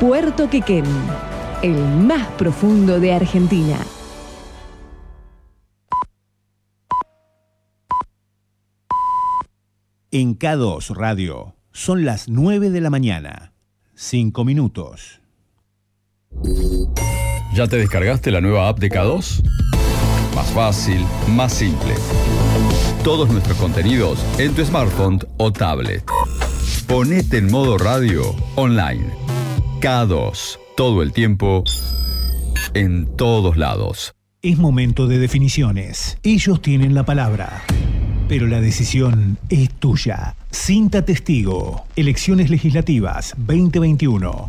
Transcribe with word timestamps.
Puerto 0.00 0.48
Quequén, 0.50 0.84
el 1.62 1.76
más 1.76 2.26
profundo 2.38 3.00
de 3.00 3.12
Argentina. 3.14 3.78
En 10.10 10.38
K2 10.38 10.94
Radio 10.94 11.56
son 11.72 12.04
las 12.04 12.28
9 12.28 12.70
de 12.70 12.80
la 12.80 12.90
mañana. 12.90 13.52
5 13.94 14.44
minutos. 14.44 15.20
¿Ya 17.54 17.66
te 17.66 17.76
descargaste 17.76 18.30
la 18.30 18.40
nueva 18.40 18.68
app 18.68 18.78
de 18.78 18.90
K2? 18.90 19.42
Más 20.34 20.46
fácil, 20.52 21.04
más 21.28 21.52
simple. 21.52 21.94
Todos 23.02 23.30
nuestros 23.30 23.56
contenidos 23.56 24.18
en 24.38 24.54
tu 24.54 24.64
smartphone 24.64 25.20
o 25.38 25.52
tablet. 25.52 26.04
Ponete 26.86 27.38
en 27.38 27.50
modo 27.50 27.78
radio 27.78 28.22
online. 28.54 29.06
K2. 29.80 30.56
Todo 30.76 31.02
el 31.02 31.12
tiempo. 31.12 31.64
En 32.74 33.06
todos 33.16 33.56
lados. 33.56 34.14
Es 34.40 34.56
momento 34.56 35.08
de 35.08 35.18
definiciones. 35.18 36.16
Ellos 36.22 36.62
tienen 36.62 36.94
la 36.94 37.04
palabra. 37.04 37.64
Pero 38.28 38.46
la 38.46 38.60
decisión 38.60 39.36
es 39.48 39.70
tuya. 39.80 40.36
Cinta 40.52 41.04
Testigo. 41.04 41.86
Elecciones 41.96 42.50
Legislativas 42.50 43.34
2021. 43.36 44.48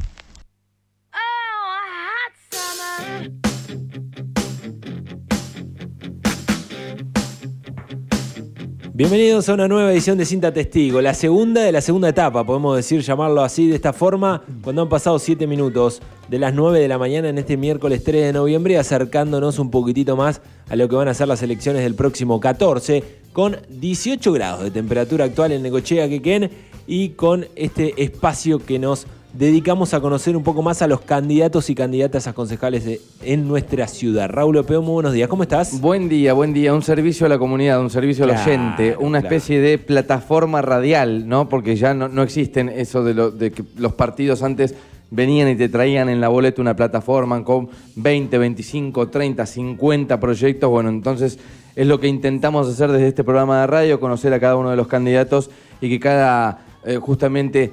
Bienvenidos 8.98 9.48
a 9.48 9.54
una 9.54 9.68
nueva 9.68 9.92
edición 9.92 10.18
de 10.18 10.26
Cinta 10.26 10.52
Testigo, 10.52 11.02
la 11.02 11.14
segunda 11.14 11.62
de 11.62 11.72
la 11.72 11.82
segunda 11.82 12.10
etapa, 12.10 12.44
podemos 12.44 12.76
decir, 12.76 13.02
llamarlo 13.02 13.44
así, 13.44 13.68
de 13.68 13.76
esta 13.76 13.94
forma, 13.94 14.42
cuando 14.64 14.82
han 14.82 14.90
pasado 14.90 15.20
7 15.20 15.46
minutos 15.46 16.02
de 16.28 16.40
las 16.40 16.56
9 16.56 16.80
de 16.80 16.88
la 16.88 16.98
mañana 16.98 17.30
en 17.30 17.38
este 17.38 17.58
miércoles 17.58 18.04
3 18.04 18.26
de 18.26 18.34
noviembre, 18.34 18.76
acercándonos 18.80 19.60
un 19.60 19.70
poquitito 19.70 20.16
más 20.18 20.42
a 20.68 20.76
lo 20.76 20.90
que 20.90 20.96
van 20.96 21.10
a 21.10 21.14
ser 21.14 21.28
las 21.28 21.44
elecciones 21.44 21.84
del 21.84 21.94
próximo 21.94 22.40
14, 22.40 23.04
con 23.34 23.58
18 23.70 24.32
grados 24.32 24.64
de 24.64 24.72
temperatura 24.72 25.26
actual 25.26 25.52
en 25.52 25.62
Necochea, 25.62 26.10
Quequén, 26.10 26.50
y 26.88 27.10
con 27.10 27.46
este 27.56 28.02
espacio 28.02 28.58
que 28.58 28.80
nos 28.80 29.06
dedicamos 29.34 29.94
a 29.94 30.00
conocer 30.02 30.36
un 30.36 30.44
poco 30.44 30.62
más 30.62 30.82
a 30.82 30.88
los 30.88 31.02
candidatos 31.02 31.70
y 31.70 31.76
candidatas 31.76 32.28
a 32.28 32.34
concejales 32.34 32.86
de- 32.86 33.02
en 33.22 33.48
nuestra 33.48 33.88
ciudad. 33.88 34.30
Raúl 34.30 34.58
Opeo, 34.58 34.82
muy 34.82 34.94
buenos 34.94 35.14
días, 35.14 35.28
¿cómo 35.30 35.44
estás? 35.44 35.80
Buen 35.80 36.10
día, 36.10 36.34
buen 36.34 36.54
día. 36.54 36.74
Un 36.74 36.82
servicio 36.82 37.26
a 37.26 37.30
la 37.30 37.38
comunidad, 37.38 37.80
un 37.82 37.90
servicio 37.90 38.24
al 38.24 38.32
Claro, 38.32 38.44
oyente, 38.52 38.96
una 39.00 39.20
claro. 39.22 39.36
especie 39.36 39.60
de 39.62 39.78
plataforma 39.78 40.62
radial, 40.62 41.28
¿no? 41.28 41.50
Porque 41.50 41.76
ya 41.76 41.94
no, 41.94 42.08
no 42.08 42.24
existen 42.24 42.70
eso 42.70 43.04
de, 43.04 43.14
lo- 43.14 43.32
de 43.32 43.52
que 43.52 43.64
los 43.78 43.94
partidos 43.94 44.42
antes 44.42 44.74
venían 45.12 45.50
y 45.50 45.56
te 45.56 45.70
traían 45.70 46.10
en 46.10 46.20
la 46.20 46.30
boleta 46.30 46.62
una 46.62 46.76
plataforma 46.76 47.44
con 47.44 47.70
20, 47.96 48.38
25, 48.38 49.10
30, 49.10 49.46
50 49.46 50.20
proyectos. 50.20 50.70
Bueno, 50.70 50.90
entonces 50.90 51.38
es 51.76 51.86
lo 51.88 52.00
que 52.00 52.08
intentamos 52.08 52.68
hacer 52.68 52.92
desde 52.92 53.10
este 53.10 53.24
programa 53.24 53.62
de 53.62 53.68
radio, 53.68 54.00
conocer 54.00 54.34
a 54.34 54.40
cada 54.40 54.56
uno 54.56 54.72
de 54.72 54.76
los 54.78 54.88
candidatos 54.88 55.50
y 55.80 55.90
que 55.90 56.00
cada, 56.00 56.66
eh, 56.86 56.98
justamente 56.98 57.72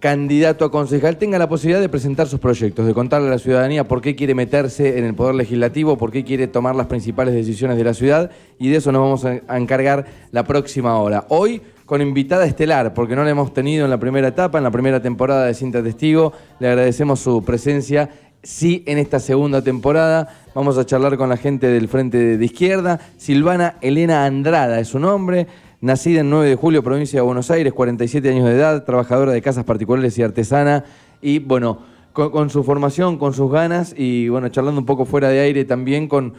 candidato 0.00 0.64
a 0.64 0.70
concejal 0.70 1.16
tenga 1.16 1.38
la 1.38 1.48
posibilidad 1.48 1.80
de 1.80 1.88
presentar 1.88 2.26
sus 2.26 2.40
proyectos, 2.40 2.86
de 2.86 2.94
contarle 2.94 3.28
a 3.28 3.30
la 3.30 3.38
ciudadanía 3.38 3.84
por 3.84 4.00
qué 4.00 4.14
quiere 4.14 4.34
meterse 4.34 4.98
en 4.98 5.04
el 5.04 5.14
poder 5.14 5.34
legislativo, 5.34 5.96
por 5.96 6.12
qué 6.12 6.24
quiere 6.24 6.46
tomar 6.48 6.74
las 6.74 6.86
principales 6.86 7.34
decisiones 7.34 7.76
de 7.76 7.84
la 7.84 7.94
ciudad 7.94 8.30
y 8.58 8.68
de 8.68 8.76
eso 8.76 8.92
nos 8.92 9.02
vamos 9.02 9.24
a 9.24 9.56
encargar 9.56 10.06
la 10.32 10.44
próxima 10.44 10.98
hora. 10.98 11.24
Hoy 11.28 11.62
con 11.86 12.02
invitada 12.02 12.44
estelar, 12.44 12.92
porque 12.94 13.14
no 13.14 13.24
la 13.24 13.30
hemos 13.30 13.54
tenido 13.54 13.84
en 13.84 13.90
la 13.90 13.98
primera 13.98 14.28
etapa, 14.28 14.58
en 14.58 14.64
la 14.64 14.70
primera 14.70 15.00
temporada 15.00 15.46
de 15.46 15.54
Cinta 15.54 15.82
Testigo, 15.82 16.32
le 16.58 16.68
agradecemos 16.68 17.20
su 17.20 17.44
presencia. 17.44 18.10
Sí, 18.42 18.84
en 18.86 18.98
esta 18.98 19.18
segunda 19.18 19.62
temporada 19.62 20.28
vamos 20.54 20.78
a 20.78 20.84
charlar 20.84 21.16
con 21.16 21.28
la 21.28 21.36
gente 21.36 21.68
del 21.68 21.88
Frente 21.88 22.36
de 22.36 22.44
Izquierda. 22.44 23.00
Silvana 23.16 23.76
Elena 23.80 24.24
Andrada 24.24 24.78
es 24.78 24.88
su 24.88 24.98
nombre. 24.98 25.46
Nacida 25.86 26.22
en 26.22 26.30
9 26.30 26.48
de 26.48 26.56
julio, 26.56 26.82
provincia 26.82 27.20
de 27.20 27.24
Buenos 27.24 27.48
Aires, 27.48 27.72
47 27.72 28.28
años 28.28 28.44
de 28.44 28.56
edad, 28.56 28.82
trabajadora 28.82 29.30
de 29.30 29.40
casas 29.40 29.62
particulares 29.62 30.18
y 30.18 30.22
artesana. 30.24 30.82
Y 31.22 31.38
bueno, 31.38 31.78
con, 32.12 32.32
con 32.32 32.50
su 32.50 32.64
formación, 32.64 33.18
con 33.18 33.32
sus 33.32 33.52
ganas 33.52 33.94
y 33.96 34.28
bueno, 34.28 34.48
charlando 34.48 34.80
un 34.80 34.84
poco 34.84 35.04
fuera 35.04 35.28
de 35.28 35.38
aire 35.38 35.64
también 35.64 36.08
con 36.08 36.34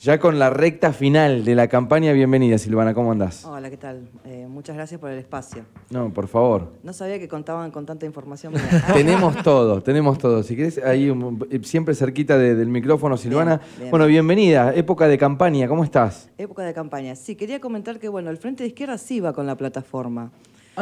ya 0.00 0.18
con 0.18 0.38
la 0.38 0.48
recta 0.48 0.92
final 0.94 1.44
de 1.44 1.54
la 1.54 1.68
campaña. 1.68 2.12
Bienvenida, 2.12 2.56
Silvana, 2.56 2.94
¿cómo 2.94 3.12
andás? 3.12 3.44
Hola, 3.44 3.68
¿qué 3.68 3.76
tal? 3.76 4.08
Eh, 4.24 4.46
muchas 4.48 4.74
gracias 4.74 4.98
por 4.98 5.10
el 5.10 5.18
espacio. 5.18 5.64
No, 5.90 6.10
por 6.10 6.26
favor. 6.26 6.72
No 6.82 6.94
sabía 6.94 7.18
que 7.18 7.28
contaban 7.28 7.70
con 7.70 7.84
tanta 7.84 8.06
información. 8.06 8.54
Tenemos 8.94 9.36
todo, 9.42 9.82
tenemos 9.82 10.16
todo. 10.16 10.42
Si 10.42 10.56
querés, 10.56 10.78
ahí 10.78 11.10
un- 11.10 11.46
siempre 11.62 11.94
cerquita 11.94 12.38
de- 12.38 12.54
del 12.54 12.68
micrófono, 12.68 13.18
Silvana. 13.18 13.56
Bien, 13.58 13.70
bien. 13.78 13.90
Bueno, 13.90 14.06
bienvenida, 14.06 14.74
época 14.74 15.06
de 15.06 15.18
campaña, 15.18 15.68
¿cómo 15.68 15.84
estás? 15.84 16.30
Época 16.38 16.62
de 16.62 16.72
campaña. 16.72 17.14
Sí, 17.14 17.36
quería 17.36 17.60
comentar 17.60 17.98
que, 17.98 18.08
bueno, 18.08 18.30
el 18.30 18.38
Frente 18.38 18.62
de 18.62 18.68
Izquierda 18.68 18.96
sí 18.96 19.20
va 19.20 19.34
con 19.34 19.46
la 19.46 19.56
plataforma. 19.56 20.30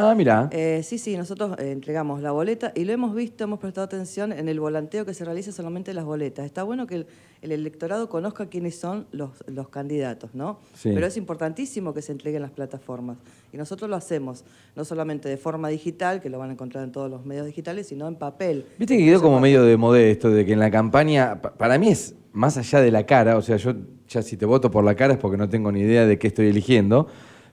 Ah, 0.01 0.15
mira. 0.15 0.47
Eh, 0.51 0.81
sí, 0.83 0.97
sí, 0.97 1.17
nosotros 1.17 1.57
eh, 1.59 1.71
entregamos 1.71 2.21
la 2.21 2.31
boleta 2.31 2.71
y 2.73 2.85
lo 2.85 2.93
hemos 2.93 3.13
visto, 3.13 3.43
hemos 3.43 3.59
prestado 3.59 3.83
atención 3.85 4.31
en 4.31 4.47
el 4.47 4.59
volanteo 4.59 5.05
que 5.05 5.13
se 5.13 5.25
realiza 5.25 5.51
solamente 5.51 5.93
las 5.93 6.05
boletas. 6.05 6.45
Está 6.45 6.63
bueno 6.63 6.87
que 6.87 6.95
el, 6.95 7.07
el 7.41 7.51
electorado 7.51 8.07
conozca 8.07 8.45
quiénes 8.47 8.79
son 8.79 9.07
los, 9.11 9.31
los 9.47 9.67
candidatos, 9.69 10.29
¿no? 10.33 10.59
Sí. 10.73 10.91
Pero 10.93 11.05
es 11.05 11.17
importantísimo 11.17 11.93
que 11.93 12.01
se 12.01 12.13
entreguen 12.13 12.41
las 12.41 12.51
plataformas. 12.51 13.17
Y 13.51 13.57
nosotros 13.57 13.89
lo 13.89 13.97
hacemos, 13.97 14.45
no 14.75 14.85
solamente 14.85 15.27
de 15.27 15.35
forma 15.37 15.67
digital, 15.67 16.21
que 16.21 16.29
lo 16.29 16.39
van 16.39 16.51
a 16.51 16.53
encontrar 16.53 16.83
en 16.85 16.91
todos 16.93 17.11
los 17.11 17.25
medios 17.25 17.45
digitales, 17.45 17.87
sino 17.87 18.07
en 18.07 18.15
papel. 18.15 18.65
Viste 18.77 18.97
que 18.97 19.03
quedó 19.03 19.21
como 19.21 19.39
medio 19.41 19.63
de 19.63 19.75
modé 19.75 20.11
esto 20.11 20.29
de 20.29 20.45
que 20.45 20.53
en 20.53 20.59
la 20.59 20.71
campaña, 20.71 21.41
pa- 21.41 21.53
para 21.53 21.77
mí 21.77 21.89
es 21.89 22.15
más 22.31 22.55
allá 22.57 22.79
de 22.79 22.91
la 22.91 23.05
cara, 23.05 23.35
o 23.37 23.41
sea, 23.41 23.57
yo 23.57 23.73
ya 24.07 24.21
si 24.21 24.37
te 24.37 24.45
voto 24.45 24.71
por 24.71 24.83
la 24.83 24.95
cara 24.95 25.13
es 25.15 25.19
porque 25.19 25.35
no 25.35 25.49
tengo 25.49 25.71
ni 25.71 25.81
idea 25.81 26.05
de 26.05 26.17
qué 26.17 26.27
estoy 26.27 26.47
eligiendo, 26.47 27.07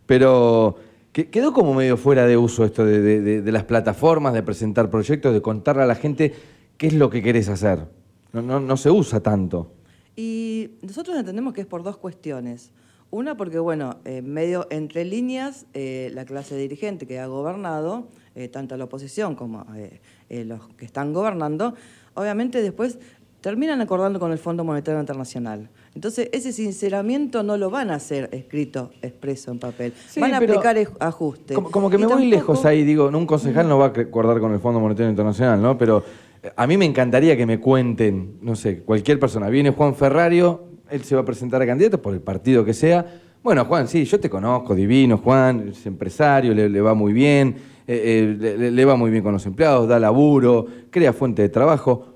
pero 0.06 0.76
que- 1.16 1.30
quedó 1.30 1.54
como 1.54 1.72
medio 1.72 1.96
fuera 1.96 2.26
de 2.26 2.36
uso 2.36 2.62
esto 2.66 2.84
de, 2.84 3.00
de- 3.40 3.50
las 3.52 3.64
plataformas, 3.64 4.34
de 4.34 4.42
presentar 4.42 4.90
proyectos, 4.90 5.32
de 5.32 5.40
contarle 5.40 5.82
a 5.82 5.86
la 5.86 5.94
gente 5.94 6.34
qué 6.76 6.88
es 6.88 6.92
lo 6.92 7.08
que 7.08 7.22
querés 7.22 7.48
hacer. 7.48 7.86
No, 8.34 8.42
no, 8.42 8.60
no 8.60 8.76
se 8.76 8.90
usa 8.90 9.20
tanto. 9.20 9.72
Y 10.14 10.72
nosotros 10.82 11.16
entendemos 11.16 11.54
que 11.54 11.62
es 11.62 11.66
por 11.66 11.82
dos 11.82 11.96
cuestiones. 11.96 12.70
Una, 13.10 13.34
porque, 13.34 13.58
bueno, 13.58 13.96
en 14.04 14.30
medio, 14.30 14.66
entre 14.68 15.06
líneas, 15.06 15.64
eh, 15.72 16.10
la 16.12 16.26
clase 16.26 16.54
dirigente 16.54 17.06
que 17.06 17.18
ha 17.18 17.26
gobernado, 17.28 18.08
eh, 18.34 18.48
tanto 18.48 18.76
la 18.76 18.84
oposición 18.84 19.36
como 19.36 19.64
eh, 19.74 20.00
eh, 20.28 20.44
los 20.44 20.68
que 20.76 20.84
están 20.84 21.14
gobernando, 21.14 21.74
obviamente 22.12 22.60
después 22.60 22.98
terminan 23.40 23.80
acordando 23.80 24.20
con 24.20 24.32
el 24.32 24.38
Fondo 24.38 24.64
Monetario 24.64 25.00
Internacional. 25.00 25.70
Entonces, 25.96 26.28
ese 26.32 26.52
sinceramiento 26.52 27.42
no 27.42 27.56
lo 27.56 27.70
van 27.70 27.90
a 27.90 27.94
hacer 27.94 28.28
escrito, 28.30 28.90
expreso 29.00 29.50
en 29.50 29.58
papel. 29.58 29.94
Sí, 30.10 30.20
van 30.20 30.34
a 30.34 30.36
aplicar 30.36 30.76
ajustes. 31.00 31.54
Como, 31.54 31.70
como 31.70 31.88
que 31.88 31.96
Y 31.96 32.00
me 32.00 32.04
voy 32.04 32.16
tampoco- 32.16 32.30
lejos 32.36 32.64
ahí, 32.66 32.84
digo, 32.84 33.08
un 33.08 33.24
concejal 33.26 33.66
no 33.66 33.78
va 33.78 33.86
a 33.86 33.88
acordar 33.88 34.38
con 34.38 34.52
el 34.52 34.60
Fondo 34.60 34.78
Monetario 34.78 35.08
Internacional, 35.08 35.60
¿no? 35.62 35.78
Pero 35.78 36.04
eh, 36.42 36.50
a 36.54 36.66
mí 36.66 36.76
me 36.76 36.84
encantaría 36.84 37.34
que 37.34 37.46
me 37.46 37.58
cuenten, 37.58 38.36
no 38.42 38.54
sé, 38.54 38.80
cualquier 38.82 39.18
persona. 39.18 39.48
Viene 39.48 39.70
Juan 39.70 39.94
Ferrario, 39.94 40.64
él 40.90 41.02
se 41.02 41.14
va 41.14 41.22
a 41.22 41.24
presentar 41.24 41.62
a 41.62 41.66
candidato 41.66 42.02
por 42.02 42.12
el 42.12 42.20
partido 42.20 42.62
que 42.62 42.74
sea. 42.74 43.06
Bueno, 43.42 43.64
Juan, 43.64 43.88
sí, 43.88 44.04
yo 44.04 44.20
te 44.20 44.28
conozco, 44.28 44.74
divino, 44.74 45.16
Juan, 45.16 45.68
es 45.70 45.86
empresario, 45.86 46.52
le, 46.52 46.68
le 46.68 46.80
va 46.82 46.92
muy 46.92 47.14
bien, 47.14 47.56
eh, 47.86 48.36
eh, 48.38 48.56
le, 48.58 48.70
le 48.70 48.84
va 48.84 48.96
muy 48.96 49.10
bien 49.10 49.22
con 49.22 49.32
los 49.32 49.46
empleados, 49.46 49.88
da 49.88 49.98
laburo, 49.98 50.66
crea 50.90 51.14
fuente 51.14 51.40
de 51.40 51.48
trabajo. 51.48 52.15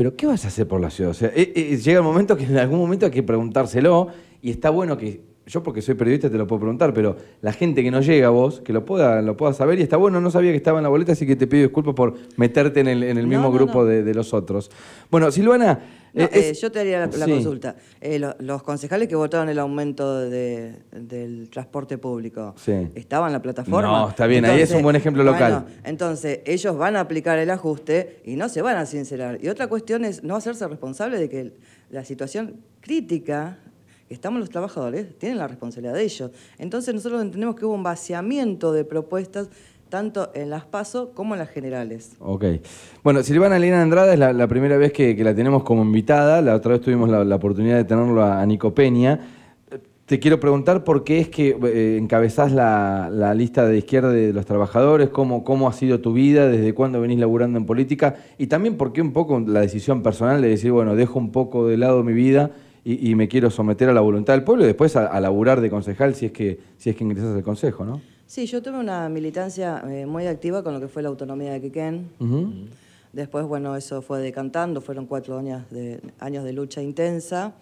Pero 0.00 0.16
¿qué 0.16 0.26
vas 0.26 0.46
a 0.46 0.48
hacer 0.48 0.66
por 0.66 0.80
la 0.80 0.88
ciudad? 0.88 1.10
O 1.10 1.14
sea, 1.14 1.28
eh, 1.34 1.52
eh, 1.54 1.76
llega 1.76 1.98
el 1.98 2.02
momento 2.02 2.34
que 2.34 2.44
en 2.44 2.56
algún 2.56 2.78
momento 2.78 3.04
hay 3.04 3.12
que 3.12 3.22
preguntárselo 3.22 4.08
y 4.40 4.48
está 4.50 4.70
bueno 4.70 4.96
que, 4.96 5.20
yo 5.46 5.62
porque 5.62 5.82
soy 5.82 5.94
periodista 5.94 6.30
te 6.30 6.38
lo 6.38 6.46
puedo 6.46 6.60
preguntar, 6.60 6.94
pero 6.94 7.16
la 7.42 7.52
gente 7.52 7.82
que 7.82 7.90
no 7.90 8.00
llega 8.00 8.28
a 8.28 8.30
vos, 8.30 8.62
que 8.62 8.72
lo 8.72 8.86
pueda, 8.86 9.20
lo 9.20 9.36
pueda 9.36 9.52
saber 9.52 9.78
y 9.78 9.82
está 9.82 9.98
bueno, 9.98 10.18
no 10.22 10.30
sabía 10.30 10.52
que 10.52 10.56
estaba 10.56 10.78
en 10.78 10.84
la 10.84 10.88
boleta, 10.88 11.12
así 11.12 11.26
que 11.26 11.36
te 11.36 11.46
pido 11.46 11.64
disculpas 11.64 11.94
por 11.94 12.14
meterte 12.36 12.80
en 12.80 12.88
el, 12.88 13.02
en 13.02 13.18
el 13.18 13.24
No, 13.24 13.28
mismo 13.28 13.48
no, 13.48 13.52
grupo 13.52 13.80
no. 13.80 13.84
De, 13.84 14.02
de 14.02 14.14
los 14.14 14.32
otros. 14.32 14.70
Bueno, 15.10 15.30
Silvana... 15.30 15.80
No, 16.12 16.24
eh, 16.24 16.30
eh, 16.32 16.54
yo 16.54 16.72
te 16.72 16.80
haría 16.80 16.98
la, 17.00 17.06
la 17.06 17.24
Sí. 17.26 17.30
consulta. 17.30 17.76
Eh, 18.00 18.18
lo- 18.18 18.34
los 18.40 18.62
concejales 18.62 19.08
que 19.08 19.14
votaron 19.16 19.48
el 19.48 19.58
aumento 19.58 20.18
de- 20.28 20.74
del 20.92 21.48
transporte 21.50 21.98
público, 21.98 22.54
Sí. 22.56 22.88
¿estaban 22.94 23.28
en 23.28 23.34
la 23.34 23.42
plataforma? 23.42 23.82
No, 23.88 24.08
está 24.08 24.26
bien, 24.26 24.44
ahí 24.44 24.60
es 24.60 24.70
un 24.72 24.82
buen 24.82 24.96
ejemplo 24.96 25.22
local. 25.22 25.52
bueno, 25.64 25.66
entonces, 25.84 26.40
ellos 26.44 26.76
van 26.76 26.96
a 26.96 27.00
aplicar 27.00 27.38
el 27.38 27.50
ajuste 27.50 28.20
y 28.24 28.36
no 28.36 28.48
se 28.48 28.62
van 28.62 28.76
a 28.76 28.86
sincerar. 28.86 29.38
Y 29.42 29.48
otra 29.48 29.68
cuestión 29.68 30.04
es 30.04 30.24
no 30.24 30.34
hacerse 30.36 30.66
responsable 30.66 31.18
de 31.18 31.28
que 31.28 31.52
la 31.90 32.04
situación 32.04 32.56
crítica 32.80 33.58
que 34.08 34.14
estamos 34.14 34.40
los 34.40 34.50
trabajadores 34.50 35.16
tienen 35.18 35.38
la 35.38 35.46
responsabilidad 35.46 35.94
de 35.94 36.02
ellos. 36.02 36.32
Entonces, 36.58 36.92
nosotros 36.92 37.22
entendemos 37.22 37.54
que 37.54 37.64
hubo 37.64 37.74
un 37.74 37.84
vaciamiento 37.84 38.72
de 38.72 38.84
propuestas 38.84 39.48
tanto 39.90 40.30
en 40.34 40.48
las 40.48 40.64
PASO 40.64 41.12
como 41.12 41.34
en 41.34 41.40
las 41.40 41.50
generales. 41.50 42.16
Ok. 42.20 42.44
Bueno, 43.04 43.22
Silvana 43.22 43.56
Elena 43.58 43.82
Andrada 43.82 44.12
es 44.12 44.18
la, 44.18 44.46
primera 44.48 44.78
vez 44.78 44.92
que, 44.92 45.14
la 45.22 45.34
tenemos 45.34 45.64
como 45.64 45.82
invitada. 45.82 46.40
La 46.40 46.54
otra 46.54 46.72
vez 46.72 46.80
tuvimos 46.80 47.10
la, 47.10 47.36
oportunidad 47.36 47.76
de 47.76 47.84
tenerlo 47.84 48.22
a, 48.22 48.40
a 48.40 48.46
Nico 48.46 48.72
Peña. 48.72 49.20
Te 50.10 50.18
quiero 50.18 50.40
preguntar 50.40 50.82
por 50.82 51.04
qué 51.04 51.20
es 51.20 51.28
que 51.28 51.56
eh, 51.62 51.96
encabezás 51.96 52.50
la, 52.50 53.32
lista 53.36 53.64
de 53.64 53.78
izquierda 53.78 54.10
de 54.10 54.32
los 54.32 54.44
trabajadores, 54.44 55.10
cómo, 55.10 55.44
cómo 55.44 55.68
ha 55.68 55.72
sido 55.72 56.00
tu 56.00 56.12
vida, 56.12 56.48
desde 56.48 56.74
cuándo 56.74 57.00
venís 57.00 57.20
laburando 57.20 57.58
en 57.58 57.64
política 57.64 58.16
y 58.36 58.48
también 58.48 58.76
por 58.76 58.92
qué 58.92 59.02
un 59.02 59.12
poco 59.12 59.38
la 59.38 59.60
decisión 59.60 60.02
personal 60.02 60.42
de 60.42 60.48
decir, 60.48 60.72
bueno, 60.72 60.96
dejo 60.96 61.20
un 61.20 61.30
poco 61.30 61.68
de 61.68 61.76
lado 61.76 62.02
mi 62.02 62.12
vida 62.12 62.50
y, 62.84 63.08
y 63.08 63.14
me 63.14 63.28
quiero 63.28 63.50
someter 63.50 63.88
a 63.88 63.92
la 63.92 64.00
voluntad 64.00 64.34
del 64.34 64.42
pueblo 64.42 64.64
y 64.64 64.66
después 64.66 64.96
a, 64.96 65.06
a 65.06 65.20
laburar 65.20 65.60
de 65.60 65.70
concejal 65.70 66.16
si 66.16 66.26
es 66.26 66.32
que, 66.32 66.58
si 66.76 66.90
es 66.90 66.96
que 66.96 67.04
ingresas 67.04 67.36
al 67.36 67.44
consejo, 67.44 67.84
¿no? 67.84 68.00
Sí, 68.30 68.46
yo 68.46 68.62
tuve 68.62 68.78
una 68.78 69.08
militancia 69.08 69.82
eh, 69.88 70.06
muy 70.06 70.28
activa 70.28 70.62
con 70.62 70.72
lo 70.72 70.78
que 70.78 70.86
fue 70.86 71.02
la 71.02 71.08
autonomía 71.08 71.50
de 71.50 71.60
Quequén. 71.60 72.06
Después, 73.12 73.44
bueno, 73.44 73.74
eso 73.74 74.02
fue 74.02 74.20
decantando, 74.20 74.80
fueron 74.80 75.06
cuatro 75.06 75.36
años 75.36 75.68
de, 75.70 76.00
años 76.20 76.44
de 76.44 76.52
lucha 76.52 76.80
intensa. 76.80 77.54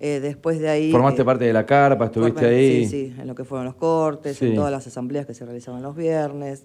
Eh, 0.00 0.18
después 0.18 0.58
de 0.58 0.70
ahí... 0.70 0.90
Formaste 0.90 1.22
eh, 1.22 1.24
parte 1.24 1.44
de 1.44 1.52
la 1.52 1.64
carpa, 1.64 2.06
estuviste 2.06 2.40
formé- 2.40 2.48
ahí. 2.48 2.84
Sí, 2.86 3.10
sí, 3.10 3.14
en 3.16 3.28
lo 3.28 3.36
que 3.36 3.44
fueron 3.44 3.64
los 3.66 3.76
cortes, 3.76 4.36
Sí. 4.38 4.46
en 4.46 4.56
todas 4.56 4.72
las 4.72 4.84
asambleas 4.88 5.24
que 5.24 5.34
se 5.34 5.44
realizaban 5.44 5.82
los 5.82 5.94
viernes. 5.94 6.64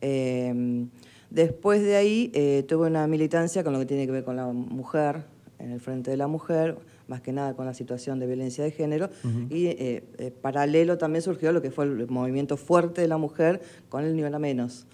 Eh, 0.00 0.86
después 1.28 1.82
de 1.82 1.96
ahí 1.96 2.30
eh, 2.32 2.64
tuve 2.66 2.86
una 2.86 3.06
militancia 3.06 3.62
con 3.62 3.74
lo 3.74 3.80
que 3.80 3.84
tiene 3.86 4.06
que 4.06 4.12
ver 4.12 4.24
con 4.24 4.36
la 4.36 4.46
mujer, 4.46 5.24
en 5.58 5.72
el 5.72 5.80
Frente 5.80 6.10
de 6.10 6.16
la 6.16 6.26
Mujer, 6.26 6.78
más 7.08 7.20
que 7.20 7.32
nada 7.32 7.54
con 7.54 7.66
la 7.66 7.74
situación 7.74 8.18
de 8.18 8.26
violencia 8.26 8.64
de 8.64 8.70
género. 8.70 9.10
Y 9.50 9.66
eh, 9.66 10.04
eh, 10.18 10.30
paralelo 10.30 10.98
también 10.98 11.22
surgió 11.22 11.52
lo 11.52 11.62
que 11.62 11.70
fue 11.70 11.84
el 11.84 12.08
movimiento 12.08 12.56
fuerte 12.56 13.00
de 13.00 13.08
la 13.08 13.18
mujer 13.18 13.60
con 13.88 14.04
el 14.04 14.16
nivel 14.16 14.34
a 14.34 14.38
menos. 14.38 14.86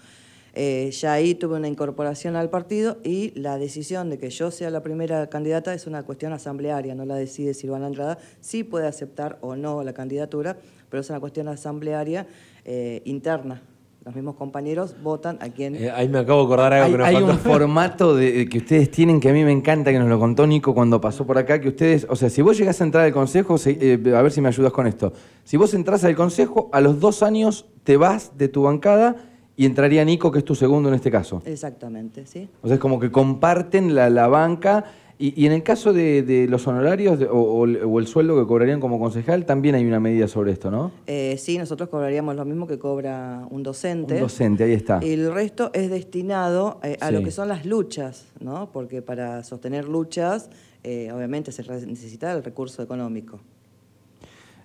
Eh, 0.53 0.91
ya 0.91 1.13
ahí 1.13 1.33
tuve 1.33 1.55
una 1.55 1.69
incorporación 1.69 2.35
al 2.35 2.49
partido 2.49 2.97
y 3.03 3.31
la 3.39 3.57
decisión 3.57 4.09
de 4.09 4.17
que 4.17 4.29
yo 4.29 4.51
sea 4.51 4.69
la 4.69 4.83
primera 4.83 5.27
candidata 5.29 5.73
es 5.73 5.87
una 5.87 6.03
cuestión 6.03 6.33
asamblearia, 6.33 6.93
no 6.93 7.05
la 7.05 7.15
decide 7.15 7.53
Silvana 7.53 7.85
Andrada, 7.85 8.17
sí 8.41 8.63
puede 8.63 8.87
aceptar 8.87 9.37
o 9.41 9.55
no 9.55 9.81
la 9.83 9.93
candidatura, 9.93 10.57
pero 10.89 11.01
es 11.01 11.09
una 11.09 11.21
cuestión 11.21 11.47
asamblearia 11.47 12.27
eh, 12.65 13.01
interna. 13.05 13.61
Los 14.03 14.15
mismos 14.15 14.33
compañeros 14.35 14.95
votan 15.03 15.37
a 15.41 15.49
quien... 15.49 15.75
Eh, 15.75 15.91
ahí 15.91 16.09
me 16.09 16.17
acabo 16.17 16.39
de 16.39 16.45
acordar 16.45 16.73
algo 16.73 16.85
Hay, 16.85 16.91
que 16.91 16.97
nos 16.97 17.07
hay 17.07 17.13
faltó. 17.15 17.31
un 17.33 17.37
formato 17.39 18.15
de, 18.15 18.31
de 18.31 18.49
que 18.49 18.57
ustedes 18.57 18.89
tienen 18.89 19.19
que 19.19 19.29
a 19.29 19.33
mí 19.33 19.43
me 19.43 19.51
encanta, 19.51 19.91
que 19.91 19.99
nos 19.99 20.09
lo 20.09 20.17
contó 20.19 20.47
Nico 20.47 20.73
cuando 20.73 20.99
pasó 20.99 21.27
por 21.27 21.37
acá, 21.37 21.61
que 21.61 21.67
ustedes, 21.69 22.07
o 22.09 22.15
sea, 22.15 22.31
si 22.31 22.41
vos 22.41 22.57
llegás 22.57 22.81
a 22.81 22.83
entrar 22.83 23.05
al 23.05 23.13
consejo, 23.13 23.59
se- 23.59 23.77
eh, 23.79 24.15
a 24.15 24.21
ver 24.23 24.31
si 24.31 24.41
me 24.41 24.47
ayudas 24.47 24.71
con 24.73 24.87
esto, 24.87 25.13
si 25.43 25.55
vos 25.55 25.75
entras 25.75 26.03
al 26.03 26.15
consejo, 26.15 26.71
a 26.73 26.81
los 26.81 26.99
dos 26.99 27.21
años 27.21 27.67
te 27.83 27.95
vas 27.95 28.35
de 28.39 28.47
tu 28.47 28.63
bancada 28.63 29.17
y 29.55 29.67
entraría 29.67 30.03
Nico, 30.03 30.31
que 30.31 30.39
es 30.39 30.45
tu 30.45 30.55
segundo 30.55 30.89
en 30.89 30.95
este 30.95 31.11
caso. 31.11 31.43
Exactamente, 31.45 32.25
¿sí? 32.25 32.49
O 32.63 32.67
sea, 32.67 32.75
es 32.75 32.81
como 32.81 32.99
que 32.99 33.11
comparten 33.11 33.93
la, 33.93 34.09
la 34.09 34.27
banca. 34.27 34.83
Y, 35.21 35.39
y 35.39 35.45
en 35.45 35.51
el 35.51 35.61
caso 35.61 35.93
de, 35.93 36.23
de 36.23 36.47
los 36.47 36.65
honorarios 36.67 37.19
de- 37.19 37.27
o, 37.27 37.35
o 37.39 37.65
el- 37.65 37.83
o 37.83 37.99
el 37.99 38.07
sueldo 38.07 38.35
que 38.39 38.47
cobrarían 38.47 38.79
como 38.79 38.99
concejal, 38.99 39.45
también 39.45 39.75
hay 39.75 39.85
una 39.85 39.99
medida 39.99 40.27
sobre 40.27 40.51
esto, 40.51 40.71
¿no? 40.71 40.91
Eh, 41.05 41.35
sí, 41.37 41.57
nosotros 41.59 41.89
cobraríamos 41.89 42.35
lo 42.35 42.43
mismo 42.43 42.65
que 42.65 42.79
cobra 42.79 43.45
un 43.51 43.61
docente. 43.61 44.15
Un 44.15 44.21
docente, 44.21 44.63
ahí 44.63 44.73
está. 44.73 44.99
Y 45.03 45.11
el 45.11 45.31
resto 45.31 45.69
es 45.73 45.91
destinado 45.91 46.79
eh, 46.83 46.97
a 47.01 47.11
lo 47.11 47.21
que 47.23 47.29
son 47.31 47.47
las 47.49 47.65
luchas, 47.67 48.25
¿no? 48.39 48.71
Porque 48.71 49.03
para 49.03 49.43
sostener 49.43 49.87
luchas, 49.87 50.49
eh, 50.83 51.11
obviamente 51.13 51.51
se 51.51 51.61
necesita 51.85 52.31
el 52.33 52.43
recurso 52.43 52.81
económico. 52.81 53.39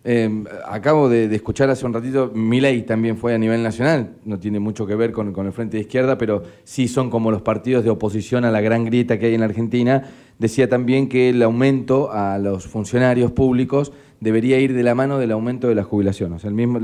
Eh, 0.09 0.45
acabo 0.69 1.09
de, 1.09 1.35
escuchar 1.35 1.69
hace 1.69 1.85
un 1.85 1.93
ratito, 1.93 2.31
Milei 2.33 2.83
también 2.83 3.17
fue 3.17 3.35
a 3.35 3.39
nivel 3.39 3.61
nacional, 3.65 4.13
no 4.25 4.39
tiene 4.39 4.61
mucho 4.61 4.87
que 4.87 4.95
ver 4.95 5.11
con, 5.11 5.35
el 5.37 5.53
Frente 5.53 5.79
de 5.79 5.81
Izquierda, 5.81 6.17
pero 6.17 6.45
sí 6.63 6.87
son 6.87 7.11
como 7.11 7.33
los 7.33 7.43
partidos 7.43 7.83
de 7.83 7.91
oposición 7.91 8.45
a 8.45 8.53
la 8.53 8.61
gran 8.61 8.85
grieta 8.85 9.19
que 9.19 9.27
hay 9.27 9.35
en 9.35 9.41
la 9.41 9.47
Argentina. 9.47 10.05
Decía 10.39 10.69
también 10.69 11.09
que 11.09 11.31
el 11.31 11.43
aumento 11.43 12.13
a 12.13 12.39
los 12.39 12.69
funcionarios 12.69 13.33
públicos 13.33 13.93
debería 14.21 14.61
ir 14.61 14.75
de 14.75 14.85
la 14.85 14.95
mano 14.95 15.19
del 15.19 15.33
aumento 15.33 15.67
de 15.67 15.75
la 15.75 15.83
jubilación. 15.83 16.37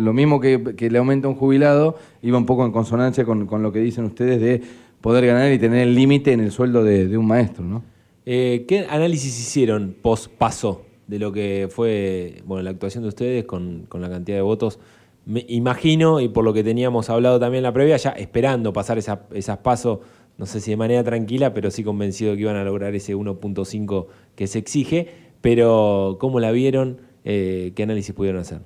Lo 0.05 0.13
mismo 0.13 0.41
que, 0.41 0.75
que 0.77 0.91
le 0.91 0.99
aumenta 0.99 1.29
un 1.29 1.37
jubilado 1.37 1.95
iba 2.23 2.37
un 2.37 2.47
poco 2.47 2.67
en 2.67 2.73
consonancia 2.73 3.25
con, 3.25 3.47
lo 3.63 3.71
que 3.71 3.79
dicen 3.79 4.05
ustedes 4.05 4.41
de 4.41 4.63
poder 5.01 5.27
ganar 5.27 5.53
y 5.53 5.61
tener 5.61 5.87
el 5.87 5.95
límite 5.95 6.33
en 6.33 6.41
el 6.41 6.51
sueldo 6.51 6.83
de, 6.83 7.07
de 7.07 7.17
un 7.17 7.29
maestro, 7.29 7.65
¿no? 7.65 7.85
Eh, 8.27 8.65
¿Qué 8.67 8.81
análisis 8.91 9.39
hicieron 9.39 9.95
post 10.03 10.27
paso 10.27 10.87
de 11.07 11.19
lo 11.19 11.33
que 11.33 11.69
fue 11.71 12.43
bueno, 12.45 12.63
la 12.63 12.71
actuación 12.71 13.03
de 13.03 13.09
ustedes 13.09 13.45
con, 13.45 13.87
con 13.89 14.01
la 14.01 14.09
cantidad 14.11 14.37
de 14.39 14.43
votos? 14.43 14.79
Me 15.25 15.45
imagino, 15.49 16.21
y 16.21 16.29
por 16.29 16.45
lo 16.45 16.53
que 16.53 16.65
teníamos 16.65 17.09
hablado 17.11 17.39
también 17.39 17.59
en 17.61 17.65
la 17.65 17.73
previa, 17.73 17.97
ya 17.97 18.11
esperando 18.11 18.73
pasar 18.73 18.99
esa- 18.99 19.27
esas 19.33 19.59
pasos, 19.59 20.01
no 20.37 20.47
sé 20.47 20.61
si 20.61 20.73
de 20.73 20.77
manera 20.77 21.05
tranquila, 21.05 21.55
pero 21.55 21.71
sí 21.71 21.85
convencido 21.85 22.35
que 22.35 22.41
iban 22.41 22.57
a 22.57 22.65
lograr 22.65 22.95
ese 22.95 23.15
1.5 23.15 24.09
que 24.35 24.47
se 24.47 24.59
exige. 24.59 25.09
Pero, 25.41 26.17
¿cómo 26.21 26.41
la 26.41 26.51
vieron? 26.51 26.99
Eh, 27.25 27.73
¿Qué 27.77 27.83
análisis 27.85 28.15
pudieron 28.15 28.41
hacer? 28.41 28.61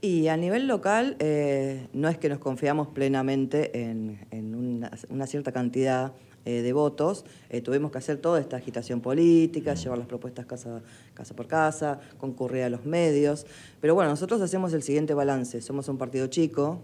Y 0.00 0.28
a 0.28 0.36
nivel 0.36 0.66
local, 0.68 1.16
eh, 1.18 1.88
no 1.92 2.08
es 2.08 2.16
que 2.18 2.28
nos 2.28 2.38
confiamos 2.38 2.88
plenamente 2.88 3.82
en, 3.82 4.20
en 4.30 4.54
una, 4.54 4.90
una 5.08 5.26
cierta 5.26 5.52
cantidad 5.52 6.12
eh, 6.58 6.62
de 6.62 6.72
votos. 6.72 7.24
Eh, 7.48 7.60
tuvimos 7.60 7.90
que 7.92 7.98
hacer 7.98 8.18
toda 8.18 8.40
esta 8.40 8.56
agitación 8.56 9.00
política, 9.00 9.74
llevar 9.74 9.98
las 9.98 10.06
propuestas 10.08 10.46
casa, 10.46 10.82
casa 11.14 11.34
por 11.36 11.46
casa, 11.46 12.00
concurrir 12.18 12.62
a 12.64 12.68
los 12.70 12.84
medios. 12.84 13.46
Pero 13.80 13.94
bueno, 13.94 14.10
nosotros 14.10 14.40
hacemos 14.40 14.72
el 14.72 14.82
siguiente 14.82 15.14
balance. 15.14 15.60
Somos 15.60 15.88
un 15.88 15.98
partido 15.98 16.26
chico, 16.26 16.80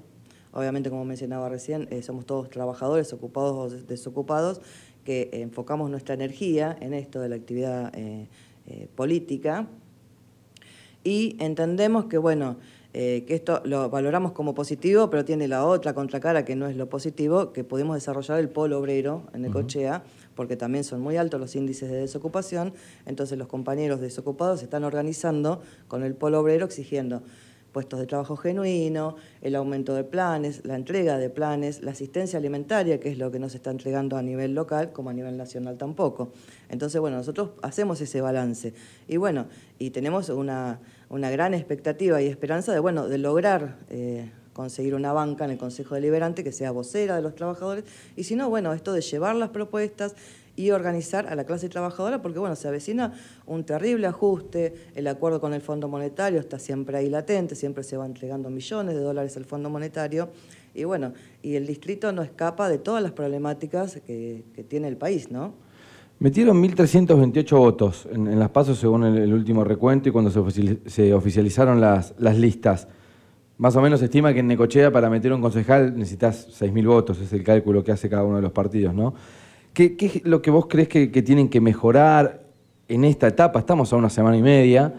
obviamente 0.53 0.89
como 0.91 1.05
mencionaba 1.05 1.49
recién, 1.49 1.89
eh, 1.91 2.03
somos 2.03 2.27
todos 2.27 2.49
trabajadores, 2.51 3.13
ocupados 3.13 3.53
o 3.57 3.69
des- 3.75 3.87
desocupados, 3.87 4.61
que 5.05 5.31
enfocamos 5.33 5.91
nuestra 5.91 6.15
energía 6.15 6.77
en 6.81 6.93
esto 6.95 7.21
de 7.21 7.29
la 7.29 7.37
actividad 7.37 7.93
política 8.97 9.69
y 11.05 11.37
entendemos 11.39 12.07
que, 12.07 12.19
bueno, 12.19 12.57
eh, 12.99 13.25
que 13.27 13.35
esto 13.35 13.61
lo 13.67 13.91
valoramos 13.91 14.33
como 14.33 14.55
positivo, 14.55 15.11
pero 15.11 15.23
tiene 15.23 15.49
la 15.49 15.67
otra 15.67 15.93
contracara 15.93 16.47
que 16.47 16.57
no 16.57 16.67
es 16.67 16.79
lo 16.79 16.89
positivo, 16.89 17.53
que 17.53 17.63
pudimos 17.63 17.95
desarrollar 17.95 18.39
el 18.39 18.49
polo 18.49 18.79
obrero 18.79 19.25
en 19.35 19.43
Necochea, 19.43 20.03
porque 20.35 20.57
también 20.57 20.83
son 20.83 21.03
muy 21.03 21.19
altos 21.19 21.39
los 21.39 21.55
índices 21.57 21.91
de 21.91 21.99
desocupación, 21.99 22.73
entonces 23.05 23.37
los 23.37 23.49
compañeros 23.49 24.01
desocupados 24.01 24.61
se 24.61 24.65
están 24.65 24.83
organizando 24.83 25.61
con 25.89 26.05
el 26.05 26.15
polo 26.15 26.41
obrero 26.41 26.65
exigiendo 26.65 27.21
puestos 27.71 28.01
de 28.01 28.07
trabajo 28.07 28.39
genuino, 28.39 29.17
el 29.43 29.55
aumento 29.55 29.95
de 29.95 30.03
planes, 30.03 30.65
la 30.65 30.77
entrega 30.77 31.19
de 31.19 31.29
planes, 31.29 31.83
la 31.83 31.91
asistencia 31.91 32.39
alimentaria, 32.39 32.99
que 32.99 33.11
es 33.11 33.19
lo 33.19 33.31
que 33.31 33.39
no 33.39 33.51
se 33.51 33.59
está 33.59 33.71
entregando 33.71 34.17
a 34.17 34.23
nivel 34.23 34.55
local 34.55 34.93
como 34.95 35.11
a 35.11 35.13
nivel 35.13 35.37
nacional 35.37 35.77
tampoco. 35.77 36.33
Entonces, 36.71 36.99
bueno, 37.03 37.19
nosotros 37.19 37.51
hacemos 37.61 38.01
ese 38.01 38.23
balance. 38.23 38.73
Y 39.07 39.19
bueno, 39.19 39.49
y 39.79 39.91
tenemos 39.91 40.31
una, 40.31 40.81
una 41.09 41.31
gran 41.31 41.55
expectativa 41.55 42.21
y 42.21 42.27
esperanza 42.27 42.73
de, 42.73 42.81
bueno, 42.81 43.09
de 43.09 43.19
lograr 43.19 43.79
eh, 43.91 44.31
conseguir 44.53 44.95
una 44.95 45.13
banca 45.13 45.45
en 45.45 45.53
el 45.53 45.59
Consejo 45.59 45.95
Deliberante 45.95 46.43
que 46.43 46.53
sea 46.53 46.71
vocera 46.71 47.17
de 47.17 47.23
los 47.23 47.35
trabajadores. 47.35 47.85
Y 48.17 48.25
si 48.25 48.37
no, 48.37 48.49
bueno, 48.49 48.73
esto 48.73 48.93
de 48.93 49.03
llevar 49.03 49.37
las 49.37 49.51
propuestas 49.51 50.15
y 50.57 50.71
organizar 50.71 51.27
a 51.29 51.35
la 51.35 51.45
clase 51.45 51.69
trabajadora, 51.69 52.23
porque 52.23 52.39
bueno, 52.39 52.57
se 52.57 52.67
avecina 52.67 53.13
un 53.45 53.65
terrible 53.65 54.07
ajuste, 54.07 54.75
el 54.95 55.07
acuerdo 55.07 55.41
con 55.41 55.53
el 55.53 55.61
Fondo 55.61 55.87
Monetario 55.89 56.41
está 56.41 56.59
siempre 56.59 56.97
ahí 56.97 57.11
latente, 57.11 57.55
siempre 57.55 57.85
se 57.85 57.99
va 57.99 58.07
entregando 58.07 58.49
millones 58.49 58.95
de 58.95 59.03
dólares 59.03 59.37
al 59.37 59.45
Fondo 59.45 59.69
Monetario, 59.69 60.31
y 60.75 60.85
bueno, 60.85 61.13
y 61.43 61.57
el 61.57 61.67
distrito 61.67 62.11
no 62.13 62.23
escapa 62.23 62.71
de 62.71 62.79
todas 62.79 63.03
las 63.03 63.13
problemáticas 63.13 64.01
que, 64.07 64.45
que 64.55 64.65
tiene 64.65 64.89
el 64.89 64.97
país, 64.97 65.31
¿no? 65.31 65.66
Metieron 66.19 66.63
1.328 66.63 67.59
votos 67.59 68.09
en, 68.11 68.39
las 68.39 68.49
pasos 68.49 68.79
según 68.79 69.05
el, 69.05 69.35
último 69.35 69.65
recuento 69.65 70.09
y 70.09 70.13
cuando 70.13 70.31
se, 70.31 70.41
oficiali- 70.41 70.81
se 70.87 71.13
oficializaron 71.13 71.79
las, 71.79 72.15
listas. 72.19 72.89
Más 73.59 73.77
o 73.77 73.83
menos 73.83 74.01
se 74.01 74.07
estima 74.07 74.33
que 74.33 74.41
en 74.41 74.47
Necochea 74.47 74.91
para 74.91 75.11
meter 75.11 75.31
un 75.35 75.43
concejal 75.43 75.95
necesitas 75.95 76.49
6.000 76.59 76.87
votos, 76.87 77.21
es 77.21 77.33
el 77.35 77.45
cálculo 77.45 77.85
que 77.85 77.93
hace 77.93 78.09
cada 78.09 78.25
uno 78.25 78.37
de 78.37 78.43
los 78.43 78.53
partidos, 78.53 78.95
¿no? 78.95 79.15
¿Qué, 79.75 79.95
es 80.01 80.25
lo 80.25 80.41
que 80.41 80.51
vos 80.51 80.67
crees 80.69 80.89
que, 80.89 81.09
tienen 81.09 81.51
que 81.51 81.61
mejorar 81.61 82.45
en 82.89 83.05
esta 83.05 83.27
etapa? 83.27 83.59
Estamos 83.59 83.93
a 83.93 83.97
una 83.97 84.09
semana 84.09 84.39
y 84.39 84.43
media 84.43 84.95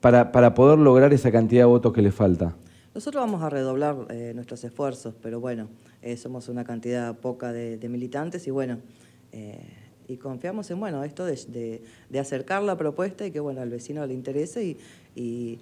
para, 0.00 0.32
para 0.32 0.52
poder 0.52 0.80
lograr 0.80 1.12
esa 1.12 1.30
cantidad 1.30 1.62
de 1.62 1.66
votos 1.66 1.92
que 1.92 2.02
le 2.02 2.10
falta. 2.10 2.56
Nosotros 2.92 3.22
vamos 3.22 3.40
a 3.42 3.50
redoblar 3.50 3.96
eh, 4.10 4.32
nuestros 4.34 4.64
esfuerzos, 4.64 5.14
pero 5.22 5.38
bueno, 5.38 5.68
eh, 6.02 6.16
somos 6.16 6.48
una 6.48 6.64
cantidad 6.64 7.16
poca 7.16 7.52
de, 7.52 7.76
de 7.76 7.88
militantes 7.88 8.48
y 8.48 8.50
bueno, 8.50 8.78
eh, 9.30 9.85
y 10.08 10.16
confiamos 10.16 10.70
en 10.70 10.78
bueno 10.80 11.02
esto 11.04 11.24
de, 11.24 11.34
de- 11.48 11.82
de 12.10 12.18
acercar 12.18 12.62
la 12.62 12.76
propuesta 12.76 13.26
y 13.26 13.30
que 13.30 13.40
bueno 13.40 13.60
al 13.60 13.70
vecino 13.70 14.06
le 14.06 14.14
interese 14.14 14.64
y, 14.64 14.76
y, 15.14 15.58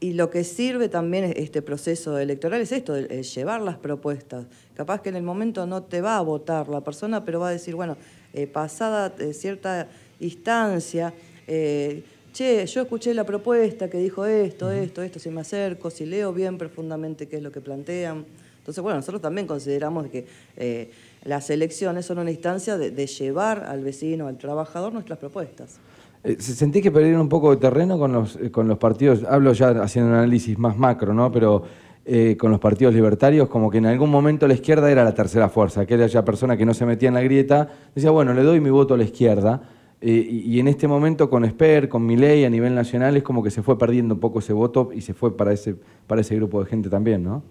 y 0.00 0.14
lo 0.14 0.30
que 0.30 0.44
sirve 0.44 0.88
también 0.88 1.24
es- 1.24 1.36
este 1.36 1.60
proceso 1.62 2.18
electoral 2.18 2.60
es 2.62 2.72
esto, 2.72 2.96
el 2.96 3.22
llevar 3.22 3.60
las 3.60 3.76
propuestas. 3.76 4.46
Capaz 4.74 5.02
que 5.02 5.10
en 5.10 5.16
el 5.16 5.22
momento 5.22 5.66
no 5.66 5.82
te 5.82 6.00
va 6.00 6.16
a 6.16 6.22
votar 6.22 6.68
la 6.68 6.80
persona, 6.80 7.22
pero 7.24 7.40
va 7.40 7.48
a 7.48 7.52
decir, 7.52 7.74
bueno, 7.74 7.96
eh, 8.32 8.46
pasada 8.46 9.14
eh, 9.18 9.34
cierta 9.34 9.88
instancia, 10.20 11.12
eh, 11.46 12.02
che, 12.32 12.64
yo 12.66 12.80
escuché 12.82 13.12
la 13.12 13.24
propuesta 13.24 13.90
que 13.90 13.98
dijo 13.98 14.24
esto, 14.24 14.70
esto, 14.70 15.02
esto, 15.02 15.18
si 15.18 15.28
me 15.30 15.42
acerco, 15.42 15.90
si 15.90 16.06
leo 16.06 16.32
bien 16.32 16.56
profundamente 16.56 17.28
qué 17.28 17.36
es 17.36 17.42
lo 17.42 17.52
que 17.52 17.60
plantean. 17.60 18.24
Entonces, 18.58 18.82
bueno, 18.82 18.98
nosotros 18.98 19.20
también 19.20 19.46
consideramos 19.46 20.06
que 20.08 20.26
eh, 20.56 20.90
las 21.24 21.50
elecciones 21.50 22.06
son 22.06 22.18
una 22.18 22.30
instancia 22.30 22.78
de, 22.78 22.90
de 22.90 23.06
llevar 23.06 23.64
al 23.64 23.82
vecino, 23.84 24.26
al 24.26 24.38
trabajador, 24.38 24.92
nuestras 24.92 25.18
propuestas. 25.18 25.78
Eh, 26.24 26.36
¿se- 26.38 26.54
¿Sentís 26.54 26.82
que 26.82 26.90
perdieron 26.90 27.20
un 27.22 27.28
poco 27.28 27.50
de 27.50 27.56
terreno 27.58 27.98
con 27.98 28.12
los, 28.12 28.36
eh, 28.36 28.50
con 28.50 28.68
los 28.68 28.78
partidos? 28.78 29.24
Hablo 29.28 29.52
ya 29.52 29.70
haciendo 29.82 30.10
un 30.10 30.16
análisis 30.16 30.58
más 30.58 30.76
macro, 30.76 31.12
¿no? 31.14 31.30
Pero 31.32 31.62
eh, 32.06 32.36
con 32.38 32.50
los 32.50 32.60
partidos 32.60 32.94
libertarios, 32.94 33.48
como 33.48 33.70
que 33.70 33.78
en 33.78 33.86
algún 33.86 34.10
momento 34.10 34.48
la 34.48 34.54
izquierda 34.54 34.90
era 34.90 35.04
la 35.04 35.14
tercera 35.14 35.48
fuerza, 35.48 35.84
que 35.86 35.94
era 35.94 36.06
ya 36.06 36.24
persona 36.24 36.56
que 36.56 36.64
no 36.66 36.74
se 36.74 36.86
metía 36.86 37.08
en 37.08 37.14
la 37.14 37.22
grieta, 37.22 37.68
decía, 37.94 38.10
bueno, 38.10 38.32
le 38.34 38.42
doy 38.42 38.60
mi 38.60 38.70
voto 38.70 38.94
a 38.94 38.96
la 38.96 39.04
izquierda. 39.04 39.62
Eh, 40.02 40.12
y, 40.30 40.54
y 40.56 40.60
en 40.60 40.68
este 40.68 40.88
momento 40.88 41.28
con 41.28 41.44
Esper, 41.44 41.90
con 41.90 42.06
Milei 42.06 42.44
a 42.46 42.50
nivel 42.50 42.74
nacional, 42.74 43.16
es 43.18 43.22
como 43.22 43.42
que 43.42 43.50
se 43.50 43.62
fue 43.62 43.78
perdiendo 43.78 44.14
un 44.14 44.20
poco 44.20 44.38
ese 44.38 44.54
voto 44.54 44.90
y 44.94 45.02
se 45.02 45.12
fue 45.12 45.36
para 45.36 45.52
ese, 45.52 45.76
para 46.06 46.22
ese 46.22 46.34
grupo 46.36 46.62
de 46.64 46.70
gente 46.70 46.88
también, 46.88 47.22
¿no? 47.22 47.42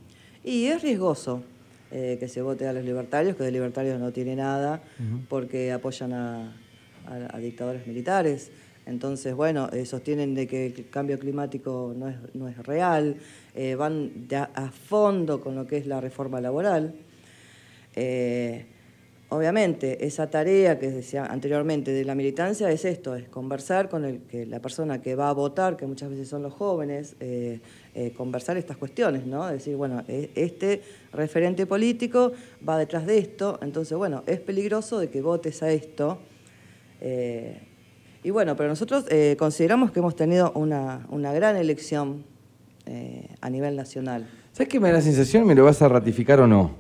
Y 0.43 0.65
es 0.65 0.81
riesgoso 0.81 1.41
eh, 1.91 2.17
que 2.19 2.27
se 2.27 2.41
vote 2.41 2.67
a 2.67 2.74
los 2.74 2.84
libertarios, 2.86 3.36
que 3.36 3.43
de 3.43 3.51
libertarios 3.51 4.00
no 4.00 4.12
tiene 4.12 4.36
nada, 4.36 4.81
porque 5.27 5.72
apoyan 5.72 6.13
a, 6.13 6.55
a- 7.08 7.36
a 7.36 7.39
dictadores 7.39 7.88
militares. 7.88 8.51
Entonces, 8.86 9.36
bueno, 9.36 9.69
eh, 9.72 9.86
sostienen 9.86 10.34
de 10.34 10.48
que 10.48 10.65
el 10.67 10.89
cambio 10.89 11.19
climático 11.19 11.93
no 11.96 12.10
es, 12.10 12.15
no 12.34 12.48
es 12.48 12.58
real, 12.58 13.17
eh, 13.55 13.75
van 13.75 14.27
de 14.27 14.36
a, 14.38 14.50
a 14.55 14.72
fondo 14.72 15.41
con 15.41 15.55
lo 15.55 15.67
que 15.67 15.77
es 15.77 15.86
la 15.86 16.01
reforma 16.01 16.41
laboral. 16.41 16.93
Eh, 17.96 18.65
obviamente, 19.29 20.05
esa 20.05 20.29
tarea 20.29 20.79
que 20.79 20.89
decía 20.89 21.25
anteriormente 21.25 21.91
de 21.91 22.03
la 22.05 22.15
militancia 22.15 22.72
es 22.72 22.86
esto, 22.86 23.15
es 23.15 23.27
conversar 23.29 23.89
con 23.89 24.05
el, 24.05 24.19
que 24.22 24.46
la 24.46 24.60
persona 24.60 25.01
que 25.01 25.15
va 25.15 25.29
a 25.29 25.34
votar, 25.34 25.77
que 25.77 25.86
muchas 25.86 26.10
veces 26.10 26.27
son 26.27 26.41
los 26.43 26.53
jóvenes, 26.53 27.15
eh, 27.96 28.12
conversar 28.15 28.58
estas 28.58 28.77
cuestiones, 28.77 29.25
¿no? 29.25 29.48
Decir, 29.48 29.75
bueno, 29.75 30.03
e- 30.08 30.29
este 30.36 30.81
referente 31.13 31.65
político 31.65 32.31
va 32.67 32.77
detrás 32.77 33.05
de 33.05 33.17
esto, 33.17 33.60
entonces, 33.62 33.98
bueno, 33.98 34.24
es 34.27 34.39
peligroso 34.39 35.00
de 35.00 35.10
que 35.10 35.22
votes 35.22 35.62
a 35.63 35.72
esto. 35.72 36.19
eh, 37.01 37.60
y 38.24 38.31
bueno, 38.31 38.55
pero 38.58 38.67
nosotros 38.67 39.05
eh, 39.10 39.36
consideramos 39.39 39.91
que 39.91 40.00
hemos 40.00 40.13
tenido 40.15 40.51
una, 40.53 41.05
una 41.10 41.31
gran 41.34 41.55
elección 41.55 42.24
a 43.41 43.50
nivel 43.51 43.75
nacional. 43.75 44.27
¿Sabes 44.51 44.67
qué 44.67 44.79
me 44.79 44.88
da 44.88 44.96
la 44.96 45.01
sensación? 45.01 45.46
¿Me 45.46 45.53
lo 45.53 45.63
vas 45.63 45.79
a 45.84 45.88
ratificar 45.88 46.39
o 46.39 46.48
no? 46.48 46.72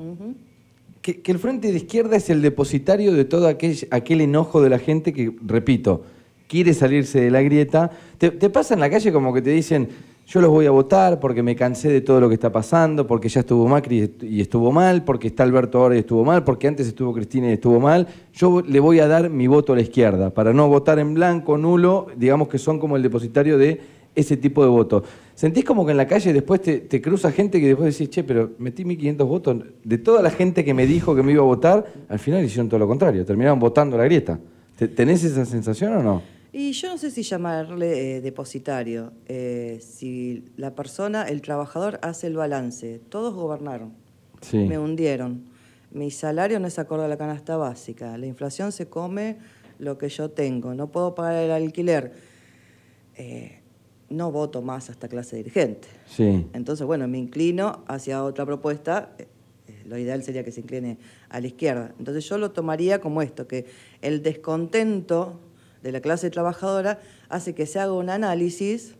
Que, 1.03 1.21
que 1.21 1.31
el 1.31 1.37
Frente 1.37 1.71
de 1.71 1.77
Izquierda 1.77 2.15
es 2.17 2.31
el 2.31 2.41
depositario 2.41 3.13
de 3.13 3.25
todo 3.25 3.47
aquel, 3.47 3.77
aquel 3.91 4.21
enojo 4.21 4.59
de 4.61 4.69
la 4.71 4.79
gente 4.79 5.13
que, 5.13 5.31
repito, 5.45 6.03
quiere 6.47 6.73
salirse 6.73 7.21
de 7.21 7.29
la 7.29 7.43
grieta. 7.43 7.91
Te, 8.17 8.31
te 8.31 8.49
pasa 8.49 8.73
en 8.73 8.79
la 8.79 8.89
calle 8.89 9.13
como 9.13 9.31
que 9.31 9.41
te 9.43 9.51
dicen, 9.51 9.87
yo 10.31 10.41
los 10.41 10.49
voy 10.51 10.67
a 10.67 10.71
votar 10.71 11.19
porque 11.19 11.41
me 11.41 11.55
cansé 11.55 11.89
de 11.89 12.01
todo 12.01 12.19
lo 12.21 12.29
que 12.29 12.35
está 12.35 12.51
pasando, 12.51 13.07
porque 13.07 13.29
ya 13.29 13.39
estuvo 13.39 13.67
Macri 13.67 13.97
y 13.97 14.01
estu- 14.03 14.29
y 14.29 14.41
estuvo 14.41 14.71
mal, 14.71 15.03
porque 15.03 15.27
está 15.27 15.41
Alberto 15.43 15.79
ahora 15.79 15.95
y 15.95 15.99
estuvo 15.99 16.23
mal, 16.23 16.43
porque 16.43 16.67
antes 16.67 16.87
estuvo 16.87 17.13
Cristina 17.13 17.49
y 17.49 17.53
estuvo 17.53 17.79
mal. 17.79 18.07
Yo 18.33 18.61
le 18.61 18.79
voy 18.79 18.99
a 18.99 19.07
dar 19.07 19.29
mi 19.31 19.47
voto 19.47 19.73
a 19.73 19.75
la 19.75 19.81
izquierda, 19.81 20.29
para 20.29 20.53
no 20.53 20.67
votar 20.69 20.99
en 20.99 21.15
blanco, 21.15 21.57
nulo, 21.57 22.07
digamos 22.15 22.47
que 22.47 22.59
son 22.59 22.77
como 22.79 22.95
el 22.95 23.01
depositario 23.01 23.57
de 23.57 23.81
ese 24.13 24.37
tipo 24.37 24.61
de 24.63 24.69
voto. 24.69 25.03
¿Sentís 25.33 25.63
como 25.65 25.85
que 25.85 25.91
en 25.91 25.97
la 25.97 26.05
calle 26.07 26.31
después 26.33 26.61
te, 26.61 26.79
te 26.79 27.01
cruza 27.01 27.31
gente 27.31 27.59
que 27.59 27.67
después 27.67 27.97
decís, 27.97 28.09
che, 28.13 28.23
pero 28.23 28.51
metí 28.59 28.83
1.500 28.85 29.25
votos? 29.27 29.57
De 29.83 29.97
toda 29.97 30.21
la 30.21 30.29
gente 30.29 30.63
que 30.63 30.73
me 30.73 30.85
dijo 30.85 31.15
que 31.15 31.23
me 31.23 31.31
iba 31.31 31.41
a 31.41 31.45
votar, 31.45 31.85
al 32.07 32.19
final 32.19 32.43
hicieron 32.43 32.69
todo 32.69 32.79
lo 32.79 32.87
contrario, 32.87 33.25
terminaron 33.25 33.59
votando 33.59 33.97
la 33.97 34.03
grieta. 34.03 34.37
¿Te- 34.77 34.89
¿Tenés 34.89 35.23
esa 35.23 35.45
sensación 35.45 35.93
o 35.97 36.03
no? 36.03 36.21
Y 36.51 36.71
yo 36.71 36.89
no 36.89 36.97
sé 36.97 37.11
si 37.11 37.21
llamarle 37.23 38.17
eh, 38.17 38.21
depositario, 38.21 39.13
eh, 39.27 39.79
si 39.81 40.45
la 40.57 40.73
persona, 40.73 41.23
el 41.23 41.41
trabajador 41.41 41.99
hace 42.01 42.27
el 42.27 42.35
balance, 42.35 42.99
todos 43.09 43.33
gobernaron, 43.35 43.93
Sí. 44.41 44.57
me 44.57 44.79
hundieron, 44.79 45.43
mi 45.91 46.09
salario 46.11 46.59
no 46.59 46.67
es 46.67 46.79
acorde 46.79 47.05
a 47.05 47.07
la 47.07 47.17
canasta 47.17 47.57
básica, 47.57 48.17
la 48.17 48.25
inflación 48.25 48.71
se 48.71 48.87
come 48.89 49.37
lo 49.79 49.97
que 49.97 50.09
yo 50.09 50.29
tengo, 50.31 50.73
no 50.73 50.91
puedo 50.91 51.13
pagar 51.15 51.35
el 51.43 51.51
alquiler, 51.51 52.13
Eh, 53.21 53.59
no 54.09 54.31
voto 54.31 54.61
más 54.61 54.87
a 54.89 54.93
esta 54.93 55.09
clase 55.09 55.35
dirigente. 55.35 55.87
Sí. 56.07 56.47
Entonces, 56.53 56.87
bueno, 56.87 57.05
me 57.09 57.17
inclino 57.17 57.83
hacia 57.87 58.23
otra 58.23 58.45
propuesta. 58.45 59.11
Lo 59.85 59.97
ideal 59.97 60.23
sería 60.23 60.43
que 60.45 60.51
se 60.53 60.61
incline 60.61 60.97
a 61.27 61.41
la 61.41 61.47
izquierda. 61.47 61.93
Entonces 61.99 62.23
yo 62.29 62.37
lo 62.37 62.51
tomaría 62.51 63.01
como 63.01 63.21
esto, 63.21 63.45
que 63.45 63.65
el 64.01 64.23
descontento 64.23 65.37
de 65.83 65.91
la 65.91 66.01
clase 66.01 66.29
trabajadora 66.29 66.99
hace 67.29 67.55
que 67.55 67.65
se 67.65 67.79
haga 67.79 67.93
un 67.93 68.09
análisis 68.09 68.95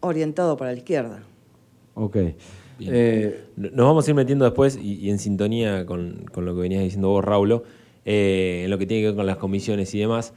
orientado 0.00 0.56
para 0.56 0.72
la 0.72 0.78
izquierda. 0.78 1.22
Ok. 1.94 2.16
Eh, 2.80 3.44
Nos 3.56 3.86
vamos 3.86 4.06
a 4.06 4.10
ir 4.10 4.14
metiendo 4.16 4.44
después 4.44 4.76
y, 4.80 4.94
y 4.94 5.10
en 5.10 5.18
sintonía 5.18 5.86
con, 5.86 6.24
con 6.32 6.44
lo 6.44 6.54
que 6.54 6.62
venías 6.62 6.82
diciendo 6.82 7.10
vos, 7.10 7.24
Raulo, 7.24 7.62
eh, 8.04 8.62
en 8.64 8.70
lo 8.70 8.78
que 8.78 8.86
tiene 8.86 9.02
que 9.02 9.08
ver 9.08 9.16
con 9.16 9.26
las 9.26 9.36
comisiones 9.36 9.94
y 9.94 10.00
demás. 10.00 10.32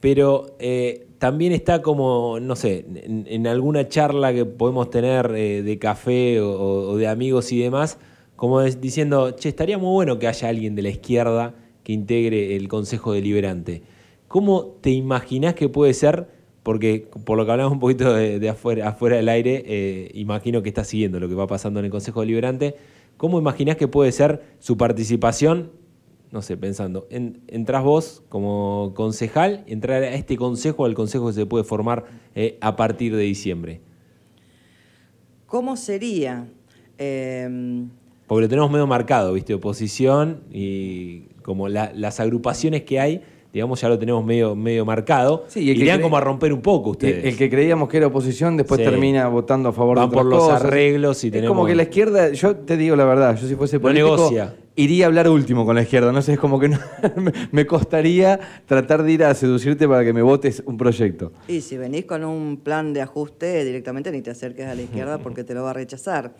Pero 0.00 0.54
eh, 0.60 1.08
también 1.18 1.52
está 1.52 1.82
como, 1.82 2.38
no 2.40 2.54
sé, 2.54 2.86
en, 2.94 3.26
en 3.28 3.46
alguna 3.48 3.88
charla 3.88 4.32
que 4.32 4.44
podemos 4.44 4.90
tener 4.90 5.32
eh, 5.34 5.62
de 5.62 5.78
café 5.80 6.40
o, 6.40 6.90
o 6.90 6.96
de 6.96 7.08
amigos 7.08 7.50
y 7.50 7.58
demás, 7.58 7.98
como 8.36 8.60
es 8.60 8.80
diciendo, 8.80 9.32
che, 9.32 9.48
estaría 9.48 9.78
muy 9.78 9.92
bueno 9.92 10.20
que 10.20 10.28
haya 10.28 10.48
alguien 10.48 10.76
de 10.76 10.82
la 10.82 10.90
izquierda 10.90 11.54
que 11.82 11.92
integre 11.92 12.54
el 12.54 12.68
Consejo 12.68 13.12
Deliberante. 13.12 13.82
¿Cómo 14.28 14.76
te 14.80 14.90
imaginás 14.90 15.54
que 15.54 15.68
puede 15.68 15.94
ser? 15.94 16.28
Porque 16.62 17.08
por 17.24 17.38
lo 17.38 17.46
que 17.46 17.52
hablamos 17.52 17.72
un 17.72 17.80
poquito 17.80 18.12
de, 18.12 18.38
de 18.38 18.48
afuera, 18.50 18.88
afuera 18.88 19.16
del 19.16 19.28
aire, 19.30 19.64
eh, 19.66 20.10
imagino 20.14 20.62
que 20.62 20.68
estás 20.68 20.86
siguiendo 20.88 21.18
lo 21.18 21.28
que 21.28 21.34
va 21.34 21.46
pasando 21.46 21.80
en 21.80 21.86
el 21.86 21.90
Consejo 21.90 22.20
Deliberante. 22.20 22.74
¿Cómo 23.16 23.38
imaginás 23.38 23.76
que 23.76 23.88
puede 23.88 24.12
ser 24.12 24.42
su 24.58 24.76
participación? 24.76 25.70
No 26.30 26.42
sé, 26.42 26.58
pensando, 26.58 27.06
en, 27.08 27.40
entras 27.48 27.82
vos 27.82 28.22
como 28.28 28.92
concejal, 28.94 29.64
entrar 29.66 30.02
a 30.02 30.14
este 30.14 30.36
consejo, 30.36 30.84
al 30.84 30.92
consejo 30.94 31.28
que 31.28 31.32
se 31.32 31.46
puede 31.46 31.64
formar 31.64 32.04
eh, 32.34 32.58
a 32.60 32.76
partir 32.76 33.16
de 33.16 33.22
diciembre. 33.22 33.80
¿Cómo 35.46 35.76
sería? 35.76 36.46
Eh, 36.98 37.86
Porque 38.26 38.42
lo 38.42 38.48
tenemos 38.50 38.70
medio 38.70 38.86
marcado, 38.86 39.32
¿viste? 39.32 39.54
Oposición 39.54 40.42
y 40.52 41.20
como 41.42 41.68
la- 41.70 41.92
las 41.94 42.20
agrupaciones 42.20 42.82
que 42.82 43.00
hay, 43.00 43.22
digamos, 43.52 43.80
ya 43.80 43.88
lo 43.88 43.98
tenemos 43.98 44.24
medio, 44.24 44.54
medio 44.54 44.84
marcado. 44.84 45.44
Sí, 45.48 45.60
y 45.60 45.70
Irían 45.70 46.00
como 46.02 46.16
a 46.16 46.20
romper 46.20 46.52
un 46.52 46.60
poco 46.60 46.90
ustedes. 46.90 47.24
el 47.24 47.36
que 47.36 47.48
creíamos 47.48 47.88
que 47.88 47.96
era 47.96 48.06
oposición 48.08 48.56
después 48.56 48.78
Sí. 48.78 48.84
termina 48.84 49.26
votando 49.28 49.70
a 49.70 49.72
favor 49.72 49.96
Van 49.96 50.04
de 50.04 50.16
otras 50.16 50.22
por 50.24 50.30
los 50.30 50.42
cosas. 50.44 50.64
arreglos 50.64 51.24
y 51.24 51.28
es 51.28 51.32
tenemos- 51.32 51.56
como 51.56 51.66
que 51.66 51.74
la 51.74 51.84
izquierda, 51.84 52.30
yo 52.32 52.56
te 52.56 52.76
digo 52.76 52.94
la 52.96 53.04
verdad, 53.04 53.36
yo 53.40 53.48
si 53.48 53.54
fuese 53.54 53.76
No 53.76 53.82
político 53.82 54.10
negocia. 54.16 54.54
iría 54.76 55.06
a 55.06 55.08
hablar 55.08 55.28
último 55.30 55.64
con 55.64 55.76
la 55.76 55.82
izquierda, 55.82 56.12
no 56.12 56.20
sé, 56.22 56.34
es 56.34 56.38
como 56.38 56.60
que 56.60 56.68
no- 56.68 56.78
me- 57.16 57.32
me 57.50 57.66
costaría 57.66 58.38
tratar 58.66 59.02
de 59.02 59.12
ir 59.12 59.24
a 59.24 59.34
seducirte 59.34 59.88
para 59.88 60.04
que 60.04 60.12
me 60.12 60.22
votes 60.22 60.62
un 60.66 60.76
proyecto. 60.76 61.32
y 61.48 61.62
si 61.62 61.76
venís 61.78 62.04
con 62.04 62.24
un 62.24 62.58
plan 62.58 62.92
de 62.92 63.00
ajuste, 63.00 63.64
directamente 63.64 64.12
ni 64.12 64.20
te 64.20 64.30
acerques 64.30 64.66
a 64.66 64.74
la 64.74 64.82
izquierda 64.82 65.18
porque 65.22 65.42
te 65.44 65.54
lo 65.54 65.62
va 65.62 65.70
a 65.70 65.74
rechazar. 65.74 66.34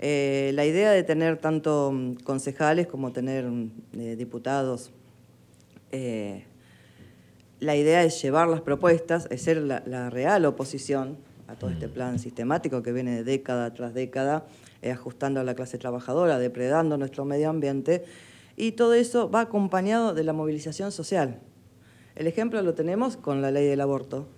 Eh, 0.00 0.52
la 0.54 0.64
idea 0.64 0.92
de 0.92 1.02
tener 1.02 1.38
tanto 1.38 1.90
mm, 1.92 2.14
concejales 2.24 2.86
como 2.86 3.10
tener 3.12 3.44
mm, 3.46 3.70
eh, 3.98 4.14
diputados 4.16 4.92
eh, 5.92 6.44
la 7.60 7.76
idea 7.76 8.02
es 8.04 8.20
llevar 8.22 8.48
las 8.48 8.60
propuestas, 8.60 9.26
es 9.30 9.42
ser 9.42 9.58
la, 9.58 9.82
la 9.86 10.10
real 10.10 10.44
oposición 10.44 11.16
a 11.48 11.56
todo 11.56 11.70
este 11.70 11.88
plan 11.88 12.18
sistemático 12.18 12.82
que 12.82 12.92
viene 12.92 13.16
de 13.16 13.24
década 13.24 13.72
tras 13.72 13.94
década, 13.94 14.46
eh, 14.82 14.92
ajustando 14.92 15.40
a 15.40 15.44
la 15.44 15.54
clase 15.54 15.78
trabajadora, 15.78 16.38
depredando 16.38 16.98
nuestro 16.98 17.24
medio 17.24 17.48
ambiente, 17.48 18.04
y 18.54 18.72
todo 18.72 18.94
eso 18.94 19.30
va 19.30 19.40
acompañado 19.40 20.14
de 20.14 20.24
la 20.24 20.32
movilización 20.32 20.92
social. 20.92 21.40
El 22.16 22.26
ejemplo 22.26 22.60
lo 22.62 22.74
tenemos 22.74 23.16
con 23.16 23.40
la 23.40 23.50
ley 23.50 23.66
del 23.66 23.80
aborto, 23.80 24.28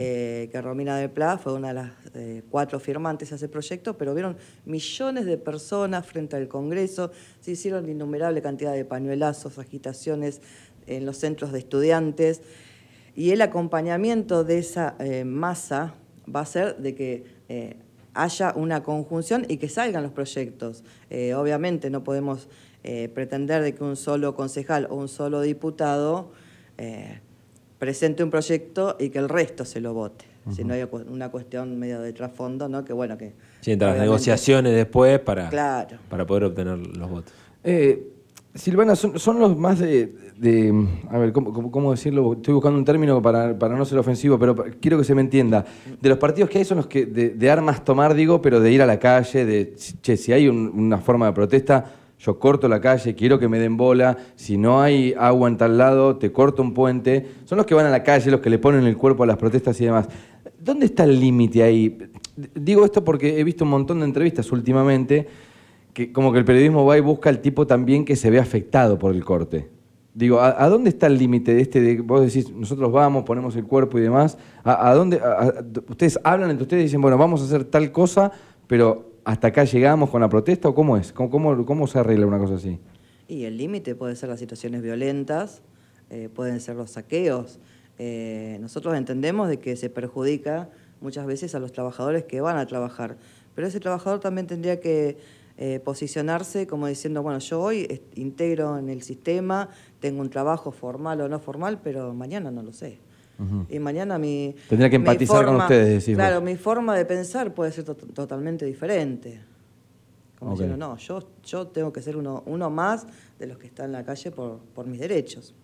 eh, 0.00 0.48
que 0.52 0.62
Romina 0.62 0.96
de 0.96 1.08
Pla 1.08 1.38
fue 1.38 1.54
una 1.54 1.68
de 1.68 1.74
las 1.74 1.90
eh, 2.14 2.42
cuatro 2.50 2.78
firmantes 2.78 3.32
a 3.32 3.34
ese 3.34 3.48
proyecto, 3.48 3.98
pero 3.98 4.14
vieron 4.14 4.36
millones 4.64 5.26
de 5.26 5.38
personas 5.38 6.06
frente 6.06 6.36
al 6.36 6.46
Congreso, 6.46 7.10
se 7.40 7.50
hicieron 7.50 7.88
innumerable 7.88 8.40
cantidad 8.40 8.72
de 8.74 8.84
pañuelazos, 8.84 9.58
agitaciones 9.58 10.40
en 10.86 11.04
los 11.04 11.16
centros 11.16 11.50
de 11.50 11.58
estudiantes, 11.58 12.42
y 13.16 13.32
el 13.32 13.42
acompañamiento 13.42 14.44
de 14.44 14.58
esa 14.60 14.94
eh, 15.00 15.24
masa 15.24 15.94
va 16.32 16.42
a 16.42 16.46
ser 16.46 16.76
de 16.76 16.94
que 16.94 17.24
haya 18.14 18.52
una 18.54 18.84
conjunción 18.84 19.46
y 19.48 19.56
que 19.56 19.68
salgan 19.68 20.04
los 20.04 20.12
proyectos. 20.12 20.84
Obviamente 21.34 21.90
no 21.90 22.04
podemos 22.04 22.48
pretender 22.82 23.62
de 23.62 23.74
que 23.74 23.82
un 23.82 23.96
solo 23.96 24.36
concejal 24.36 24.86
o 24.90 24.94
un 24.94 25.08
solo 25.08 25.40
diputado 25.40 26.30
presente 27.78 28.22
un 28.24 28.30
proyecto 28.30 28.96
y 28.98 29.10
que 29.10 29.18
el 29.18 29.28
resto 29.28 29.64
se 29.64 29.80
lo 29.80 29.94
vote. 29.94 30.24
Si 30.50 30.64
no 30.64 30.72
hay 30.72 30.82
una 31.10 31.28
cuestión 31.30 31.78
medio 31.78 32.00
de 32.00 32.12
trasfondo, 32.14 32.68
¿no? 32.70 32.82
Que 32.82 32.94
bueno, 32.94 33.18
que... 33.18 33.34
Sí, 33.60 33.72
entran 33.72 33.92
las 33.92 34.00
negociaciones 34.00 34.74
después 34.74 35.18
para, 35.20 35.50
Claro. 35.50 35.98
para 36.08 36.26
poder 36.26 36.44
obtener 36.44 36.78
los 36.78 37.10
votos. 37.10 37.32
Eh, 37.62 38.12
Silvana, 38.54 38.96
son, 38.96 39.18
son 39.18 39.38
los 39.38 39.56
más 39.58 39.78
de, 39.78 40.06
de- 40.38 40.88
A 41.10 41.18
ver, 41.18 41.32
¿cómo, 41.32 41.52
cómo- 41.52 41.70
cómo 41.70 41.90
decirlo? 41.90 42.32
Estoy 42.32 42.54
buscando 42.54 42.78
un 42.78 42.84
término 42.86 43.20
para, 43.20 43.56
para 43.58 43.76
no 43.76 43.84
ser 43.84 43.98
ofensivo, 43.98 44.38
pero 44.38 44.56
quiero 44.80 44.96
que 44.96 45.04
se 45.04 45.14
me 45.14 45.20
entienda. 45.20 45.66
De 46.00 46.08
los 46.08 46.16
partidos 46.16 46.48
que 46.48 46.58
hay 46.58 46.64
son 46.64 46.78
los 46.78 46.86
que 46.86 47.04
de, 47.04 47.28
de 47.30 47.50
armas 47.50 47.84
tomar, 47.84 48.14
digo, 48.14 48.40
pero 48.40 48.58
de 48.58 48.72
ir 48.72 48.80
a 48.80 48.86
la 48.86 48.98
calle, 48.98 49.44
de, 49.44 49.74
che, 50.00 50.16
si 50.16 50.32
hay 50.32 50.48
un- 50.48 50.72
una 50.74 50.96
forma 50.98 51.26
de 51.26 51.32
protesta, 51.34 51.84
yo 52.18 52.38
corto 52.38 52.68
la 52.68 52.80
calle, 52.80 53.14
quiero 53.14 53.38
que 53.38 53.48
me 53.48 53.58
den 53.58 53.76
bola, 53.76 54.16
si 54.34 54.58
no 54.58 54.82
hay 54.82 55.14
agua 55.16 55.48
en 55.48 55.56
tal 55.56 55.78
lado, 55.78 56.16
te 56.16 56.32
corto 56.32 56.62
un 56.62 56.74
puente. 56.74 57.26
Son 57.44 57.56
los 57.56 57.66
que 57.66 57.74
van 57.74 57.86
a 57.86 57.90
la 57.90 58.02
calle, 58.02 58.30
los 58.30 58.40
que 58.40 58.50
le 58.50 58.58
ponen 58.58 58.84
el 58.84 58.96
cuerpo 58.96 59.22
a 59.22 59.26
las 59.26 59.36
protestas 59.36 59.80
y 59.80 59.84
demás. 59.84 60.08
¿Dónde 60.58 60.86
está 60.86 61.04
el 61.04 61.20
límite 61.20 61.62
ahí? 61.62 61.96
Digo 62.54 62.84
esto 62.84 63.04
porque 63.04 63.38
he 63.38 63.44
visto 63.44 63.64
un 63.64 63.70
montón 63.70 64.00
de 64.00 64.06
entrevistas 64.06 64.50
últimamente 64.50 65.28
que 65.92 66.12
como 66.12 66.32
que 66.32 66.38
el 66.38 66.44
periodismo 66.44 66.84
va 66.84 66.98
y 66.98 67.00
busca 67.00 67.28
al 67.28 67.40
tipo 67.40 67.66
también 67.66 68.04
que 68.04 68.16
se 68.16 68.30
ve 68.30 68.38
afectado 68.38 68.98
por 68.98 69.14
el 69.14 69.24
corte. 69.24 69.68
Digo, 70.14 70.40
¿a, 70.40 70.68
dónde 70.68 70.90
está 70.90 71.06
el 71.06 71.16
límite 71.16 71.54
de 71.54 71.62
este? 71.62 71.80
De, 71.80 72.00
vos 72.00 72.20
decís, 72.20 72.50
nosotros 72.50 72.90
vamos, 72.90 73.22
ponemos 73.22 73.54
el 73.54 73.64
cuerpo 73.64 73.98
y 73.98 74.02
demás. 74.02 74.36
¿A, 74.64 74.92
dónde? 74.92 75.20
ustedes 75.88 76.18
hablan 76.24 76.50
entre 76.50 76.64
ustedes 76.64 76.80
y 76.80 76.84
dicen, 76.86 77.00
bueno, 77.00 77.16
vamos 77.16 77.40
a 77.40 77.44
hacer 77.44 77.64
tal 77.64 77.92
cosa, 77.92 78.32
pero 78.66 79.07
hasta 79.24 79.48
acá 79.48 79.64
llegamos 79.64 80.10
con 80.10 80.20
la 80.20 80.28
protesta 80.28 80.68
o 80.68 80.74
cómo 80.74 80.96
es? 80.96 81.12
¿Cómo, 81.12 81.64
cómo, 81.64 81.86
se 81.86 81.98
arregla 81.98 82.26
una 82.26 82.38
cosa 82.38 82.54
así? 82.54 82.78
Y 83.26 83.44
el 83.44 83.56
límite 83.56 83.94
puede 83.94 84.16
ser 84.16 84.28
las 84.28 84.40
situaciones 84.40 84.82
violentas, 84.82 85.62
eh, 86.10 86.28
pueden 86.34 86.60
ser 86.60 86.76
los 86.76 86.92
saqueos. 86.92 87.60
Eh, 87.98 88.58
nosotros 88.60 88.96
entendemos 88.96 89.48
de 89.48 89.58
que 89.58 89.76
se 89.76 89.90
perjudica 89.90 90.70
muchas 91.00 91.26
veces 91.26 91.54
a 91.54 91.58
los 91.58 91.72
trabajadores 91.72 92.24
que 92.24 92.40
van 92.40 92.56
a 92.56 92.66
trabajar, 92.66 93.16
pero 93.54 93.66
ese 93.66 93.80
trabajador 93.80 94.20
también 94.20 94.46
tendría 94.46 94.80
que 94.80 95.18
eh, 95.56 95.80
posicionarse 95.80 96.68
como 96.68 96.86
diciendo, 96.86 97.22
bueno, 97.22 97.40
yo 97.40 97.60
hoy 97.60 98.00
integro 98.14 98.78
en 98.78 98.88
el 98.88 99.02
sistema, 99.02 99.68
tengo 100.00 100.20
un 100.20 100.30
trabajo 100.30 100.70
formal 100.70 101.20
o 101.20 101.28
no 101.28 101.40
formal, 101.40 101.80
pero 101.82 102.14
mañana 102.14 102.50
no 102.50 102.62
lo 102.62 102.72
sé. 102.72 103.00
Y 103.68 103.78
mañana 103.78 104.18
mi... 104.18 104.54
Tendría 104.68 104.90
que 104.90 104.96
empatizar 104.96 105.44
con 105.44 105.56
ustedes. 105.56 106.04
Claro, 106.06 106.40
mi 106.40 106.56
forma 106.56 106.96
de 106.96 107.04
pensar 107.04 107.54
puede 107.54 107.70
ser 107.72 107.84
totalmente 107.84 108.64
diferente. 108.66 109.40
Como 110.38 110.52
diciendo, 110.52 110.76
no, 110.76 110.96
yo, 110.96 111.20
yo 111.44 111.66
tengo 111.68 111.92
que 111.92 112.00
ser 112.00 112.16
uno, 112.16 112.42
uno 112.46 112.70
más 112.70 113.06
de 113.38 113.46
los 113.46 113.58
que 113.58 113.66
están 113.66 113.86
en 113.86 113.92
la 113.92 114.04
calle 114.04 114.30
por, 114.30 114.58
por 114.74 114.86
mis 114.86 115.00
derechos. 115.00 115.54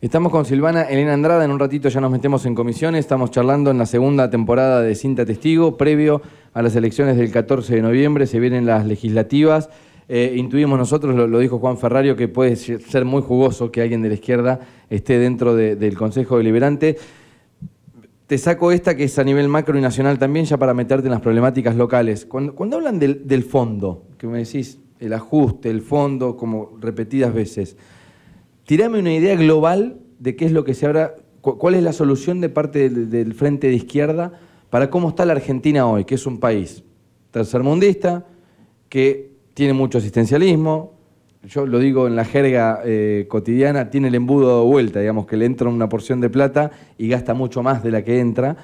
Estamos 0.00 0.32
con 0.32 0.46
Silvana 0.46 0.84
Elena 0.84 1.12
Andrada, 1.12 1.44
en 1.44 1.50
un 1.50 1.58
ratito 1.58 1.90
ya 1.90 2.00
nos 2.00 2.10
metemos 2.10 2.46
en 2.46 2.54
comisiones, 2.54 3.00
estamos 3.00 3.30
charlando 3.30 3.70
en 3.70 3.76
la 3.76 3.84
segunda 3.84 4.30
temporada 4.30 4.80
de 4.80 4.94
Cinta 4.94 5.26
Testigo, 5.26 5.76
previo 5.76 6.22
a 6.54 6.62
las 6.62 6.74
elecciones 6.74 7.18
del 7.18 7.30
14 7.30 7.74
de 7.74 7.82
noviembre, 7.82 8.26
se 8.26 8.40
vienen 8.40 8.64
las 8.64 8.86
legislativas. 8.86 9.68
Eh, 10.12 10.34
intuimos 10.36 10.76
nosotros, 10.76 11.14
lo, 11.14 11.38
dijo 11.38 11.60
Juan 11.60 11.78
Ferrario, 11.78 12.16
que 12.16 12.26
puede 12.26 12.56
ser 12.56 13.04
muy 13.04 13.22
jugoso 13.22 13.70
que 13.70 13.80
alguien 13.80 14.02
de 14.02 14.08
la 14.08 14.14
izquierda 14.14 14.58
esté 14.88 15.18
dentro 15.20 15.54
del 15.54 15.96
Consejo 15.96 16.38
Deliberante. 16.38 16.98
Te 18.26 18.36
saco 18.36 18.72
esta 18.72 18.96
que 18.96 19.04
es 19.04 19.18
a 19.20 19.24
nivel 19.24 19.48
macro 19.48 19.78
y 19.78 19.80
nacional 19.80 20.18
también, 20.18 20.46
ya 20.46 20.56
para 20.56 20.74
meterte 20.74 21.06
en 21.06 21.12
las 21.12 21.20
problemáticas 21.20 21.76
locales. 21.76 22.26
Cuando, 22.26 22.56
cuando 22.56 22.76
hablan 22.76 22.98
del, 22.98 23.28
del 23.28 23.44
fondo, 23.44 24.06
que 24.18 24.26
me 24.26 24.38
decís 24.38 24.80
el 24.98 25.12
ajuste, 25.12 25.70
el 25.70 25.80
fondo, 25.80 26.36
como 26.36 26.76
repetidas 26.80 27.32
veces, 27.32 27.76
Tirame 28.70 29.00
una 29.00 29.12
idea 29.12 29.34
global 29.34 29.98
de 30.20 30.36
qué 30.36 30.44
es 30.44 30.52
lo 30.52 30.62
que 30.62 30.74
se 30.74 30.86
habrá, 30.86 31.16
cuál 31.40 31.74
es 31.74 31.82
la 31.82 31.92
solución 31.92 32.40
de 32.40 32.48
parte 32.48 32.88
del, 32.88 33.34
frente 33.34 33.66
de 33.66 33.74
izquierda 33.74 34.38
para 34.70 34.90
cómo 34.90 35.08
está 35.08 35.24
la 35.24 35.32
Argentina 35.32 35.88
hoy, 35.88 36.04
que 36.04 36.14
es 36.14 36.24
un 36.24 36.38
país 36.38 36.84
tercermundista, 37.32 38.28
que 38.88 39.29
tiene 39.60 39.74
mucho 39.74 39.98
asistencialismo, 39.98 40.94
yo 41.42 41.66
lo 41.66 41.80
digo 41.80 42.06
en 42.06 42.16
la 42.16 42.24
jerga 42.24 42.80
eh, 42.82 43.26
cotidiana, 43.28 43.90
tiene 43.90 44.08
el 44.08 44.14
embudo 44.14 44.62
de 44.62 44.66
vuelta, 44.66 45.00
digamos, 45.00 45.26
que 45.26 45.36
le 45.36 45.44
entra 45.44 45.68
una 45.68 45.86
porción 45.86 46.18
de 46.22 46.30
plata 46.30 46.70
y 46.96 47.08
gasta 47.08 47.34
mucho 47.34 47.62
más 47.62 47.82
de 47.82 47.90
la 47.90 48.02
que 48.02 48.20
entra. 48.20 48.56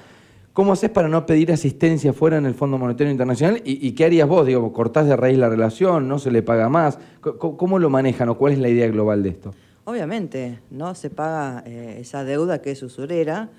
¿Cómo 0.53 0.73
haces 0.73 0.89
para 0.89 1.07
no 1.07 1.27
pedir 1.27 1.51
asistencia 1.51 2.13
fuera 2.13 2.39
en 2.39 2.47
el 2.47 2.55
Fondo 2.55 2.79
Monetario 2.79 3.11
Internacional? 3.11 3.61
¿Y, 3.63 3.91
qué 3.91 4.05
harías 4.05 4.27
vos? 4.27 4.47
Digo, 4.47 4.73
¿cortás 4.73 5.05
de 5.05 5.15
raíz 5.15 5.37
la 5.37 5.49
relación? 5.49 6.07
¿No 6.07 6.17
se 6.17 6.31
le 6.31 6.41
paga 6.41 6.67
más? 6.67 6.97
¿Cómo 7.21 7.77
lo 7.77 7.91
manejan 7.91 8.29
o 8.29 8.37
cuál 8.39 8.53
es 8.53 8.59
la 8.59 8.69
idea 8.69 8.87
global 8.87 9.21
de 9.21 9.29
esto? 9.29 9.53
Obviamente, 9.83 10.61
no 10.71 10.95
se 10.95 11.11
paga 11.11 11.61
eh, 11.67 11.97
esa 11.99 12.23
deuda 12.23 12.59
que 12.63 12.71
es 12.71 12.81
usurera, 12.81 13.51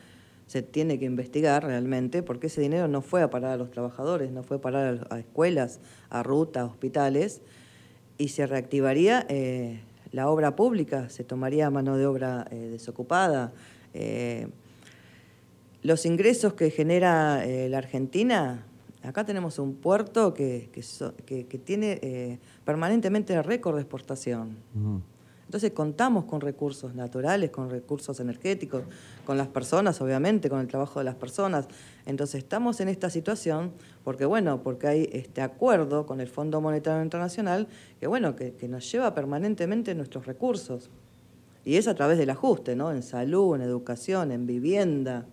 se 0.49 0.63
tiene 0.63 0.99
que 0.99 1.05
investigar 1.05 1.63
realmente, 1.63 2.23
porque 2.23 2.49
ese 2.49 2.63
dinero 2.63 2.89
no 2.89 3.03
fue 3.03 3.23
a 3.23 3.31
parar 3.31 3.53
a 3.53 3.57
los 3.57 3.71
trabajadores, 3.71 4.33
no 4.33 4.43
fue 4.43 4.57
a 4.57 4.61
parar 4.61 5.07
a 5.11 5.19
escuelas, 5.19 5.79
a 6.09 6.23
rutas, 6.23 6.63
a 6.63 6.67
hospitales, 6.67 7.43
y 8.17 8.29
se 8.29 8.47
reactivaría 8.47 9.27
eh, 9.29 9.81
la 10.11 10.29
obra 10.29 10.57
pública, 10.57 11.11
se 11.11 11.23
tomaría 11.23 11.71
mano 11.71 11.99
de 11.99 12.07
obra 12.07 12.47
eh, 12.51 12.57
desocupada. 12.57 13.53
los 15.83 16.07
ingresos 16.07 16.55
que 16.55 16.71
genera 16.71 17.45
la 17.47 17.79
Argentina, 17.79 18.65
acá 19.03 19.25
tenemos 19.25 19.59
un 19.59 19.75
puerto 19.75 20.33
que, 20.33 20.71
que, 21.27 21.59
tiene 21.59 22.41
permanentemente 22.65 23.41
récord 23.43 23.77
de 23.77 23.83
exportación. 23.83 24.57
Entonces 25.49 25.73
contamos 25.73 26.27
con 26.27 26.43
recursos 26.43 26.95
naturales, 26.95 27.49
con 27.49 27.71
recursos 27.71 28.21
energéticos, 28.21 28.83
con 29.25 29.39
las 29.39 29.49
personas, 29.49 29.99
obviamente, 30.03 30.51
con 30.51 30.61
el 30.61 30.69
trabajo 30.69 31.01
de 31.01 31.07
las 31.07 31.15
personas. 31.15 31.69
Entonces 32.05 32.43
estamos 32.43 32.83
en 32.83 32.89
esta 32.89 33.09
situación 33.09 33.73
porque, 34.05 34.27
bueno, 34.27 34.63
porque 34.63 34.89
hay 34.89 35.09
este 35.11 35.41
acuerdo 35.41 36.05
con 36.05 36.21
el 36.21 36.29
Fondo 36.29 36.61
Monetario 36.61 37.03
Internacional 37.03 37.67
que, 37.99 38.07
bueno, 38.07 38.37
que, 38.37 38.69
nos 38.69 38.93
lleva 38.93 39.15
permanentemente 39.15 39.95
nuestros 39.95 40.27
recursos. 40.27 40.91
Y 41.65 41.77
es 41.77 41.89
a 41.89 41.95
través 41.95 42.19
del 42.19 42.29
ajuste, 42.29 42.77
¿no? 42.77 42.91
En 42.91 43.03
salud, 43.03 43.57
en 43.57 43.63
educación, 43.63 44.33
en 44.33 44.47
vivienda. 44.47 45.25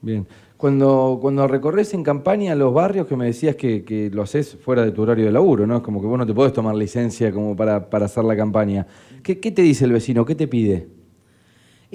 Bien. 0.00 0.26
Cuando, 0.56 1.18
cuando 1.20 1.46
recorres 1.46 1.94
en 1.94 2.02
campaña 2.02 2.54
los 2.54 2.74
barrios 2.74 3.06
que 3.06 3.14
me 3.14 3.26
decías 3.26 3.54
que, 3.54 4.10
lo 4.12 4.22
haces 4.22 4.56
fuera 4.56 4.84
de 4.84 4.90
tu 4.90 5.02
horario 5.02 5.26
de 5.26 5.32
laburo, 5.32 5.66
¿no? 5.66 5.76
Es 5.76 5.82
como 5.82 6.00
que 6.00 6.06
vos 6.06 6.18
no 6.18 6.26
te 6.26 6.34
podés 6.34 6.52
tomar 6.52 6.74
licencia 6.74 7.30
como 7.30 7.54
para, 7.54 7.88
para 7.88 8.06
hacer 8.06 8.24
la 8.24 8.36
campaña. 8.36 8.84
¿Qué, 9.22 9.36
te 9.36 9.62
dice 9.62 9.84
el 9.84 9.92
vecino? 9.92 10.24
¿Qué 10.24 10.34
te 10.34 10.48
pide? 10.48 10.88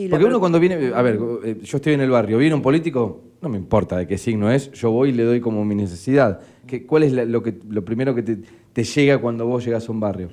Porque 0.09 0.25
uno 0.25 0.39
cuando 0.39 0.59
viene, 0.59 0.91
a 0.93 1.01
ver, 1.01 1.19
eh, 1.43 1.59
yo 1.61 1.77
estoy 1.77 1.93
en 1.93 2.01
el 2.01 2.09
barrio, 2.09 2.37
viene 2.39 2.55
un 2.55 2.61
político, 2.61 3.21
no 3.41 3.49
me 3.49 3.57
importa 3.57 3.97
de 3.97 4.07
qué 4.07 4.17
signo 4.17 4.51
es, 4.51 4.71
yo 4.71 4.89
voy 4.89 5.09
y 5.09 5.11
le 5.13 5.23
doy 5.23 5.39
como 5.39 5.63
mi 5.65 5.75
necesidad. 5.75 6.41
¿Qué, 6.65 6.85
¿Cuál 6.85 7.03
es 7.03 7.13
lo, 7.13 7.43
que, 7.43 7.59
lo 7.69 7.85
primero 7.85 8.15
que 8.15 8.23
te, 8.23 8.37
te 8.73 8.83
llega 8.83 9.19
cuando 9.19 9.45
vos 9.45 9.63
llegas 9.63 9.87
a 9.87 9.91
un 9.91 9.99
barrio? 9.99 10.29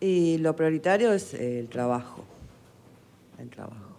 Y 0.00 0.38
lo 0.38 0.54
prioritario 0.54 1.12
es 1.12 1.34
el 1.34 1.68
trabajo. 1.68 2.24
El 3.38 3.48
trabajo 3.48 3.90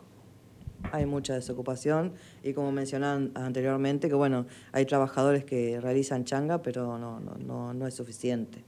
hay 0.91 1.05
mucha 1.05 1.33
desocupación 1.33 2.13
y 2.43 2.53
como 2.53 2.71
mencionaban 2.71 3.31
anteriormente, 3.35 4.09
que 4.09 4.15
bueno, 4.15 4.45
hay 4.71 4.85
trabajadores 4.85 5.43
que 5.43 5.79
realizan 5.79 6.25
changa, 6.25 6.61
pero 6.61 6.97
no, 6.97 7.19
no, 7.19 7.73
no, 7.73 7.87
es 7.87 7.93
suficiente. 7.93 8.63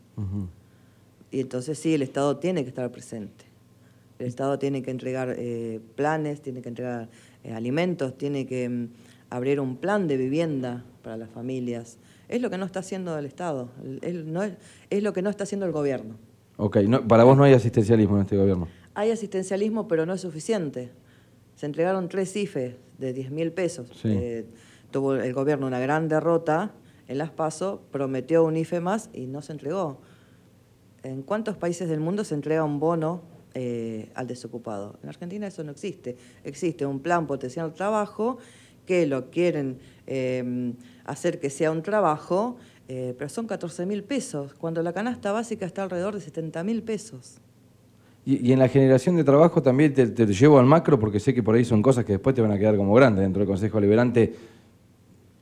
Y 1.33 1.41
entonces 1.41 1.77
sí, 1.77 1.93
el 1.93 2.01
Estado 2.01 2.37
tiene 2.37 2.63
que 2.63 2.69
estar 2.69 2.89
presente. 2.91 3.45
El 4.19 4.27
Estado 4.27 4.57
tiene 4.59 4.81
que 4.83 4.91
entregar 4.91 5.35
eh, 5.37 5.81
planes, 5.95 6.41
tiene 6.41 6.61
que 6.61 6.69
entregar 6.69 7.09
eh, 7.43 7.53
alimentos, 7.53 8.17
tiene 8.17 8.45
que 8.45 8.69
mm, 8.69 8.87
abrir 9.29 9.59
un 9.59 9.75
plan 9.75 10.07
de 10.07 10.15
vivienda 10.15 10.85
para 11.01 11.17
las 11.17 11.29
familias. 11.29 11.97
Es 12.29 12.41
lo 12.41 12.49
que 12.49 12.57
no 12.57 12.65
está 12.65 12.79
haciendo 12.79 13.17
el 13.17 13.25
Estado, 13.25 13.69
es, 14.01 14.13
no 14.23 14.43
es, 14.43 14.53
es 14.89 15.03
lo 15.03 15.11
que 15.11 15.21
no 15.21 15.29
está 15.29 15.43
haciendo 15.43 15.65
el 15.65 15.71
gobierno. 15.73 16.15
Ok, 16.57 16.77
para 17.07 17.25
vos 17.25 17.35
no 17.35 17.43
hay 17.43 17.53
asistencialismo 17.53 18.15
en 18.15 18.21
este 18.21 18.37
gobierno. 18.37 18.67
Hay 18.93 19.11
asistencialismo, 19.11 19.87
pero 19.87 20.05
no 20.05 20.13
es 20.13 20.21
suficiente 20.21 20.91
se 21.55 21.65
entregaron 21.65 22.09
tres 22.09 22.35
IFE 22.35 22.77
de 22.97 23.13
10 23.13 23.31
mil 23.31 23.51
pesos. 23.51 23.87
Eh, 24.03 24.45
tuvo 24.91 25.15
el 25.15 25.33
gobierno 25.33 25.67
una 25.67 25.79
gran 25.79 26.07
derrota 26.07 26.71
en 27.07 27.17
las 27.17 27.31
PASO, 27.31 27.81
prometió 27.91 28.43
un 28.43 28.57
IFE 28.57 28.79
más 28.79 29.09
y 29.13 29.27
no 29.27 29.41
se 29.41 29.53
entregó. 29.53 29.99
¿En 31.03 31.21
cuántos 31.21 31.57
países 31.57 31.89
del 31.89 31.99
mundo 31.99 32.23
se 32.23 32.35
entrega 32.35 32.63
un 32.63 32.79
bono 32.79 33.21
eh, 33.53 34.09
al 34.15 34.27
desocupado? 34.27 34.97
En 35.03 35.09
Argentina 35.09 35.47
eso 35.47 35.63
no 35.63 35.71
existe. 35.71 36.17
Existe 36.43 36.85
un 36.85 36.99
plan 36.99 37.27
potencial 37.27 37.69
de 37.69 37.75
trabajo 37.75 38.37
que 38.85 39.05
lo 39.05 39.29
quieren 39.29 39.79
eh, 40.07 40.73
hacer 41.05 41.39
que 41.39 41.49
sea 41.49 41.71
un 41.71 41.83
trabajo, 41.83 42.57
pero 42.87 43.27
son 43.27 43.47
14 43.47 43.87
mil 43.87 44.03
pesos, 44.03 44.53
cuando 44.53 44.83
la 44.83 44.93
canasta 44.93 45.31
básica 45.31 45.65
está 45.65 45.81
alrededor 45.81 46.13
de 46.13 46.21
70 46.21 46.63
mil 46.63 46.83
pesos. 46.83 47.39
Y, 48.25 48.53
en 48.53 48.59
la 48.59 48.69
generación 48.69 49.17
de 49.17 49.23
trabajo 49.23 49.61
también 49.61 49.93
te, 49.93 50.25
llevo 50.27 50.57
al 50.57 50.65
macro 50.65 50.97
porque 50.97 51.19
sé 51.19 51.33
que 51.33 51.43
por 51.43 51.55
ahí 51.55 51.65
son 51.65 51.81
cosas 51.81 52.05
que 52.05 52.13
después 52.13 52.33
te 52.33 52.41
van 52.41 52.51
a 52.51 52.57
quedar 52.57 52.77
como 52.77 52.93
grandes 52.93 53.21
dentro 53.21 53.41
del 53.41 53.47
Consejo 53.47 53.81
Liberante. 53.81 54.33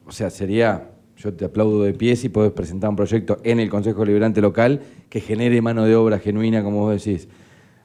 O 0.06 0.12
sea, 0.12 0.32
sería, 0.32 0.90
yo 1.22 1.34
te 1.34 1.46
aplaudo 1.46 1.84
de 1.84 1.94
pies 1.94 2.24
y 2.24 2.30
podés 2.30 2.52
presentar 2.52 2.90
un 2.90 2.96
proyecto 2.96 3.38
en 3.44 3.60
el 3.60 3.70
Consejo 3.70 4.04
Liberante 4.06 4.42
local 4.42 4.82
que 5.10 5.20
genere 5.20 5.62
mano 5.62 5.86
de 5.86 5.96
obra 5.96 6.20
genuina, 6.20 6.64
como 6.64 6.80
vos 6.80 7.04
decís. 7.04 7.28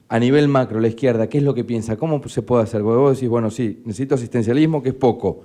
A 0.09 0.19
nivel 0.19 0.49
macro, 0.49 0.81
la 0.81 0.89
izquierda, 0.89 1.29
¿qué 1.29 1.39
es 1.39 1.45
lo 1.45 1.55
que 1.55 1.65
piensa? 1.65 1.97
¿Cómo 1.97 2.23
se 2.29 2.43
puede 2.43 2.63
hacer? 2.63 2.81
Porque 2.83 2.99
vos 2.99 3.17
decís, 3.17 3.29
bueno, 3.29 3.51
sí, 3.51 3.83
necesito 3.85 4.15
asistencialismo, 4.15 4.83
que 4.83 4.91
es 4.91 4.95
poco. 4.95 5.43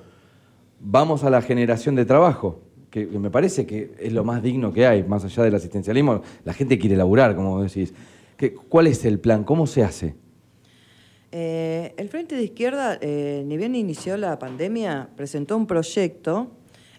Vamos 0.79 1.23
a 1.23 1.29
la 1.29 1.41
generación 1.41 1.95
de 1.95 2.05
trabajo, 2.05 2.61
que 2.89 3.05
me 3.07 3.29
parece 3.29 3.65
que 3.65 3.93
es 3.99 4.13
lo 4.13 4.23
más 4.23 4.41
digno 4.41 4.71
que 4.71 4.85
hay, 4.85 5.03
más 5.03 5.25
allá 5.25 5.43
del 5.43 5.55
asistencialismo. 5.55 6.21
La 6.45 6.53
gente 6.53 6.77
quiere 6.77 6.95
laburar, 6.95 7.35
como 7.35 7.57
vos 7.57 7.73
decís. 7.73 7.93
¿Cuál 8.69 8.87
es 8.87 9.05
el 9.05 9.19
plan? 9.19 9.43
¿Cómo 9.43 9.67
se 9.67 9.83
hace? 9.83 10.15
Eh, 11.31 11.93
el 11.97 12.09
Frente 12.09 12.35
de 12.35 12.43
Izquierda, 12.43 12.97
eh, 13.01 13.43
ni 13.45 13.57
bien 13.57 13.75
inició 13.75 14.17
la 14.17 14.37
pandemia, 14.37 15.09
presentó 15.15 15.55
un 15.55 15.65
proyecto 15.65 16.51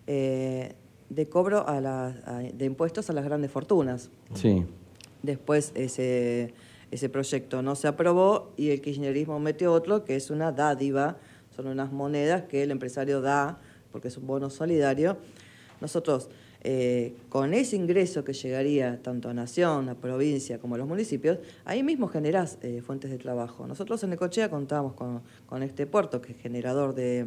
eh, 0.06 0.74
de 1.14 1.28
cobro 1.28 1.64
de 1.64 2.64
impuestos 2.64 3.10
a 3.10 3.12
las 3.12 3.24
grandes 3.24 3.50
fortunas. 3.50 4.10
Sí. 4.34 4.64
Después 5.22 5.72
ese, 5.74 6.54
ese 6.90 7.08
proyecto 7.08 7.62
no 7.62 7.74
se 7.74 7.88
aprobó 7.88 8.52
y 8.56 8.70
el 8.70 8.80
kirchnerismo 8.80 9.38
metió 9.38 9.72
otro 9.72 10.04
que 10.04 10.16
es 10.16 10.30
una 10.30 10.52
dádiva, 10.52 11.18
son 11.54 11.66
unas 11.66 11.92
monedas 11.92 12.44
que 12.44 12.62
el 12.62 12.70
empresario 12.70 13.20
da 13.20 13.58
porque 13.90 14.08
es 14.08 14.16
un 14.16 14.26
bono 14.26 14.48
solidario. 14.50 15.18
Nosotros 15.80 16.28
eh, 16.64 17.16
con 17.28 17.54
ese 17.54 17.74
ingreso 17.74 18.22
que 18.22 18.32
llegaría 18.32 19.02
tanto 19.02 19.28
a 19.28 19.34
Nación, 19.34 19.88
a 19.88 19.96
provincia 19.96 20.60
como 20.60 20.76
a 20.76 20.78
los 20.78 20.86
municipios, 20.86 21.38
ahí 21.64 21.82
mismo 21.82 22.06
generás 22.06 22.58
eh, 22.62 22.82
fuentes 22.86 23.10
de 23.10 23.18
trabajo. 23.18 23.66
Nosotros 23.66 24.02
en 24.04 24.12
Ecochea 24.12 24.48
contamos 24.48 24.94
con, 24.94 25.62
este 25.62 25.86
puerto 25.86 26.22
que 26.22 26.32
es 26.32 26.38
generador 26.38 26.94
de, 26.94 27.26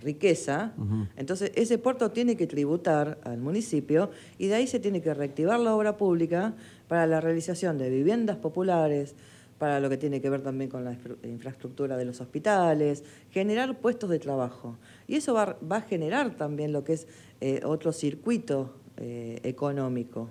riqueza, 0.00 0.72
entonces 1.16 1.52
ese 1.54 1.78
puerto 1.78 2.10
tiene 2.10 2.36
que 2.36 2.46
tributar 2.46 3.18
al 3.24 3.38
municipio 3.38 4.10
y 4.38 4.46
de 4.48 4.54
ahí 4.54 4.66
se 4.66 4.80
tiene 4.80 5.00
que 5.00 5.14
reactivar 5.14 5.60
la 5.60 5.74
obra 5.74 5.96
pública 5.96 6.54
para 6.88 7.06
la 7.06 7.20
realización 7.20 7.78
de 7.78 7.90
viviendas 7.90 8.36
populares, 8.36 9.14
para 9.62 9.78
lo 9.78 9.88
que 9.88 9.96
tiene 9.96 10.20
que 10.20 10.28
ver 10.28 10.42
también 10.42 10.68
con 10.68 10.84
la 10.84 10.98
infraestructura 11.22 11.96
de 11.96 12.04
los 12.04 12.20
hospitales, 12.20 13.04
generar 13.30 13.78
puestos 13.78 14.10
de 14.10 14.18
trabajo. 14.18 14.76
Y 15.06 15.14
eso 15.14 15.34
va, 15.34 15.56
a 15.70 15.80
generar 15.82 16.36
también 16.36 16.72
lo 16.72 16.82
que 16.82 16.94
es 16.94 17.06
eh, 17.40 17.60
otro 17.64 17.92
circuito 17.92 18.74
eh, 18.96 19.38
económico. 19.44 20.28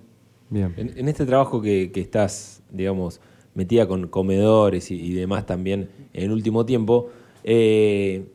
Bien. 0.49 0.73
En, 0.75 1.07
este 1.07 1.25
trabajo 1.25 1.61
que, 1.61 1.89
estás, 1.95 2.61
digamos, 2.69 3.21
metida 3.55 3.87
con 3.87 4.09
comedores 4.09 4.91
y, 4.91 5.13
demás 5.13 5.45
también 5.45 5.89
en 6.11 6.23
el 6.25 6.31
último 6.33 6.65
tiempo, 6.65 7.09
eh, 7.45 8.25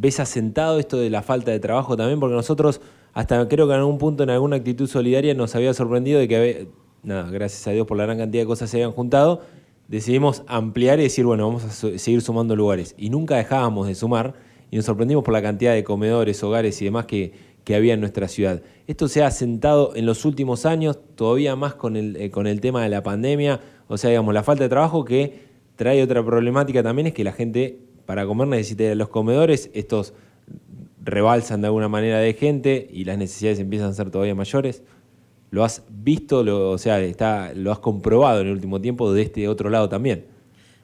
¿ves 0.00 0.20
asentado 0.20 0.78
esto 0.78 0.96
de 0.96 1.10
la 1.10 1.22
falta 1.22 1.50
de 1.50 1.58
trabajo 1.58 1.96
también? 1.96 2.20
Porque 2.20 2.36
nosotros, 2.36 2.80
hasta 3.12 3.48
creo 3.48 3.66
que 3.66 3.74
en 3.74 3.80
algún 3.80 3.98
punto, 3.98 4.22
en 4.22 4.30
alguna 4.30 4.56
actitud 4.56 4.86
solidaria, 4.86 5.34
nos 5.34 5.54
había 5.56 5.74
sorprendido 5.74 6.20
de 6.20 6.28
que, 6.28 6.68
nada, 7.02 7.28
gracias 7.30 7.66
a 7.66 7.72
Dios 7.72 7.86
por 7.86 7.96
la 7.96 8.04
gran 8.04 8.18
cantidad 8.18 8.42
de 8.42 8.46
cosas 8.46 8.70
se 8.70 8.76
habían 8.76 8.92
juntado, 8.92 9.42
decidimos 9.88 10.44
ampliar 10.46 11.00
y 11.00 11.04
decir, 11.04 11.24
bueno, 11.24 11.48
vamos 11.48 11.64
a 11.64 11.70
seguir 11.98 12.20
sumando 12.20 12.54
lugares. 12.54 12.94
Y 12.96 13.10
nunca 13.10 13.36
dejábamos 13.36 13.88
de 13.88 13.96
sumar 13.96 14.34
y 14.70 14.76
nos 14.76 14.84
sorprendimos 14.84 15.24
por 15.24 15.34
la 15.34 15.42
cantidad 15.42 15.74
de 15.74 15.82
comedores, 15.82 16.42
hogares 16.44 16.80
y 16.80 16.84
demás 16.84 17.06
que, 17.06 17.32
que 17.64 17.74
había 17.74 17.94
en 17.94 18.00
nuestra 18.00 18.28
ciudad. 18.28 18.62
Esto 18.86 19.08
se 19.08 19.24
ha 19.24 19.26
asentado 19.26 19.96
en 19.96 20.06
los 20.06 20.24
últimos 20.24 20.64
años, 20.64 20.98
todavía 21.16 21.56
más 21.56 21.74
con 21.74 21.96
el, 21.96 22.14
eh, 22.16 22.30
con 22.30 22.46
el 22.46 22.60
tema 22.60 22.82
de 22.84 22.88
la 22.88 23.02
pandemia, 23.02 23.60
o 23.88 23.98
sea, 23.98 24.10
digamos, 24.10 24.32
la 24.32 24.44
falta 24.44 24.62
de 24.62 24.68
trabajo 24.68 25.04
que 25.04 25.48
trae 25.74 26.02
otra 26.02 26.24
problemática 26.24 26.82
también 26.82 27.08
es 27.08 27.14
que 27.14 27.24
la 27.24 27.32
gente 27.32 27.87
para 28.08 28.24
comer 28.24 28.48
necesita 28.48 28.94
los 28.94 29.10
comedores, 29.10 29.68
estos 29.74 30.14
rebalsan 31.04 31.60
de 31.60 31.66
alguna 31.66 31.90
manera 31.90 32.18
de 32.20 32.32
gente 32.32 32.88
y 32.90 33.04
las 33.04 33.18
necesidades 33.18 33.58
empiezan 33.58 33.90
a 33.90 33.92
ser 33.92 34.10
todavía 34.10 34.34
mayores. 34.34 34.82
¿Lo 35.50 35.62
has 35.62 35.82
visto, 35.90 36.42
lo, 36.42 36.70
o 36.70 36.78
sea, 36.78 37.02
está, 37.02 37.52
lo 37.52 37.70
has 37.70 37.80
comprobado 37.80 38.40
en 38.40 38.46
el 38.46 38.54
último 38.54 38.80
tiempo 38.80 39.12
de 39.12 39.20
este 39.20 39.46
otro 39.46 39.68
lado 39.68 39.90
también? 39.90 40.24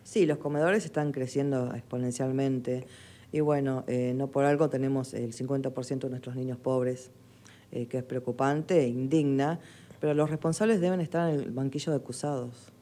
Sí, 0.02 0.26
los 0.26 0.36
comedores 0.36 0.84
están 0.84 1.12
creciendo 1.12 1.74
exponencialmente. 1.74 2.84
Y 3.32 3.40
bueno, 3.40 3.84
eh, 3.86 4.12
no 4.14 4.26
por 4.26 4.44
algo 4.44 4.68
tenemos 4.68 5.14
el 5.14 5.32
50% 5.32 6.00
de 6.00 6.10
nuestros 6.10 6.36
niños 6.36 6.58
pobres, 6.58 7.10
eh, 7.72 7.86
que 7.86 7.96
es 7.96 8.04
preocupante 8.04 8.82
e 8.82 8.88
indigna, 8.88 9.60
pero 9.98 10.12
los 10.12 10.28
responsables 10.28 10.78
deben 10.78 11.00
estar 11.00 11.32
en 11.32 11.40
el 11.40 11.52
banquillo 11.52 11.90
de 11.90 11.96
acusados. 11.96 12.73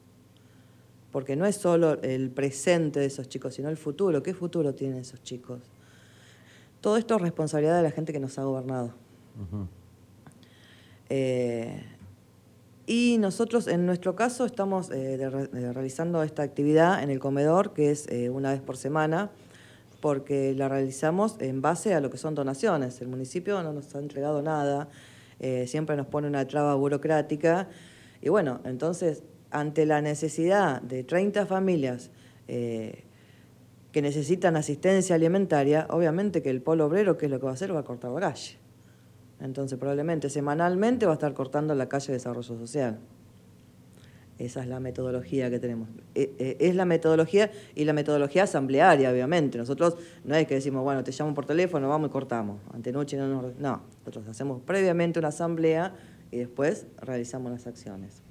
Porque 1.13 1.37
no 1.37 1.45
es 1.45 1.55
solo 1.55 2.01
el 2.01 2.31
presente 2.31 2.99
de 2.99 3.05
esos 3.05 3.29
chicos, 3.29 3.53
sino 3.53 3.69
el 3.69 3.77
futuro. 3.77 4.21
¿Qué 4.21 4.33
futuro 4.33 4.73
tienen 4.73 4.97
esos 4.97 5.23
chicos? 5.23 5.61
Todo 6.81 6.97
esto 6.97 7.15
es 7.15 7.21
responsabilidad 7.21 7.77
de 7.77 7.83
la 7.83 7.91
gente 7.91 8.11
que 8.11 8.19
nos 8.19 8.37
ha 8.37 8.43
gobernado. 8.43 8.93
Eh, 11.09 11.81
y 12.87 13.17
nosotros, 13.19 13.67
en 13.67 13.85
nuestro 13.85 14.15
caso, 14.15 14.45
estamos 14.45 14.89
eh, 14.91 15.17
realizando 15.71 16.23
esta 16.23 16.41
actividad 16.41 17.01
en 17.03 17.11
el 17.11 17.19
comedor, 17.19 17.73
que 17.73 17.91
es 17.91 18.07
eh, 18.09 18.29
una 18.29 18.51
vez 18.51 18.59
por 18.59 18.75
semana, 18.75 19.29
porque 20.01 20.53
la 20.55 20.67
realizamos 20.67 21.37
en 21.39 21.61
base 21.61 21.93
a 21.93 22.01
lo 22.01 22.09
que 22.09 22.17
son 22.17 22.35
donaciones. 22.35 22.99
El 23.01 23.07
municipio 23.07 23.61
no 23.61 23.71
nos 23.71 23.95
ha 23.95 23.99
entregado 23.99 24.41
nada, 24.41 24.89
siempre 25.65 25.95
nos 25.95 26.07
pone 26.07 26.27
una 26.27 26.45
traba 26.47 26.75
burocrática. 26.75 27.69
Y 28.19 28.29
bueno, 28.29 28.59
entonces, 28.65 29.23
ante 29.53 29.85
la 29.85 30.01
necesidad 30.01 30.81
de 30.81 31.03
30 31.03 31.45
familias 31.45 32.11
que 33.93 34.01
necesitan 34.01 34.57
asistencia 34.57 35.15
alimentaria, 35.15 35.87
obviamente 35.89 36.41
que 36.41 36.49
el 36.49 36.61
polo 36.61 36.87
obrero, 36.87 37.17
¿qué 37.17 37.27
es 37.27 37.31
lo 37.31 37.39
que 37.39 37.45
va 37.45 37.51
a 37.51 37.53
hacer? 37.53 37.73
Va 37.73 37.81
a 37.81 37.83
cortar 37.83 38.11
la 38.11 38.19
calle. 38.19 38.57
Entonces 39.39 39.77
probablemente 39.77 40.29
semanalmente 40.29 41.05
va 41.05 41.13
a 41.13 41.15
estar 41.15 41.33
cortando 41.33 41.75
la 41.75 41.87
calle 41.87 42.07
de 42.07 42.13
desarrollo 42.13 42.57
social. 42.57 42.99
Esa 44.39 44.61
es 44.61 44.67
la 44.67 44.79
metodología 44.79 45.49
que 45.51 45.59
tenemos. 45.59 45.89
E, 46.15 46.33
e, 46.39 46.57
es 46.59 46.75
la 46.75 46.85
metodología 46.85 47.51
y 47.75 47.85
la 47.85 47.93
metodología 47.93 48.43
asamblearia, 48.43 49.11
obviamente. 49.11 49.59
Nosotros 49.59 49.95
no 50.23 50.35
es 50.35 50.47
que 50.47 50.55
decimos, 50.55 50.83
bueno, 50.83 51.03
te 51.03 51.11
llamo 51.11 51.35
por 51.35 51.45
teléfono, 51.45 51.87
vamos 51.87 52.09
y 52.09 52.11
cortamos. 52.11 52.61
Antenoche 52.73 53.15
no 53.15 53.27
nos... 53.27 53.55
No, 53.57 53.83
nosotros 53.99 54.27
hacemos 54.27 54.59
previamente 54.61 55.19
una 55.19 55.27
asamblea 55.27 55.93
y 56.31 56.37
después 56.37 56.87
realizamos 56.99 57.51
las 57.51 57.67
acciones. 57.67 58.23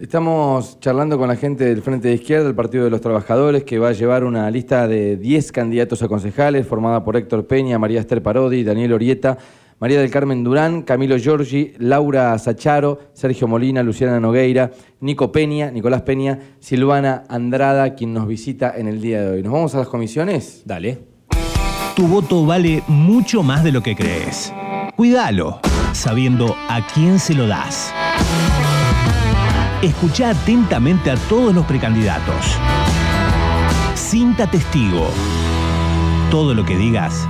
Estamos 0.00 0.80
charlando 0.80 1.18
con 1.18 1.28
la 1.28 1.36
gente 1.36 1.66
del 1.66 1.82
Frente 1.82 2.08
de 2.08 2.14
Izquierda, 2.14 2.46
del 2.46 2.54
Partido 2.54 2.84
de 2.84 2.90
los 2.90 3.02
Trabajadores, 3.02 3.64
que 3.64 3.78
va 3.78 3.90
a 3.90 3.92
llevar 3.92 4.24
una 4.24 4.50
lista 4.50 4.88
de 4.88 5.18
10 5.18 5.52
candidatos 5.52 6.02
a 6.02 6.08
concejales, 6.08 6.66
formada 6.66 7.04
por 7.04 7.18
Héctor 7.18 7.46
Peña, 7.46 7.78
María 7.78 8.00
Esther 8.00 8.22
Parodi, 8.22 8.64
Daniel 8.64 8.94
Orieta, 8.94 9.36
María 9.78 10.00
del 10.00 10.10
Carmen 10.10 10.42
Durán, 10.42 10.82
Camilo 10.82 11.18
Giorgi, 11.18 11.74
Laura 11.76 12.38
Sacharo, 12.38 12.98
Sergio 13.12 13.46
Molina, 13.46 13.82
Luciana 13.82 14.18
Nogueira, 14.18 14.70
Nico 15.00 15.30
Peña, 15.32 15.70
Nicolás 15.70 16.00
Peña, 16.00 16.38
Silvana 16.60 17.24
Andrada, 17.28 17.94
quien 17.94 18.14
nos 18.14 18.26
visita 18.26 18.72
en 18.74 18.88
el 18.88 19.02
día 19.02 19.20
de 19.20 19.30
hoy. 19.32 19.42
¿Nos 19.42 19.52
vamos 19.52 19.74
a 19.74 19.80
las 19.80 19.88
comisiones? 19.88 20.62
Dale. 20.64 20.98
Tu 21.94 22.06
voto 22.06 22.46
vale 22.46 22.82
mucho 22.88 23.42
más 23.42 23.62
de 23.62 23.72
lo 23.72 23.82
que 23.82 23.94
crees. 23.94 24.50
Cuídalo, 24.96 25.60
sabiendo 25.92 26.56
a 26.70 26.86
quién 26.94 27.18
se 27.18 27.34
lo 27.34 27.46
das. 27.46 27.92
Escucha 29.82 30.30
atentamente 30.30 31.10
a 31.10 31.16
todos 31.28 31.54
los 31.54 31.64
precandidatos. 31.64 32.58
Cinta 33.94 34.50
testigo. 34.50 35.08
Todo 36.30 36.52
lo 36.52 36.66
que 36.66 36.76
digas 36.76 37.26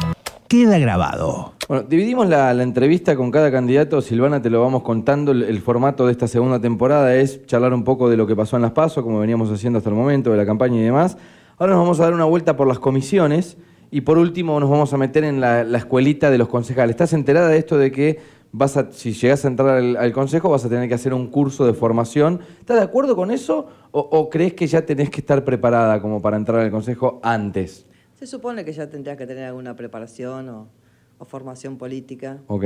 queda 0.50 0.80
grabado. 0.80 1.52
Bueno, 1.68 1.84
dividimos 1.88 2.28
la, 2.28 2.50
entrevista 2.60 3.14
con 3.14 3.30
cada 3.30 3.52
candidato. 3.52 4.02
Silvana, 4.02 4.42
te 4.42 4.50
lo 4.50 4.60
vamos 4.60 4.82
contando. 4.82 5.30
El, 5.30 5.60
formato 5.60 6.06
de 6.06 6.12
esta 6.12 6.26
segunda 6.26 6.60
temporada 6.60 7.14
es 7.14 7.46
charlar 7.46 7.72
un 7.72 7.84
poco 7.84 8.10
de 8.10 8.16
lo 8.16 8.26
que 8.26 8.34
pasó 8.34 8.56
en 8.56 8.62
las 8.62 8.72
PASO, 8.72 9.04
como 9.04 9.20
veníamos 9.20 9.48
haciendo 9.52 9.78
hasta 9.78 9.90
el 9.90 9.94
momento, 9.94 10.32
de 10.32 10.36
la 10.36 10.44
campaña 10.44 10.80
y 10.80 10.82
demás. 10.82 11.16
Ahora 11.56 11.74
nos 11.74 11.82
vamos 11.84 12.00
a 12.00 12.02
dar 12.02 12.14
una 12.14 12.24
vuelta 12.24 12.56
por 12.56 12.66
las 12.66 12.80
comisiones 12.80 13.58
y 13.92 14.00
por 14.00 14.18
último 14.18 14.58
nos 14.58 14.68
vamos 14.68 14.92
a 14.92 14.96
meter 14.96 15.22
en 15.22 15.40
la, 15.40 15.60
escuelita 15.62 16.32
de 16.32 16.38
los 16.38 16.48
concejales. 16.48 16.94
¿Estás 16.94 17.12
enterada 17.12 17.48
de 17.48 17.58
esto 17.58 17.78
de 17.78 17.92
que 17.92 18.18
vas 18.52 18.76
a, 18.76 18.90
si 18.92 19.12
llegas 19.12 19.44
a 19.44 19.48
entrar 19.48 19.78
al, 19.78 20.12
consejo 20.12 20.48
vas 20.48 20.64
a 20.64 20.68
tener 20.68 20.88
que 20.88 20.94
hacer 20.94 21.14
un 21.14 21.28
curso 21.28 21.66
de 21.66 21.74
formación? 21.74 22.40
¿Estás 22.60 22.78
de 22.78 22.82
acuerdo 22.82 23.16
con 23.16 23.30
eso 23.30 23.68
o, 23.90 24.00
o 24.00 24.30
crees 24.30 24.54
que 24.54 24.66
ya 24.66 24.84
tenés 24.84 25.10
que 25.10 25.20
estar 25.20 25.44
preparada 25.44 26.00
como 26.00 26.20
para 26.20 26.36
entrar 26.36 26.60
al 26.60 26.70
consejo 26.70 27.20
antes? 27.22 27.86
Se 28.14 28.26
supone 28.26 28.64
que 28.64 28.72
ya 28.72 28.88
tendrías 28.88 29.16
que 29.16 29.26
tener 29.26 29.44
alguna 29.44 29.74
preparación 29.74 30.48
o 30.48 30.80
o 31.20 31.24
formación 31.26 31.76
política. 31.76 32.38
Ok. 32.48 32.64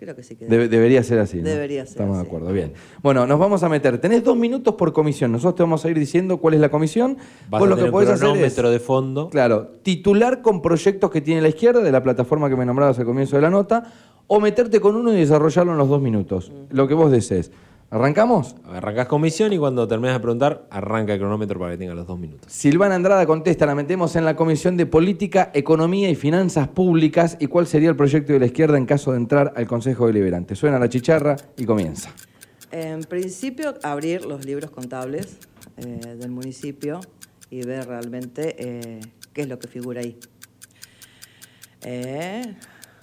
Creo 0.00 0.16
que 0.16 0.22
sí 0.22 0.34
que 0.34 0.46
debería 0.46 1.02
ser 1.02 1.18
así. 1.18 1.40
Debería 1.40 1.84
ser 1.84 1.90
Estamos 1.90 2.16
de 2.16 2.22
acuerdo, 2.22 2.50
bien. 2.54 2.72
Bueno, 3.02 3.26
nos 3.26 3.38
vamos 3.38 3.62
a 3.64 3.68
meter. 3.68 3.98
Tenés 3.98 4.24
dos 4.24 4.34
minutos 4.34 4.74
por 4.76 4.94
comisión. 4.94 5.30
Nosotros 5.30 5.56
te 5.56 5.62
vamos 5.62 5.84
a 5.84 5.90
ir 5.90 5.98
diciendo 5.98 6.38
cuál 6.38 6.54
es 6.54 6.60
la 6.60 6.70
comisión. 6.70 7.18
Vas 7.50 7.62
lo 7.62 7.76
que 7.76 7.84
podés 7.84 8.08
hacer 8.08 8.34
es, 8.42 8.56
de 8.56 8.80
fondo. 8.80 9.28
Claro, 9.28 9.72
titular 9.82 10.40
con 10.40 10.62
proyectos 10.62 11.10
que 11.10 11.20
tiene 11.20 11.42
la 11.42 11.50
izquierda, 11.50 11.82
de 11.82 11.92
la 11.92 12.02
plataforma 12.02 12.48
que 12.48 12.56
me 12.56 12.64
nombrabas 12.64 12.98
al 12.98 13.04
comienzo 13.04 13.36
de 13.36 13.42
la 13.42 13.50
nota, 13.50 13.92
o 14.26 14.40
meterte 14.40 14.80
con 14.80 14.96
uno 14.96 15.12
y 15.12 15.16
desarrollarlo 15.16 15.72
en 15.72 15.76
los 15.76 15.90
dos 15.90 16.00
minutos. 16.00 16.50
Lo 16.70 16.88
que 16.88 16.94
vos 16.94 17.10
desees. 17.10 17.52
¿Arrancamos? 17.92 18.54
Arrancás 18.66 19.08
comisión 19.08 19.52
y 19.52 19.58
cuando 19.58 19.88
terminas 19.88 20.14
de 20.14 20.20
preguntar, 20.20 20.64
arranca 20.70 21.12
el 21.12 21.18
cronómetro 21.18 21.58
para 21.58 21.72
que 21.72 21.78
tenga 21.78 21.92
los 21.92 22.06
dos 22.06 22.20
minutos. 22.20 22.52
Silvana 22.52 22.94
Andrada 22.94 23.26
contesta, 23.26 23.66
la 23.66 23.74
metemos 23.74 24.14
en 24.14 24.24
la 24.24 24.36
Comisión 24.36 24.76
de 24.76 24.86
Política, 24.86 25.50
Economía 25.54 26.08
y 26.08 26.14
Finanzas 26.14 26.68
Públicas 26.68 27.36
y 27.40 27.48
cuál 27.48 27.66
sería 27.66 27.88
el 27.88 27.96
proyecto 27.96 28.32
de 28.32 28.38
la 28.38 28.46
izquierda 28.46 28.78
en 28.78 28.86
caso 28.86 29.10
de 29.10 29.16
entrar 29.16 29.52
al 29.56 29.66
Consejo 29.66 30.06
Deliberante. 30.06 30.54
Suena 30.54 30.78
la 30.78 30.88
chicharra 30.88 31.34
y 31.56 31.64
comienza. 31.64 32.10
En 32.70 33.02
principio, 33.02 33.74
abrir 33.82 34.24
los 34.24 34.44
libros 34.44 34.70
contables 34.70 35.38
eh, 35.76 36.14
del 36.16 36.30
municipio 36.30 37.00
y 37.50 37.64
ver 37.64 37.88
realmente 37.88 38.54
eh, 38.56 39.00
qué 39.32 39.42
es 39.42 39.48
lo 39.48 39.58
que 39.58 39.66
figura 39.66 40.00
ahí. 40.00 40.16
Eh, 41.82 42.54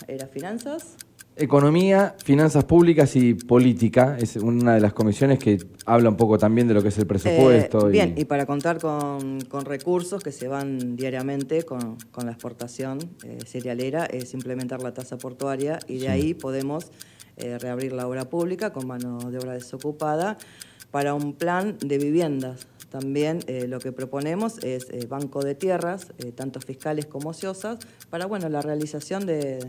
¿Era 0.07 0.27
finanzas? 0.27 0.95
Economía, 1.39 2.15
Finanzas 2.23 2.63
Públicas 2.63 3.15
y 3.15 3.33
Política 3.33 4.17
es 4.19 4.35
una 4.37 4.75
de 4.75 4.81
las 4.81 4.93
comisiones 4.93 5.39
que 5.39 5.57
habla 5.85 6.09
un 6.09 6.17
poco 6.17 6.37
también 6.37 6.67
de 6.67 6.73
lo 6.73 6.81
que 6.81 6.89
es 6.89 6.97
el 6.97 7.05
presupuesto. 7.05 7.87
Eh, 7.87 7.91
bien, 7.91 8.13
y... 8.17 8.25
para 8.25 8.45
contar 8.45 8.79
con, 8.79 9.39
recursos 9.65 10.23
que 10.23 10.31
se 10.31 10.47
van 10.47 10.95
diariamente 10.95 11.63
con, 11.63 11.97
la 12.23 12.31
exportación 12.31 12.99
eh, 13.23 13.37
cerealera, 13.45 14.05
es 14.05 14.33
implementar 14.33 14.81
la 14.81 14.93
tasa 14.93 15.17
portuaria 15.17 15.79
y 15.87 15.99
de 15.99 16.09
ahí 16.09 16.33
podemos 16.33 16.91
eh, 17.39 17.59
reabrir 17.59 17.93
la 17.93 18.07
obra 18.07 18.25
pública 18.25 18.73
con 18.73 18.87
mano 18.87 19.19
de 19.29 19.37
obra 19.37 19.53
desocupada 19.53 20.39
para 20.89 21.13
un 21.13 21.33
plan 21.33 21.77
de 21.77 21.99
viviendas. 21.99 22.65
También 22.89 23.41
eh, 23.45 23.67
lo 23.67 23.79
que 23.79 23.91
proponemos 23.91 24.57
es 24.63 24.87
eh, 24.89 25.05
banco 25.07 25.43
de 25.43 25.53
tierras, 25.53 26.07
tanto 26.33 26.59
fiscales 26.61 27.05
como 27.05 27.29
ociosas, 27.29 27.77
para 28.09 28.25
bueno, 28.25 28.49
la 28.49 28.63
realización 28.63 29.27
de, 29.27 29.59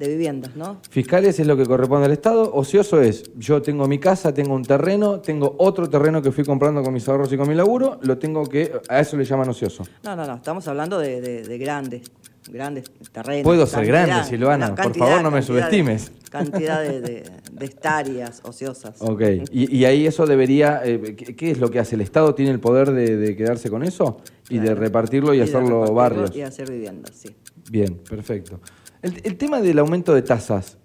de 0.00 0.08
viviendas, 0.08 0.56
¿no? 0.56 0.80
Fiscales 0.90 1.38
es 1.38 1.46
lo 1.46 1.56
que 1.58 1.66
corresponde 1.66 2.06
al 2.06 2.12
Estado, 2.12 2.50
ocioso 2.54 3.00
es, 3.02 3.22
yo 3.36 3.60
tengo 3.60 3.86
mi 3.86 3.98
casa, 3.98 4.32
tengo 4.32 4.54
un 4.54 4.64
terreno, 4.64 5.20
tengo 5.20 5.54
otro 5.58 5.88
terreno 5.90 6.22
que 6.22 6.32
fui 6.32 6.42
comprando 6.42 6.82
con 6.82 6.92
mis 6.94 7.06
ahorros 7.06 7.30
y 7.32 7.36
con 7.36 7.46
mi 7.46 7.54
laburo, 7.54 7.98
lo 8.02 8.16
tengo 8.18 8.44
que, 8.46 8.72
a 8.88 8.98
eso 9.00 9.16
le 9.18 9.24
llaman 9.26 9.50
ocioso. 9.50 9.84
No, 10.02 10.16
no, 10.16 10.26
no, 10.26 10.36
estamos 10.36 10.66
hablando 10.68 10.98
de, 10.98 11.20
de- 11.20 11.42
de 11.42 11.58
grandes, 11.58 12.10
grandes 12.50 12.90
terrenos. 13.12 13.44
Puedo 13.44 13.66
ser 13.66 13.84
grande, 13.86 14.24
Silvana, 14.24 14.74
por 14.74 14.96
favor, 14.96 15.22
no 15.22 15.30
me 15.30 15.36
de- 15.40 15.42
subestimes. 15.42 16.12
Cantidad 16.30 16.80
de, 16.82 17.24
hectáreas 17.60 18.40
ociosas. 18.44 18.94
Ok, 19.00 19.22
y, 19.52 19.76
y 19.76 19.84
ahí 19.84 20.06
eso 20.06 20.24
debería, 20.26 20.80
eh, 20.84 21.14
¿qué, 21.16 21.36
qué 21.36 21.50
es 21.50 21.58
lo 21.58 21.70
que 21.70 21.78
hace? 21.78 21.94
¿El 21.96 22.00
Estado 22.00 22.34
tiene 22.34 22.52
el 22.52 22.60
poder 22.60 22.90
de, 22.92 23.36
quedarse 23.36 23.68
con 23.68 23.82
eso? 23.82 24.18
Y 24.48 24.58
de 24.58 24.74
repartirlo 24.74 25.34
y, 25.34 25.40
hacerlo 25.40 25.84
repartirlo 25.84 25.94
barrios. 25.94 26.34
Y 26.36 26.42
hacer 26.42 26.70
viviendas, 26.70 27.12
sí. 27.14 27.28
Bien, 27.70 27.96
perfecto. 28.08 28.60
El, 29.02 29.36
tema 29.38 29.60
del 29.60 29.78
aumento 29.78 30.14
de 30.14 30.22
tasas, 30.22 30.76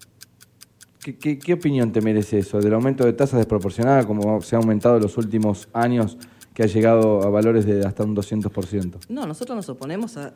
¿qué, 0.99 1.53
opinión 1.53 1.91
te 1.91 2.01
merece 2.01 2.39
eso? 2.39 2.59
Del 2.59 2.73
aumento 2.73 3.05
de 3.05 3.13
tasas 3.13 3.39
desproporcionada, 3.39 4.05
como 4.05 4.41
se 4.41 4.55
ha 4.55 4.59
aumentado 4.59 4.95
en 4.97 5.03
los 5.03 5.17
últimos 5.17 5.67
años, 5.73 6.17
que 6.53 6.63
ha 6.63 6.67
llegado 6.67 7.21
a 7.23 7.29
valores 7.29 7.65
de 7.65 7.85
hasta 7.85 8.03
un 8.05 8.15
200%. 8.15 8.99
No, 9.09 9.27
nosotros 9.27 9.57
nos 9.57 9.67
oponemos 9.67 10.15
a, 10.15 10.31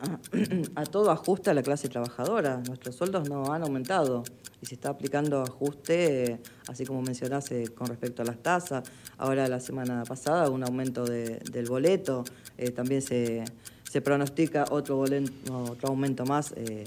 todo 0.90 1.10
ajuste 1.10 1.48
a 1.48 1.54
la 1.54 1.62
clase 1.62 1.88
trabajadora. 1.88 2.60
Nuestros 2.68 2.94
sueldos 2.96 3.26
no 3.30 3.50
han 3.54 3.62
aumentado 3.62 4.24
y 4.60 4.66
se 4.66 4.74
está 4.74 4.90
aplicando 4.90 5.40
ajuste, 5.40 6.38
así 6.68 6.84
como 6.84 7.00
mencionás, 7.00 7.50
eh, 7.52 7.68
con 7.74 7.86
respecto 7.86 8.20
a 8.20 8.26
las 8.26 8.36
tasas. 8.36 8.84
Ahora, 9.16 9.48
la 9.48 9.60
semana 9.60 10.02
pasada, 10.06 10.50
un 10.50 10.62
aumento 10.62 11.06
de- 11.06 11.38
del 11.50 11.64
boleto. 11.66 12.24
Eh, 12.58 12.70
también 12.70 13.00
se, 13.00 13.42
se 13.90 14.02
pronostica 14.02 14.66
otro, 14.70 14.98
bolen- 15.02 15.32
otro 15.50 15.88
aumento 15.88 16.26
más 16.26 16.52
eh, 16.54 16.84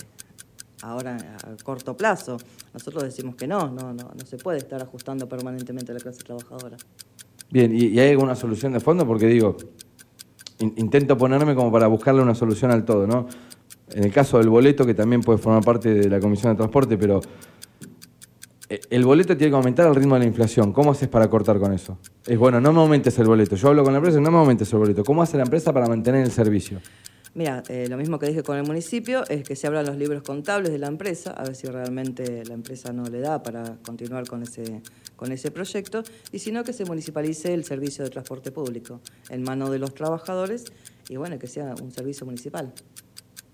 ahora 0.83 1.17
a 1.43 1.63
corto 1.63 1.95
plazo. 1.95 2.37
Nosotros 2.73 3.03
decimos 3.03 3.35
que 3.35 3.47
no, 3.47 3.69
no, 3.71 3.93
no, 3.93 4.11
no 4.15 4.25
se 4.25 4.37
puede 4.37 4.57
estar 4.59 4.81
ajustando 4.81 5.27
permanentemente 5.27 5.91
a 5.91 5.95
la 5.95 6.01
clase 6.01 6.23
trabajadora. 6.23 6.77
Bien, 7.49 7.71
¿y, 7.75 7.99
hay 7.99 8.11
alguna 8.11 8.35
solución 8.35 8.73
de 8.73 8.79
fondo? 8.79 9.05
Porque 9.05 9.27
digo, 9.27 9.55
in- 10.59 10.73
intento 10.77 11.17
ponerme 11.17 11.55
como 11.55 11.71
para 11.71 11.87
buscarle 11.87 12.21
una 12.21 12.35
solución 12.35 12.71
al 12.71 12.83
todo, 12.85 13.07
¿no? 13.07 13.27
En 13.91 14.03
el 14.05 14.11
caso 14.11 14.37
del 14.39 14.49
boleto, 14.49 14.85
que 14.85 14.93
también 14.93 15.21
puede 15.21 15.37
formar 15.37 15.63
parte 15.63 15.93
de 15.93 16.09
la 16.09 16.19
Comisión 16.19 16.51
de 16.53 16.57
Transporte, 16.57 16.97
pero 16.97 17.21
eh, 18.69 18.79
el 18.89 19.05
boleto 19.05 19.37
tiene 19.37 19.51
que 19.51 19.55
aumentar 19.57 19.85
al 19.87 19.95
ritmo 19.95 20.15
de 20.15 20.21
la 20.21 20.25
inflación. 20.25 20.73
¿Cómo 20.73 20.91
haces 20.91 21.07
para 21.09 21.29
cortar 21.29 21.59
con 21.59 21.73
eso? 21.73 21.97
Es 22.25 22.37
bueno, 22.37 22.59
no 22.59 22.73
me 22.73 22.79
aumentes 22.79 23.17
el 23.19 23.27
boleto. 23.27 23.55
Yo 23.55 23.67
hablo 23.67 23.83
con 23.83 23.93
la 23.93 23.97
empresa, 23.99 24.19
no 24.19 24.31
me 24.31 24.37
aumentes 24.37 24.71
el 24.73 24.79
boleto. 24.79 25.03
¿Cómo 25.03 25.21
hace 25.21 25.37
la 25.37 25.43
empresa 25.43 25.71
para 25.71 25.87
mantener 25.87 26.23
el 26.23 26.31
servicio? 26.31 26.79
Mira, 27.35 27.63
eh, 27.67 27.87
lo 27.89 27.97
mismo 27.97 28.19
que 28.19 28.27
dije 28.27 28.43
con 28.43 28.57
el 28.57 28.63
municipio 28.63 29.23
es 29.27 29.43
que 29.43 29.55
se 29.55 29.65
abran 29.65 29.85
los 29.87 29.97
libros 29.97 30.21
contables 30.21 30.71
de 30.71 30.77
la 30.77 30.87
empresa, 30.87 31.31
a 31.31 31.43
ver 31.43 31.55
si 31.55 31.65
realmente 31.67 32.45
la 32.45 32.53
empresa 32.53 32.93
no 32.93 33.05
le 33.05 33.21
da 33.21 33.41
para 33.41 33.77
continuar 33.83 34.27
con 34.27 34.43
ese, 34.43 34.81
con 35.15 35.31
ese 35.31 35.49
proyecto, 35.49 36.03
y 36.31 36.37
si 36.37 36.51
no, 36.51 36.63
que 36.63 36.73
se 36.73 36.85
municipalice 36.85 37.51
el 37.55 37.63
servicio 37.63 38.03
de 38.03 38.11
transporte 38.11 38.51
público 38.51 38.99
en 39.31 39.41
manos 39.41 39.71
de 39.71 39.79
los 39.79 39.95
trabajadores 39.95 40.65
y 41.09 41.15
bueno, 41.15 41.39
que 41.39 41.47
sea 41.47 41.73
un 41.81 41.91
servicio 41.91 42.25
municipal. 42.27 42.71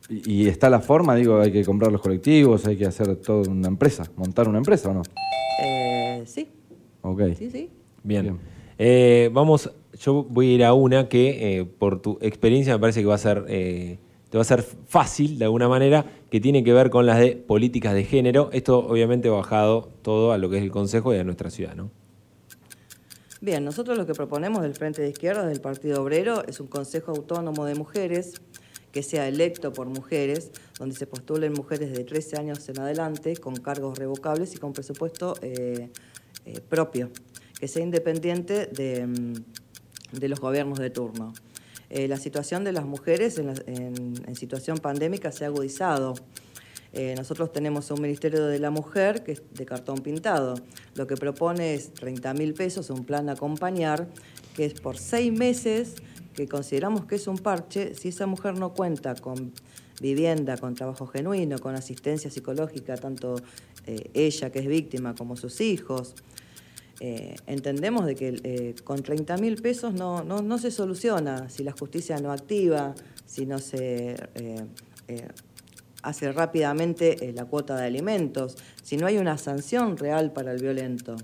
Y, 0.09 0.29
y 0.43 0.47
está 0.49 0.69
la 0.69 0.81
forma, 0.81 1.15
digo, 1.15 1.39
hay 1.39 1.51
que 1.53 1.63
comprar 1.63 1.89
los 1.89 2.01
colectivos, 2.01 2.65
hay 2.65 2.75
que 2.75 2.85
hacer 2.85 3.15
toda 3.15 3.49
una 3.49 3.69
empresa, 3.69 4.03
montar 4.17 4.49
una 4.49 4.57
empresa 4.57 4.89
o 4.89 4.93
no. 4.93 5.03
Eh, 5.63 6.23
sí, 6.25 6.49
Ok. 7.01 7.21
sí, 7.37 7.49
sí. 7.49 7.69
Bien. 8.03 8.23
Bien. 8.23 8.39
Eh, 8.77 9.29
vamos, 9.31 9.71
yo 9.97 10.23
voy 10.23 10.52
a 10.52 10.54
ir 10.54 10.63
a 10.63 10.73
una 10.73 11.10
que 11.10 11.60
eh, 11.60 11.65
por 11.65 12.02
tu 12.02 12.17
experiencia 12.21 12.73
me 12.73 12.80
parece 12.80 13.02
que 13.02 13.08
va 13.08 13.15
a 13.15 13.19
ser, 13.19 13.45
eh, 13.47 13.97
te 14.30 14.38
va 14.38 14.41
a 14.41 14.45
ser 14.45 14.63
fácil 14.63 15.39
de 15.39 15.45
alguna 15.45 15.67
manera, 15.67 16.06
que 16.30 16.39
tiene 16.39 16.63
que 16.63 16.73
ver 16.73 16.89
con 16.89 17.06
las 17.06 17.19
de 17.19 17.36
políticas 17.36 17.93
de 17.93 18.04
género. 18.04 18.49
Esto 18.54 18.80
obviamente 18.80 19.30
bajado 19.30 19.89
todo 20.02 20.32
a 20.32 20.38
lo 20.38 20.49
que 20.49 20.58
es 20.58 20.63
el 20.63 20.71
Consejo 20.71 21.13
y 21.13 21.17
a 21.17 21.23
nuestra 21.23 21.49
ciudad, 21.49 21.75
¿no? 21.75 21.89
Bien, 23.41 23.63
nosotros 23.63 23.97
lo 23.97 24.06
que 24.06 24.13
proponemos 24.13 24.62
del 24.62 24.75
Frente 24.75 25.02
de 25.02 25.10
Izquierda, 25.10 25.47
del 25.47 25.62
Partido 25.62 26.04
Obrero, 26.04 26.43
es 26.45 26.60
un 26.60 26.67
Consejo 26.67 27.12
Autónomo 27.12 27.63
de 27.65 27.75
Mujeres 27.75 28.41
que 28.91 29.02
sea 29.02 29.28
electo 29.28 29.71
por 29.71 29.88
mujeres, 29.88 30.52
donde 30.78 30.95
se 30.95 31.08
postulen 31.08 31.54
mujeres 31.54 31.91
de 31.93 32.04
13 32.04 32.38
años 32.38 32.67
en 32.67 32.80
adelante, 32.80 33.38
con 33.38 33.56
cargos 33.56 33.97
revocables 33.97 34.56
y 34.56 34.58
con 34.58 34.73
presupuesto 34.73 35.36
eh, 35.41 35.89
propio, 36.67 37.12
que 37.60 37.67
sea 37.67 37.84
independiente 37.84 38.65
de, 38.65 39.06
mm, 39.06 39.34
de 40.12 40.30
los 40.30 40.39
gobiernos 40.39 40.80
de 40.80 40.89
turno. 40.89 41.34
Eh, 41.89 42.08
la 42.08 42.17
situación 42.17 42.63
de 42.63 42.72
las 42.72 42.86
mujeres 42.86 43.39
en, 43.39 44.36
situación 44.36 44.78
pandémica 44.78 45.32
se 45.32 45.45
ha 45.45 45.48
agudizado. 45.48 46.13
Eh, 46.93 47.15
nosotros 47.17 47.52
tenemos 47.52 47.89
un 47.91 48.02
Ministerio 48.02 48.45
de 48.45 48.60
la 48.60 48.72
Mujer 48.72 49.24
que 49.24 49.34
es 49.34 49.43
de 49.54 49.65
cartón 49.65 50.00
pintado. 50.00 50.56
Lo 50.95 51.08
que 51.08 51.15
propone 51.15 51.74
es 51.74 51.93
30 51.93 52.34
mil 52.34 52.54
pesos, 52.54 52.89
un 52.89 53.06
plan 53.06 53.30
a 53.30 53.34
acompañar, 53.34 54.08
que 54.56 54.65
es 54.65 54.80
por 54.80 54.98
seis 54.98 55.32
meses, 55.32 55.95
que 56.36 56.48
consideramos 56.48 57.06
que 57.06 57.15
es 57.15 57.28
un 57.28 57.38
parche, 57.38 57.95
si 57.95 58.10
esa 58.10 58.28
mujer 58.28 58.58
no 58.58 58.74
cuenta 58.74 59.15
con 59.15 59.52
vivienda, 60.00 60.58
con 60.58 60.76
trabajo 60.76 61.08
genuino, 61.08 61.60
con 61.60 61.76
asistencia 61.76 62.32
psicológica, 62.32 62.95
tanto 62.98 63.36
eh, 63.86 64.10
ella 64.13 64.52
que 64.52 64.60
es 64.60 64.67
víctima 64.67 65.15
como 65.15 65.36
sus 65.36 65.62
hijos. 65.62 66.15
Eh, 67.01 67.35
entendemos 67.47 68.05
de 68.05 68.15
que 68.15 68.41
eh, 68.43 68.75
con 68.83 69.01
30 69.01 69.38
mil 69.38 69.62
pesos 69.62 69.93
no, 69.93 70.23
no, 70.23 70.41
no 70.41 70.57
se 70.57 70.69
soluciona 70.69 71.49
si 71.49 71.63
la 71.63 71.71
justicia 71.71 72.17
no 72.17 72.31
activa, 72.31 72.93
si 73.25 73.45
no 73.45 73.57
se 73.59 74.15
eh, 74.35 75.27
hace 76.03 76.31
rápidamente 76.33 77.31
la 77.33 77.45
cuota 77.45 77.77
de 77.77 77.85
alimentos, 77.85 78.57
si 78.83 78.97
no 78.97 79.07
hay 79.07 79.17
una 79.17 79.38
sanción 79.38 79.97
real 79.97 80.33
para 80.33 80.51
el 80.51 80.62
violento. 80.62 81.15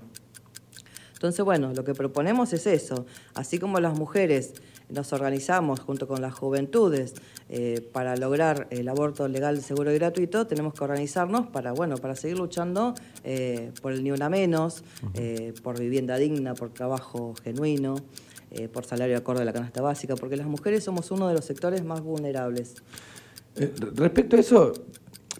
Entonces, 1.12 1.44
bueno, 1.44 1.72
lo 1.74 1.84
que 1.84 1.94
proponemos 1.94 2.52
es 2.52 2.66
eso. 2.66 3.06
Así 3.34 3.58
como 3.58 3.80
las 3.80 3.98
mujeres 3.98 4.54
nos 4.88 5.12
organizamos 5.12 5.80
junto 5.80 6.06
con 6.06 6.20
las 6.20 6.34
juventudes 6.34 7.14
eh, 7.48 7.80
para 7.92 8.16
lograr 8.16 8.66
el 8.70 8.88
aborto 8.88 9.28
legal, 9.28 9.60
seguro 9.62 9.92
y 9.92 9.94
gratuito, 9.94 10.46
tenemos 10.46 10.74
que 10.74 10.84
organizarnos 10.84 11.46
para, 11.48 11.72
bueno, 11.72 11.96
para 11.96 12.16
seguir 12.16 12.38
luchando 12.38 12.94
eh, 13.24 13.72
por 13.82 13.92
el 13.92 14.02
ni 14.04 14.10
una 14.10 14.28
menos, 14.28 14.82
eh, 15.14 15.54
por 15.62 15.78
vivienda 15.78 16.16
digna, 16.16 16.54
por 16.54 16.70
trabajo 16.70 17.34
genuino, 17.42 17.96
por 18.72 18.86
salario 18.86 19.18
acorde 19.18 19.42
a 19.42 19.44
la 19.44 19.52
canasta 19.52 19.82
básica, 19.82 20.14
porque 20.14 20.36
las 20.36 20.46
mujeres 20.46 20.82
somos 20.82 21.10
uno 21.10 21.28
de 21.28 21.34
los 21.34 21.44
sectores 21.44 21.84
más 21.84 22.00
vulnerables. 22.00 22.76
Respecto 23.94 24.36
a 24.36 24.40
eso, 24.40 24.72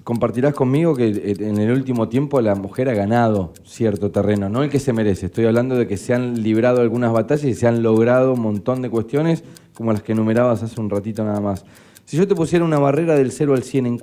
compartirás 0.06 0.54
conmigo 0.54 0.94
que 0.94 1.08
eh, 1.08 1.34
en 1.40 1.58
el 1.58 1.72
último 1.72 2.08
tiempo 2.08 2.40
la 2.40 2.54
mujer 2.54 2.88
ha 2.88 2.94
ganado 2.94 3.52
cierto 3.64 4.12
terreno, 4.12 4.48
no 4.48 4.62
el 4.62 4.70
que 4.70 4.78
se 4.78 4.92
merece. 4.92 5.26
Estoy 5.26 5.46
hablando 5.46 5.74
de 5.74 5.88
que 5.88 5.96
se 5.96 6.14
han 6.14 6.44
librado 6.44 6.80
algunas 6.80 7.12
batallas 7.12 7.42
y 7.44 7.54
se 7.54 7.66
han 7.66 7.82
logrado 7.82 8.34
un 8.34 8.40
montón 8.40 8.82
de 8.82 8.88
cuestiones, 8.88 9.42
como 9.74 9.90
las 9.92 10.02
que 10.04 10.12
enumerabas 10.12 10.62
hace 10.62 10.80
un 10.80 10.90
ratito 10.90 11.24
nada 11.24 11.40
más. 11.40 11.64
Si 12.04 12.16
yo 12.16 12.28
te 12.28 12.36
pusiera 12.36 12.64
una 12.64 12.78
barrera 12.78 13.16
del 13.16 13.32
0 13.32 13.54
al 13.54 13.64
100, 13.64 13.84
¿en, 13.84 13.98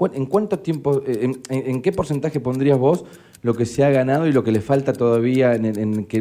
tiempo, 0.60 1.02
eh, 1.08 1.20
en, 1.22 1.42
en- 1.50 1.82
qué 1.82 1.94
porcentaje 1.94 2.42
pondrías 2.42 2.78
vos 2.78 3.06
lo 3.42 3.54
que 3.54 3.66
se 3.66 3.86
ha 3.86 3.89
ganado 3.89 4.28
y 4.28 4.34
lo 4.34 4.44
que 4.44 4.52
le 4.52 4.60
falta 4.60 4.92
todavía 4.92 5.56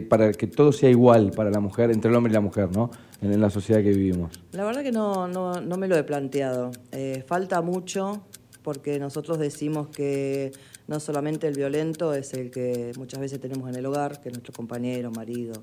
para 0.00 0.30
que 0.30 0.46
todo 0.46 0.70
sea 0.70 0.90
igual 0.90 1.32
para 1.34 1.50
la 1.50 1.58
mujer, 1.58 1.90
entre 1.90 2.08
el 2.08 2.16
hombre 2.16 2.30
y 2.30 2.34
la 2.34 2.40
mujer, 2.40 2.68
¿no? 2.72 2.90
En, 3.20 3.32
en 3.32 3.40
la 3.40 3.50
sociedad 3.50 3.82
que 3.82 3.90
vivimos. 3.90 4.30
La 4.52 4.62
verdad 4.62 4.84
que 4.84 4.92
no, 4.92 5.26
no, 5.26 5.60
no 5.60 5.76
me 5.76 5.88
lo 5.88 5.96
he 5.96 6.04
planteado. 6.04 6.70
Eh, 6.92 7.24
falta 7.26 7.60
mucho 7.62 8.22
porque 8.62 8.98
nosotros 8.98 9.38
decimos 9.38 9.88
que 9.88 10.52
no 10.86 11.00
solamente 11.00 11.46
el 11.48 11.54
violento 11.54 12.14
es 12.14 12.32
el 12.34 12.50
que 12.50 12.92
muchas 12.96 13.20
veces 13.20 13.40
tenemos 13.40 13.68
en 13.68 13.76
el 13.76 13.86
hogar, 13.86 14.20
que 14.20 14.28
es 14.28 14.34
nuestro 14.34 14.52
compañero, 14.52 15.10
marido, 15.10 15.62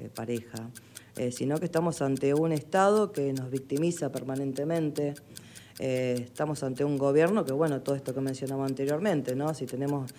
eh, 0.00 0.08
pareja, 0.12 0.70
eh, 1.16 1.30
sino 1.30 1.58
que 1.58 1.66
estamos 1.66 2.02
ante 2.02 2.34
un 2.34 2.52
Estado 2.52 3.12
que 3.12 3.32
nos 3.32 3.50
victimiza 3.50 4.10
permanentemente. 4.10 5.14
Eh, 5.78 6.16
estamos 6.24 6.62
ante 6.62 6.84
un 6.84 6.98
gobierno 6.98 7.44
que, 7.44 7.52
bueno, 7.52 7.80
todo 7.80 7.94
esto 7.96 8.14
que 8.14 8.20
mencionaba 8.20 8.64
anteriormente, 8.64 9.34
¿no? 9.34 9.52
Si 9.54 9.66
tenemos 9.66 10.12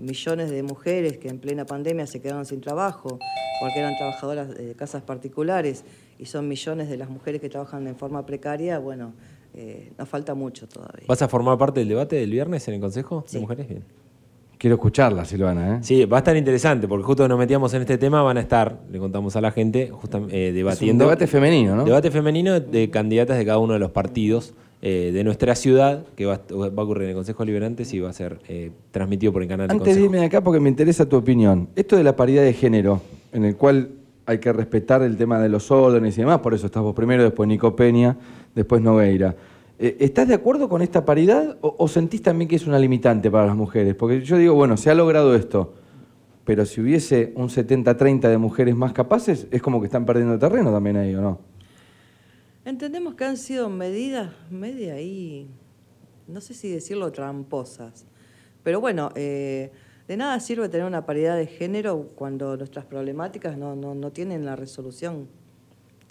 millones 0.00 0.50
de 0.50 0.62
mujeres 0.62 1.18
que 1.18 1.28
en 1.28 1.38
plena 1.38 1.64
pandemia 1.64 2.06
se 2.06 2.20
quedaron 2.20 2.44
sin 2.44 2.60
trabajo 2.60 3.18
porque 3.60 3.78
eran 3.78 3.96
trabajadoras 3.96 4.52
de 4.52 4.74
casas 4.74 5.02
particulares 5.02 5.84
y 6.18 6.26
son 6.26 6.48
millones 6.48 6.88
de 6.88 6.96
las 6.96 7.08
mujeres 7.08 7.40
que 7.40 7.48
trabajan 7.48 7.86
en 7.86 7.96
forma 7.96 8.26
precaria, 8.26 8.78
bueno, 8.78 9.12
eh, 9.54 9.92
nos 9.98 10.08
falta 10.08 10.34
mucho 10.34 10.66
todavía. 10.68 11.04
¿Vas 11.06 11.22
a 11.22 11.28
formar 11.28 11.56
parte 11.58 11.80
del 11.80 11.88
debate 11.88 12.16
del 12.16 12.30
viernes 12.30 12.66
en 12.68 12.74
el 12.74 12.80
Consejo 12.80 13.24
Sí. 13.26 13.36
de 13.36 13.40
Mujeres? 13.40 13.68
Bien. 13.68 13.82
Quiero 14.58 14.76
escucharla, 14.76 15.24
Silvana, 15.24 15.76
¿eh? 15.76 15.78
Sí, 15.82 16.04
va 16.06 16.18
a 16.18 16.20
estar 16.20 16.36
interesante 16.36 16.88
porque 16.88 17.04
justo 17.04 17.28
nos 17.28 17.38
metíamos 17.38 17.74
en 17.74 17.82
este 17.82 17.98
tema, 17.98 18.22
van 18.22 18.38
a 18.38 18.40
estar, 18.40 18.78
le 18.90 18.98
contamos 18.98 19.36
a 19.36 19.40
la 19.42 19.50
gente, 19.50 19.90
justamente 19.90 20.34
eh, 20.36 20.44
Es 20.46 20.50
un 20.52 20.56
debatiendo. 20.56 21.04
debate 21.04 21.26
femenino, 21.26 21.76
¿no? 21.76 21.84
Debate 21.84 22.10
femenino 22.10 22.58
de 22.60 22.88
candidatas 22.90 23.36
de 23.36 23.44
cada 23.44 23.58
uno 23.58 23.74
de 23.74 23.78
los 23.78 23.90
partidos 23.90 24.54
eh, 24.80 25.10
de 25.12 25.24
nuestra 25.24 25.54
ciudad, 25.54 26.04
que 26.16 26.24
va, 26.24 26.40
va, 26.50 26.66
a 26.66 26.84
ocurrir 26.84 27.04
en 27.04 27.08
el 27.10 27.14
Consejo 27.14 27.44
Liberantes 27.44 27.92
y 27.92 28.00
va 28.00 28.10
a 28.10 28.12
ser 28.14 28.38
eh, 28.48 28.70
transmitido 28.90 29.32
por 29.32 29.42
el 29.42 29.48
canal 29.48 29.70
Antes 29.70 29.86
del 29.86 29.94
de 29.96 30.00
Consejo. 30.08 30.20
de 30.20 30.26
acá, 30.26 30.40
porque 30.42 30.60
me 30.60 30.68
interesa 30.70 31.06
tu 31.08 31.16
opinión, 31.16 31.68
esto 31.76 31.96
de 31.96 32.04
la 32.04 32.16
paridad 32.16 32.42
de 32.42 32.52
género, 32.54 33.00
en 33.32 33.44
el 33.44 33.56
cual 33.56 33.90
hay 34.26 34.38
que 34.38 34.50
respetar 34.52 35.02
el 35.02 35.18
tema 35.18 35.40
de 35.40 35.50
los 35.50 35.70
órdenes 35.70 36.16
y 36.16 36.20
demás, 36.22 36.38
por 36.40 36.54
eso 36.54 36.66
estás 36.66 36.82
vos 36.82 36.94
primero, 36.94 37.22
después 37.22 37.46
Nico 37.48 37.76
Peña, 37.76 38.16
después 38.54 38.80
Nogueira. 38.82 39.36
Eh, 39.78 39.96
¿Estás 40.00 40.28
de 40.28 40.34
acuerdo 40.34 40.68
con 40.68 40.82
esta 40.82 41.04
paridad 41.04 41.58
o, 41.60 41.88
sentís 41.88 42.22
también 42.22 42.48
que 42.48 42.56
es 42.56 42.66
una 42.66 42.78
limitante 42.78 43.30
para 43.30 43.46
las 43.46 43.56
mujeres? 43.56 43.94
Porque 43.94 44.22
yo 44.22 44.36
digo, 44.36 44.54
bueno, 44.54 44.76
se 44.76 44.90
ha 44.90 44.94
logrado 44.94 45.34
esto, 45.34 45.74
pero 46.44 46.64
si 46.64 46.80
hubiese 46.80 47.32
un 47.34 47.48
70-30 47.48 48.28
de 48.28 48.38
mujeres 48.38 48.76
más 48.76 48.92
capaces, 48.92 49.48
es 49.50 49.60
como 49.60 49.80
que 49.80 49.86
están 49.86 50.06
perdiendo 50.06 50.38
terreno 50.38 50.72
también 50.72 50.96
ahí, 50.96 51.14
¿o 51.14 51.20
no? 51.20 51.40
Entendemos 52.64 53.14
que 53.14 53.24
han 53.24 53.36
sido 53.36 53.68
medidas 53.68 54.30
media 54.50 54.94
ahí, 54.94 55.48
no 56.28 56.40
sé 56.40 56.54
si 56.54 56.70
decirlo 56.70 57.12
tramposas, 57.12 58.06
pero 58.62 58.80
bueno, 58.80 59.10
eh, 59.16 59.70
de 60.08 60.16
nada 60.16 60.38
sirve 60.40 60.68
tener 60.68 60.86
una 60.86 61.04
paridad 61.04 61.36
de 61.36 61.46
género 61.46 62.10
cuando 62.14 62.56
nuestras 62.56 62.86
problemáticas 62.86 63.58
no, 63.58 63.76
no, 63.76 63.94
no 63.94 64.12
tienen 64.12 64.46
la 64.46 64.56
resolución, 64.56 65.28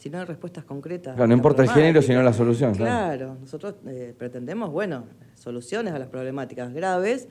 si 0.04 0.10
no 0.10 0.20
hay 0.20 0.26
respuestas 0.26 0.66
concretas. 0.66 1.16
Claro, 1.16 1.30
no 1.30 1.34
importa 1.34 1.64
el 1.64 1.70
género, 1.70 2.02
sino 2.02 2.22
la 2.22 2.34
solución. 2.34 2.76
Claro, 2.76 3.38
nosotros 3.40 3.76
eh, 3.88 4.14
pretendemos, 4.18 4.70
bueno, 4.70 5.06
soluciones 5.34 5.94
a 5.94 6.00
las 6.00 6.10
problemáticas 6.10 6.74
graves 6.74 7.30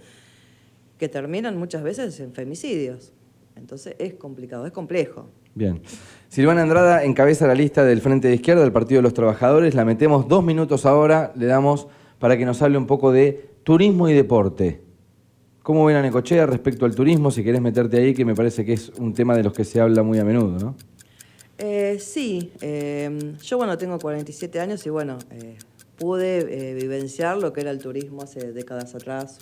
que 0.97 1.07
terminan 1.11 1.59
muchas 1.59 1.83
veces 1.83 2.19
en 2.21 2.33
femicidios. 2.33 3.13
Entonces 3.57 3.95
es 3.99 4.15
complicado, 4.15 4.65
es 4.65 4.73
complejo. 4.73 5.29
Bien. 5.55 5.83
Silvana 6.31 6.63
Andrada 6.63 7.05
encabeza 7.05 7.47
la 7.47 7.55
lista 7.55 7.85
del 7.85 8.01
Frente 8.01 8.29
de 8.29 8.37
Izquierda 8.37 8.63
del 8.63 8.73
Partido 8.73 9.01
de 9.01 9.03
los 9.03 9.13
Trabajadores. 9.13 9.75
La 9.75 9.85
metemos 9.85 10.27
dos 10.27 10.43
minutos 10.43 10.87
ahora, 10.87 11.31
le 11.37 11.45
damos 11.45 11.89
para 12.19 12.39
que 12.39 12.47
nos 12.47 12.63
hable 12.63 12.79
un 12.79 12.87
poco 12.87 13.13
de 13.13 13.51
turismo 13.65 14.09
y 14.09 14.15
deporte. 14.15 14.81
¿Cómo 15.63 15.85
ven 15.85 15.97
a 15.97 16.03
Necochea 16.03 16.47
respecto 16.47 16.87
al 16.87 16.95
turismo? 16.95 17.31
Si 17.31 17.45
querés 17.45 17.61
meterte 17.61 17.99
ahí, 17.99 18.15
que 18.15 18.25
me 18.25 18.35
parece 18.35 18.65
que 18.65 18.73
es 18.73 18.89
un 18.99 19.13
tema 19.13 19.37
de 19.37 19.45
los 19.45 19.53
que 19.53 19.63
se 19.63 19.79
habla 19.79 20.03
muy 20.03 20.19
a 20.19 20.25
menudo, 20.25 20.59
¿no? 20.59 20.75
Eh, 21.65 22.01
sí, 22.01 22.53
eh, 22.61 23.37
yo 23.41 23.57
bueno, 23.57 23.79
tengo 23.79 23.97
47 24.01 24.59
años 24.59 24.85
y 24.85 24.91
bueno, 24.91 25.19
eh, 25.31 25.57
pude 25.97 26.39
eh, 26.71 26.75
vivenciar 26.75 27.37
lo 27.37 27.53
que 27.53 27.61
era 27.61 27.71
el 27.71 27.79
turismo 27.79 28.23
hace 28.23 28.53
décadas 28.53 28.97
atrás, 28.97 29.39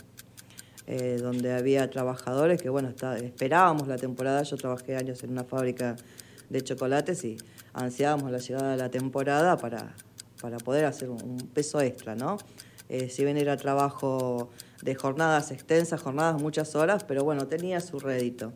eh, 0.86 1.16
donde 1.18 1.54
había 1.54 1.88
trabajadores 1.88 2.60
que 2.60 2.68
bueno, 2.68 2.90
está- 2.90 3.16
esperábamos 3.16 3.88
la 3.88 3.96
temporada, 3.96 4.42
yo 4.42 4.58
trabajé 4.58 4.96
años 4.96 5.24
en 5.24 5.30
una 5.30 5.44
fábrica 5.44 5.96
de 6.50 6.60
chocolates 6.60 7.24
y 7.24 7.38
ansiábamos 7.72 8.30
la 8.30 8.36
llegada 8.36 8.72
de 8.72 8.76
la 8.76 8.90
temporada 8.90 9.56
para, 9.56 9.94
para 10.42 10.58
poder 10.58 10.84
hacer 10.84 11.08
un, 11.08 11.38
peso 11.54 11.80
extra, 11.80 12.16
¿no? 12.16 12.36
Si 13.08 13.24
bien 13.24 13.38
era 13.38 13.56
trabajo 13.56 14.50
de 14.82 14.94
jornadas 14.94 15.52
extensas, 15.52 16.02
jornadas 16.02 16.42
muchas 16.42 16.74
horas, 16.74 17.02
pero 17.04 17.24
bueno, 17.24 17.46
tenía 17.46 17.80
su 17.80 17.98
rédito. 17.98 18.52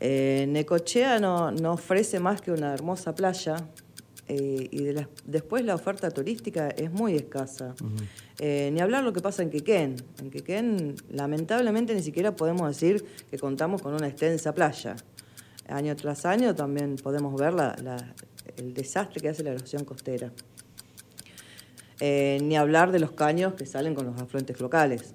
Eh, 0.00 0.46
Necochea 0.48 1.18
no, 1.18 1.50
no 1.50 1.72
ofrece 1.72 2.20
más 2.20 2.40
que 2.40 2.52
una 2.52 2.72
hermosa 2.72 3.14
playa 3.14 3.56
eh, 4.28 4.68
y 4.70 4.82
de 4.84 5.06
después 5.24 5.64
la 5.64 5.74
oferta 5.74 6.10
turística 6.10 6.68
es 6.68 6.90
muy 6.92 7.14
escasa. 7.16 7.74
Eh, 8.38 8.70
ni 8.72 8.80
hablar 8.80 9.02
lo 9.02 9.12
que 9.12 9.20
pasa 9.20 9.42
en 9.42 9.50
Quequén. 9.50 9.96
En 10.20 10.30
Quequén, 10.30 10.94
lamentablemente, 11.10 11.94
ni 11.94 12.02
siquiera 12.02 12.36
podemos 12.36 12.68
decir 12.68 13.04
que 13.30 13.38
contamos 13.38 13.82
con 13.82 13.94
una 13.94 14.06
extensa 14.06 14.54
playa. 14.54 14.94
Año 15.68 15.96
tras 15.96 16.24
año 16.24 16.54
también 16.54 16.96
podemos 16.96 17.34
ver 17.40 17.52
la- 17.54 17.74
la- 17.82 18.14
el 18.56 18.72
desastre 18.74 19.20
que 19.20 19.28
hace 19.30 19.42
la 19.42 19.50
erosión 19.50 19.84
costera. 19.84 20.30
Ni 22.00 22.56
hablar 22.56 22.92
de 22.92 23.00
los 23.00 23.10
caños 23.12 23.54
que 23.54 23.66
salen 23.66 23.94
con 23.94 24.06
los 24.06 24.20
afluentes 24.20 24.60
locales. 24.60 25.14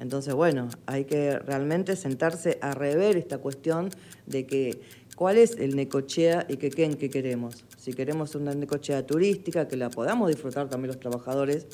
Entonces, 0.00 0.32
bueno, 0.32 0.68
hay 0.86 1.04
que 1.04 1.38
realmente 1.38 1.94
sentarse 1.94 2.58
a 2.62 2.72
rever 2.72 3.18
esta 3.18 3.36
cuestión 3.36 3.90
de 4.26 4.46
que 4.46 4.80
cuál 5.14 5.36
es 5.36 5.56
el 5.58 5.76
Necochea 5.76 6.46
y 6.48 6.56
que 6.56 6.70
qué 6.70 6.86
en 6.86 6.94
qué 6.94 7.10
queremos. 7.10 7.66
Si 7.76 7.92
queremos 7.92 8.34
una 8.34 8.54
Necochea 8.54 9.06
turística, 9.06 9.68
que 9.68 9.76
la 9.76 9.90
podamos 9.90 10.28
disfrutar 10.28 10.70
también 10.70 10.88
los 10.88 10.98
trabajadores 10.98 11.66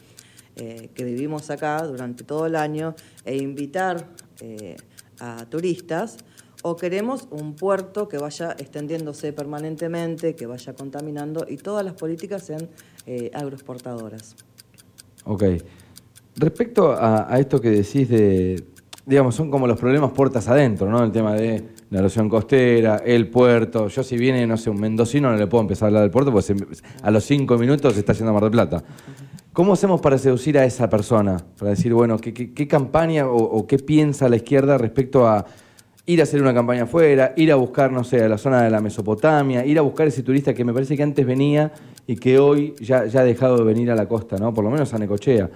eh, 0.57 0.91
que 0.93 1.05
vivimos 1.05 1.51
acá 1.51 1.81
durante 1.87 2.25
todo 2.25 2.47
el 2.47 2.57
año 2.57 2.97
e 3.25 3.37
invitar 3.37 4.09
eh, 4.41 4.77
a 5.21 5.47
turistas, 5.49 6.17
o 6.63 6.75
queremos 6.75 7.29
un 7.31 7.55
puerto 7.55 8.09
que 8.09 8.19
vaya 8.19 8.57
extendiéndose 8.59 9.33
permanentemente, 9.33 10.35
que 10.35 10.47
vaya 10.47 10.75
contaminando 10.75 11.47
y 11.49 11.59
todas 11.59 11.85
las 11.85 11.95
políticas 11.95 12.43
sean 12.43 12.69
eh, 13.07 13.31
agroexportadoras. 13.33 14.35
Ok. 15.25 15.45
Respecto 16.39 16.95
a, 16.99 17.39
esto 17.39 17.61
que 17.61 17.71
decís 17.71 18.11
de, 18.11 18.63
digamos, 19.07 19.35
son 19.35 19.51
como 19.51 19.67
los 19.67 19.79
problemas 19.79 20.13
puertas 20.13 20.47
adentro, 20.49 20.91
¿no? 20.91 21.03
El 21.03 21.11
tema 21.11 21.33
de 21.33 21.65
la 21.89 22.01
erosión 22.01 22.29
costera, 22.29 23.03
el 23.05 23.29
puerto. 23.29 23.89
Yo 23.89 24.03
si 24.03 24.19
viene, 24.19 24.47
no 24.47 24.59
sé, 24.59 24.69
un 24.69 24.79
mendocino 24.79 25.31
no 25.31 25.37
le 25.37 25.47
puedo 25.47 25.63
empezar 25.63 25.87
a 25.87 25.89
hablar 25.89 26.03
del 26.03 26.11
puerto 26.11 26.31
porque 26.31 26.55
a 27.03 27.11
los 27.11 27.25
cinco 27.25 27.57
minutos 27.57 27.95
se 27.95 28.01
está 28.01 28.13
yendo 28.13 28.31
a 28.31 28.33
Mar 28.35 28.43
del 28.43 28.51
Plata. 28.51 28.85
¿Cómo 29.55 29.73
hacemos 29.73 30.03
para 30.03 30.19
seducir 30.19 30.59
a 30.59 30.67
esa 30.67 30.91
persona? 30.91 31.39
Para 31.59 31.71
decir, 31.71 31.95
bueno, 31.95 32.19
¿qué, 32.19 32.69
campaña 32.69 33.27
o, 33.27 33.37
o 33.37 33.67
qué 33.67 33.79
piensa 33.79 34.29
la 34.29 34.37
izquierda 34.37 34.77
respecto 34.77 35.27
a 35.27 35.47
ir 36.05 36.21
a 36.21 36.25
hacer 36.25 36.43
una 36.43 36.53
campaña 36.53 36.83
afuera, 36.83 37.33
ir 37.37 37.51
a 37.51 37.57
buscar, 37.57 37.91
no 37.91 38.05
sé, 38.05 38.23
a 38.23 38.29
la 38.29 38.37
zona 38.37 38.63
de 38.63 38.71
la 38.71 38.83
Mesopotamia, 38.83 39.65
ir 39.65 39.79
a 39.79 39.83
buscar 39.83 40.07
ese 40.07 40.23
turista 40.23 40.53
que 40.53 40.65
me 40.67 40.75
parece 40.75 40.99
que 40.99 41.03
antes 41.03 41.25
venía 41.25 41.73
y 42.07 42.17
que 42.17 42.39
hoy 42.39 42.75
ya, 42.79 43.07
ya 43.07 43.21
ha 43.21 43.25
dejado 43.25 43.57
de 43.57 43.65
venir 43.65 43.91
a 43.91 43.95
la 43.95 44.07
costa, 44.07 44.37
¿no? 44.37 44.53
Por 44.53 44.65
lo 44.65 44.71
menos 44.71 44.93
a 44.93 44.99
Necochea. 44.99 45.51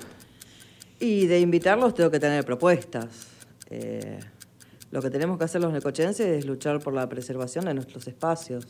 Y 1.00 1.26
de 1.26 1.40
invitarlos 1.40 1.94
tengo 1.94 2.10
que 2.10 2.20
tener 2.20 2.44
propuestas. 2.44 3.06
Eh, 3.70 4.18
lo 4.90 5.00
que 5.00 5.10
tenemos 5.10 5.38
que 5.38 5.44
hacer 5.44 5.60
los 5.60 5.72
necochenses 5.72 6.26
es 6.26 6.44
luchar 6.44 6.80
por 6.80 6.92
la 6.94 7.08
preservación 7.08 7.64
de 7.64 7.74
nuestros 7.74 8.06
espacios. 8.06 8.66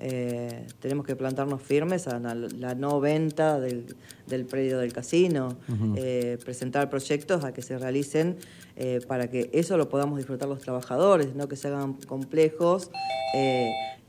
Eh, 0.00 0.66
tenemos 0.78 1.04
que 1.06 1.16
plantarnos 1.16 1.60
firmes 1.60 2.06
a 2.06 2.20
la, 2.20 2.34
la 2.34 2.74
no 2.76 3.00
venta 3.00 3.58
del, 3.58 3.96
del 4.26 4.44
predio 4.44 4.78
del 4.78 4.92
casino, 4.92 5.56
eh, 5.96 6.38
presentar 6.44 6.88
proyectos 6.88 7.42
a 7.44 7.52
que 7.52 7.62
se 7.62 7.76
realicen 7.78 8.36
eh, 8.76 9.00
para 9.08 9.28
que 9.28 9.50
eso 9.52 9.76
lo 9.76 9.88
podamos 9.88 10.18
disfrutar 10.18 10.48
los 10.48 10.60
trabajadores, 10.60 11.34
no 11.34 11.48
que 11.48 11.56
se 11.56 11.66
hagan 11.68 11.94
complejos 11.94 12.90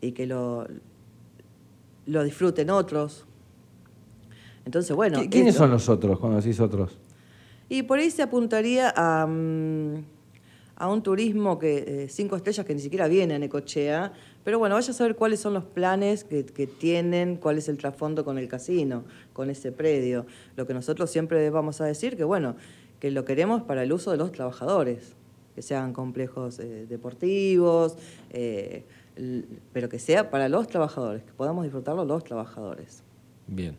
y 0.02 0.12
que 0.12 0.28
lo, 0.28 0.68
lo 2.06 2.24
disfruten 2.24 2.70
otros. 2.70 3.26
Entonces, 4.66 4.96
bueno. 4.96 5.20
¿Qui- 5.22 5.30
¿Quiénes 5.30 5.56
esto- 5.56 5.64
son 5.64 5.72
los 5.72 5.90
otros 5.90 6.20
cuando 6.20 6.40
decís 6.40 6.60
otros? 6.60 7.00
Y 7.70 7.84
por 7.84 8.00
ahí 8.00 8.10
se 8.10 8.24
apuntaría 8.24 8.92
a, 8.96 9.26
mm, 9.28 10.04
a 10.76 10.90
un 10.90 11.04
turismo 11.04 11.60
que 11.60 12.04
eh, 12.04 12.10
cinco 12.10 12.36
estrellas 12.36 12.66
que 12.66 12.74
ni 12.74 12.82
siquiera 12.82 13.08
viene 13.08 13.36
a 13.36 13.40
Necochea, 13.40 14.14
pero 14.44 14.58
bueno, 14.58 14.76
vaya 14.76 14.92
a 14.92 14.94
saber 14.94 15.16
cuáles 15.16 15.40
son 15.40 15.54
los 15.54 15.66
planes 15.66 16.24
que, 16.24 16.46
que 16.46 16.66
tienen, 16.66 17.36
cuál 17.36 17.58
es 17.58 17.70
el 17.70 17.78
trasfondo 17.78 18.26
con 18.26 18.38
el 18.38 18.48
casino, 18.48 19.04
con 19.34 19.50
ese 19.50 19.72
predio. 19.72 20.26
Lo 20.56 20.66
que 20.66 20.74
nosotros 20.74 21.12
siempre 21.12 21.50
vamos 21.50 21.82
a 21.82 21.86
decir 21.86 22.18
que 22.18 22.24
bueno, 22.24 22.56
que 23.00 23.12
lo 23.12 23.26
queremos 23.26 23.62
para 23.64 23.84
el 23.84 23.92
uso 23.92 24.12
de 24.12 24.18
los 24.18 24.32
trabajadores, 24.32 25.16
que 25.54 25.62
sean 25.62 25.94
complejos 25.94 26.60
eh, 26.60 26.86
deportivos, 26.88 27.98
eh, 28.30 28.86
pero 29.74 29.90
que 29.90 30.00
sea 30.00 30.30
para 30.30 30.48
los 30.48 30.68
trabajadores, 30.68 31.24
que 31.24 31.34
podamos 31.34 31.64
disfrutarlo 31.66 32.06
los 32.06 32.24
trabajadores. 32.24 33.04
Bien. 33.48 33.78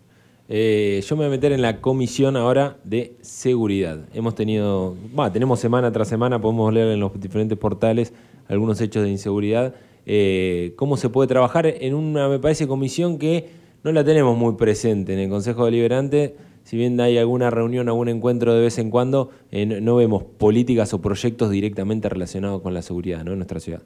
Eh, 0.53 1.01
yo 1.07 1.15
me 1.15 1.21
voy 1.21 1.27
a 1.29 1.31
meter 1.31 1.53
en 1.53 1.63
la 1.63 1.81
comisión 1.81 2.37
ahora 2.37 2.77
de 2.83 3.15
seguridad. 3.21 4.01
Hemos 4.13 4.35
tenido, 4.35 4.97
bah, 5.15 5.31
tenemos 5.31 5.61
semana 5.61 5.93
tras 5.93 6.09
semana, 6.09 6.41
podemos 6.41 6.75
leer 6.75 6.89
en 6.89 6.99
los 6.99 7.13
diferentes 7.21 7.57
portales 7.57 8.13
algunos 8.49 8.81
hechos 8.81 9.05
de 9.05 9.11
inseguridad. 9.11 9.77
Eh, 10.07 10.73
¿Cómo 10.75 10.97
se 10.97 11.09
puede 11.09 11.29
trabajar 11.29 11.67
en 11.69 11.95
una, 11.95 12.29
me 12.29 12.41
parece, 12.41 12.67
comisión 12.67 13.17
que 13.17 13.49
no 13.85 13.93
la 13.93 14.03
tenemos 14.03 14.37
muy 14.37 14.55
presente 14.57 15.13
en 15.13 15.21
el 15.21 15.31
Consejo 15.31 15.67
Deliberante? 15.67 16.35
Si 16.65 16.77
bien 16.77 17.01
hay 17.01 17.17
alguna 17.17 17.51
reunión, 17.51 17.87
algún 17.87 18.09
encuentro 18.09 18.53
de 18.53 18.61
vez 18.61 18.77
en 18.79 18.91
cuando, 18.91 19.31
eh, 19.53 19.67
no, 19.67 19.95
vemos 19.95 20.25
políticas 20.25 20.93
o 20.93 21.01
proyectos 21.01 21.53
directamente 21.53 22.09
relacionados 22.09 22.61
con 22.61 22.75
la 22.75 22.83
seguridad 22.83 23.23
¿no? 23.23 23.31
en 23.31 23.39
nuestra 23.39 23.61
ciudad. 23.61 23.83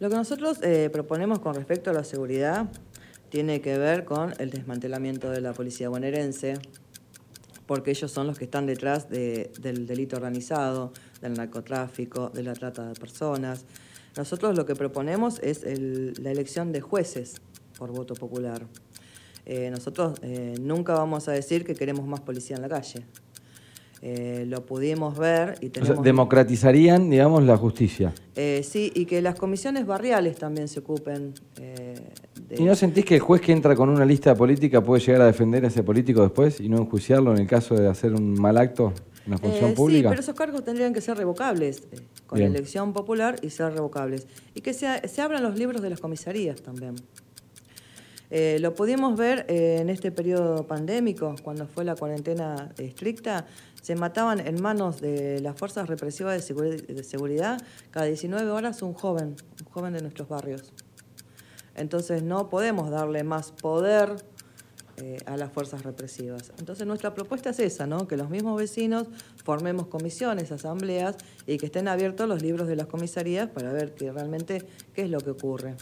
Lo 0.00 0.10
que 0.10 0.16
nosotros 0.16 0.60
proponemos 0.92 1.38
con 1.38 1.54
respecto 1.54 1.90
a 1.90 1.92
la 1.92 2.04
seguridad 2.04 2.68
tiene 3.30 3.60
que 3.60 3.78
ver 3.78 4.04
con 4.04 4.34
el 4.38 4.50
desmantelamiento 4.50 5.30
de 5.30 5.40
la 5.40 5.52
policía 5.52 5.88
bonaerense, 5.88 6.58
porque 7.66 7.92
ellos 7.92 8.10
son 8.10 8.26
los 8.26 8.36
que 8.38 8.44
están 8.44 8.66
detrás 8.66 9.08
de- 9.08 9.52
del 9.60 9.86
delito 9.86 10.16
organizado, 10.16 10.92
del 11.22 11.34
narcotráfico, 11.34 12.30
de 12.30 12.42
la 12.42 12.54
trata 12.54 12.88
de 12.88 12.94
personas. 12.94 13.64
Nosotros 14.16 14.56
lo 14.56 14.66
que 14.66 14.74
proponemos 14.74 15.38
es 15.40 15.62
el- 15.62 16.14
la 16.20 16.32
elección 16.32 16.72
de 16.72 16.80
jueces 16.80 17.34
por 17.78 17.92
voto 17.92 18.14
popular. 18.14 18.66
Eh, 19.46 19.70
nosotros 19.70 20.18
eh, 20.22 20.56
nunca 20.60 20.94
vamos 20.94 21.28
a 21.28 21.32
decir 21.32 21.64
que 21.64 21.74
queremos 21.74 22.06
más 22.06 22.20
policía 22.20 22.56
en 22.56 22.62
la 22.62 22.68
calle. 22.68 23.04
Eh, 24.02 24.46
lo 24.48 24.64
pudimos 24.64 25.18
ver 25.18 25.58
y 25.60 25.66
O 25.66 25.72
sea, 25.72 25.82
tenemos... 25.82 26.04
democratizarían, 26.04 27.10
digamos, 27.10 27.42
la 27.42 27.58
justicia. 27.58 28.14
Eh, 28.34 28.64
sí, 28.66 28.90
y 28.94 29.04
que 29.04 29.20
las 29.20 29.34
comisiones 29.34 29.84
barriales 29.84 30.36
también 30.38 30.68
se 30.68 30.80
ocupen 30.80 31.34
eh, 31.60 31.96
¿Y 32.58 32.62
no 32.64 32.74
sentís 32.74 33.04
que 33.04 33.16
el 33.16 33.20
juez 33.20 33.42
que 33.42 33.52
entra 33.52 33.76
con 33.76 33.90
una 33.90 34.04
lista 34.06 34.34
política 34.34 34.82
puede 34.82 35.02
llegar 35.04 35.20
a 35.20 35.26
defender 35.26 35.64
a 35.64 35.68
ese 35.68 35.82
político 35.82 36.22
después 36.22 36.60
y 36.60 36.68
no 36.70 36.78
enjuiciarlo 36.78 37.32
en 37.32 37.42
el 37.42 37.46
caso 37.46 37.74
de 37.74 37.88
hacer 37.88 38.14
un 38.14 38.40
mal 38.40 38.56
acto 38.56 38.92
en 39.26 39.32
la 39.32 39.38
función 39.38 39.70
Eh, 39.70 39.74
pública? 39.74 40.08
Sí, 40.08 40.10
pero 40.10 40.20
esos 40.22 40.34
cargos 40.34 40.64
tendrían 40.64 40.94
que 40.94 41.00
ser 41.02 41.18
revocables, 41.18 41.82
con 42.26 42.38
Bien. 42.38 42.50
elección 42.54 42.92
popular 42.94 43.36
y 43.42 43.50
ser 43.50 43.72
revocables. 43.74 44.26
Y 44.54 44.62
que 44.62 44.72
se, 44.72 45.06
se 45.06 45.20
abran 45.20 45.42
los 45.42 45.58
libros 45.58 45.82
de 45.82 45.90
las 45.90 46.00
comisarías 46.00 46.62
también. 46.62 46.96
Eh, 48.32 48.58
lo 48.60 48.74
pudimos 48.74 49.16
ver 49.16 49.44
eh, 49.48 49.78
en 49.80 49.90
este 49.90 50.12
periodo 50.12 50.64
pandémico, 50.64 51.34
cuando 51.42 51.66
fue 51.66 51.84
la 51.84 51.96
cuarentena 51.96 52.70
estricta, 52.78 53.46
se 53.82 53.94
mataban 53.96 54.40
en 54.46 54.60
manos 54.60 55.00
de 55.00 55.40
las 55.40 55.56
fuerzas 55.58 55.88
represivas 55.88 56.34
de, 56.46 56.54
seguri- 56.54 56.86
de 56.86 57.02
seguridad 57.04 57.60
cada 57.90 58.06
19 58.06 58.50
horas 58.50 58.82
un 58.82 58.92
joven, 58.94 59.36
un 59.64 59.72
joven 59.72 59.92
de 59.94 60.02
nuestros 60.02 60.28
barrios. 60.28 60.72
Entonces 61.74 62.22
no 62.22 62.48
podemos 62.50 62.90
darle 62.90 63.24
más 63.24 63.52
poder 63.52 64.16
eh, 64.96 65.18
a 65.24 65.36
las 65.36 65.50
fuerzas 65.52 65.82
represivas. 65.82 66.52
Entonces 66.58 66.86
nuestra 66.86 67.14
propuesta 67.14 67.50
es 67.50 67.60
esa, 67.60 67.86
¿no? 67.86 68.06
que 68.06 68.16
los 68.16 68.28
mismos 68.28 68.58
vecinos 68.58 69.06
formemos 69.44 69.86
comisiones, 69.86 70.52
asambleas 70.52 71.16
y 71.46 71.56
que 71.56 71.66
estén 71.66 71.88
abiertos 71.88 72.28
los 72.28 72.42
libros 72.42 72.68
de 72.68 72.76
las 72.76 72.86
comisarías 72.86 73.48
para 73.48 73.72
ver 73.72 73.94
que 73.94 74.12
realmente 74.12 74.62
qué 74.92 75.02
es 75.04 75.10
lo 75.10 75.18
que 75.20 75.30
ocurre. 75.30 75.76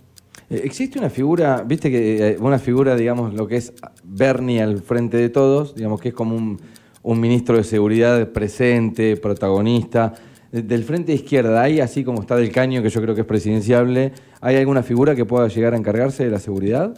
Eh, 0.50 0.60
Existe 0.62 0.98
una 1.00 1.10
figura, 1.10 1.64
viste 1.66 1.90
que 1.90 2.28
eh, 2.32 2.36
una 2.38 2.58
figura, 2.60 2.94
digamos, 2.94 3.34
lo 3.34 3.48
que 3.48 3.56
es 3.56 3.72
Bernie 4.04 4.62
al 4.62 4.80
frente 4.82 5.16
de 5.16 5.30
todos, 5.30 5.74
digamos 5.74 6.00
que 6.00 6.10
es 6.10 6.14
como 6.14 6.36
un, 6.36 6.60
un 7.02 7.20
ministro 7.20 7.56
de 7.56 7.64
seguridad 7.64 8.28
presente, 8.32 9.16
protagonista. 9.16 10.14
Del 10.50 10.82
frente 10.84 11.12
de 11.12 11.16
izquierda, 11.16 11.60
¿hay 11.60 11.80
así 11.80 12.04
como 12.04 12.20
está 12.20 12.36
del 12.36 12.50
caño, 12.50 12.82
que 12.82 12.88
yo 12.88 13.02
creo 13.02 13.14
que 13.14 13.20
es 13.20 13.26
presidenciable, 13.26 14.12
¿hay 14.40 14.56
alguna 14.56 14.82
figura 14.82 15.14
que 15.14 15.26
pueda 15.26 15.46
llegar 15.48 15.74
a 15.74 15.76
encargarse 15.76 16.24
de 16.24 16.30
la 16.30 16.38
seguridad? 16.38 16.94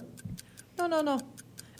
No, 0.78 0.88
no, 0.88 1.02
no. 1.02 1.18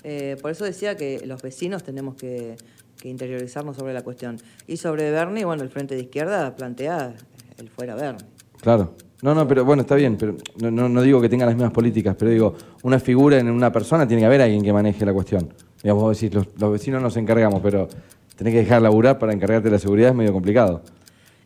Eh, 0.03 0.37
por 0.43 0.51
eso 0.51 0.65
decía 0.65 0.97
que 0.97 1.23
los 1.27 1.43
vecinos 1.43 1.85
tenemos 1.85 2.17
que, 2.17 2.57
que 3.01 3.09
interiorizarnos 3.09 3.77
sobre 3.77 3.95
la 3.95 4.03
cuestión. 4.03 4.39
Y 4.67 4.77
sobre 4.77 5.11
Bernie, 5.11 5.45
bueno, 5.45 5.63
el 5.63 5.71
Frente 5.71 5.95
de 5.95 6.03
Izquierda 6.03 6.57
plantea 6.57 7.15
el 7.59 7.69
fuera 7.69 7.95
Bernie. 7.95 8.25
Claro. 8.61 8.95
No, 9.23 9.35
no, 9.35 9.47
pero 9.47 9.65
bueno, 9.65 9.83
está 9.83 9.97
bien, 9.97 10.17
pero 10.17 10.37
no, 10.61 10.71
no, 10.71 10.89
no 10.89 11.03
digo 11.03 11.21
que 11.21 11.29
tengan 11.29 11.47
las 11.47 11.55
mismas 11.55 11.73
políticas, 11.73 12.17
pero 12.19 12.31
digo, 12.31 12.55
una 12.83 12.99
figura 12.99 13.39
en 13.39 13.51
una 13.51 13.71
persona 13.71 14.09
tiene 14.09 14.23
que 14.23 14.27
haber 14.27 14.41
alguien 14.41 14.63
que 14.63 14.73
maneje 14.73 15.05
la 15.05 15.13
cuestión. 15.13 15.53
Digamos, 15.83 16.03
vos 16.03 16.21
decís, 16.21 16.35
los, 16.35 16.47
los 16.59 16.73
vecinos 16.73 17.03
nos 17.03 17.17
encargamos, 17.17 17.61
pero 17.63 17.89
tenés 18.37 18.55
que 18.55 18.61
dejar 18.61 18.83
laburar 18.83 19.19
para 19.19 19.33
encargarte 19.33 19.69
de 19.69 19.73
la 19.73 19.79
seguridad 19.79 20.11
es 20.11 20.15
medio 20.15 20.33
complicado. 20.33 20.83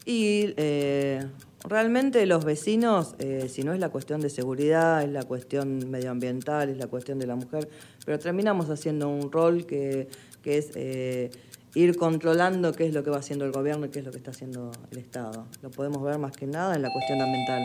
Y 0.04 0.54
eh, 0.56 1.24
realmente 1.64 2.24
los 2.26 2.44
vecinos, 2.44 3.14
eh, 3.18 3.48
si 3.48 3.62
no 3.62 3.72
es 3.72 3.80
la 3.80 3.88
cuestión 3.88 4.20
de 4.20 4.28
seguridad, 4.28 5.02
es 5.02 5.10
la 5.10 5.22
cuestión 5.22 5.90
medioambiental, 5.90 6.68
es 6.68 6.76
la 6.76 6.86
cuestión 6.86 7.18
de 7.18 7.26
la 7.26 7.36
mujer, 7.36 7.68
pero 8.04 8.18
terminamos 8.18 8.68
haciendo 8.70 9.08
un 9.08 9.32
rol 9.32 9.66
que, 9.66 10.08
que 10.42 10.58
es 10.58 10.70
eh, 10.74 11.30
ir 11.74 11.96
controlando 11.96 12.72
qué 12.72 12.86
es 12.86 12.94
lo 12.94 13.02
que 13.02 13.10
va 13.10 13.16
haciendo 13.16 13.44
el 13.44 13.52
gobierno 13.52 13.86
y 13.86 13.88
qué 13.88 14.00
es 14.00 14.04
lo 14.04 14.10
que 14.10 14.18
está 14.18 14.30
haciendo 14.30 14.70
el 14.90 14.98
Estado. 14.98 15.46
Lo 15.62 15.70
podemos 15.70 16.02
ver 16.02 16.18
más 16.18 16.36
que 16.36 16.46
nada 16.46 16.76
en 16.76 16.82
la 16.82 16.92
cuestión 16.92 17.20
ambiental. 17.20 17.62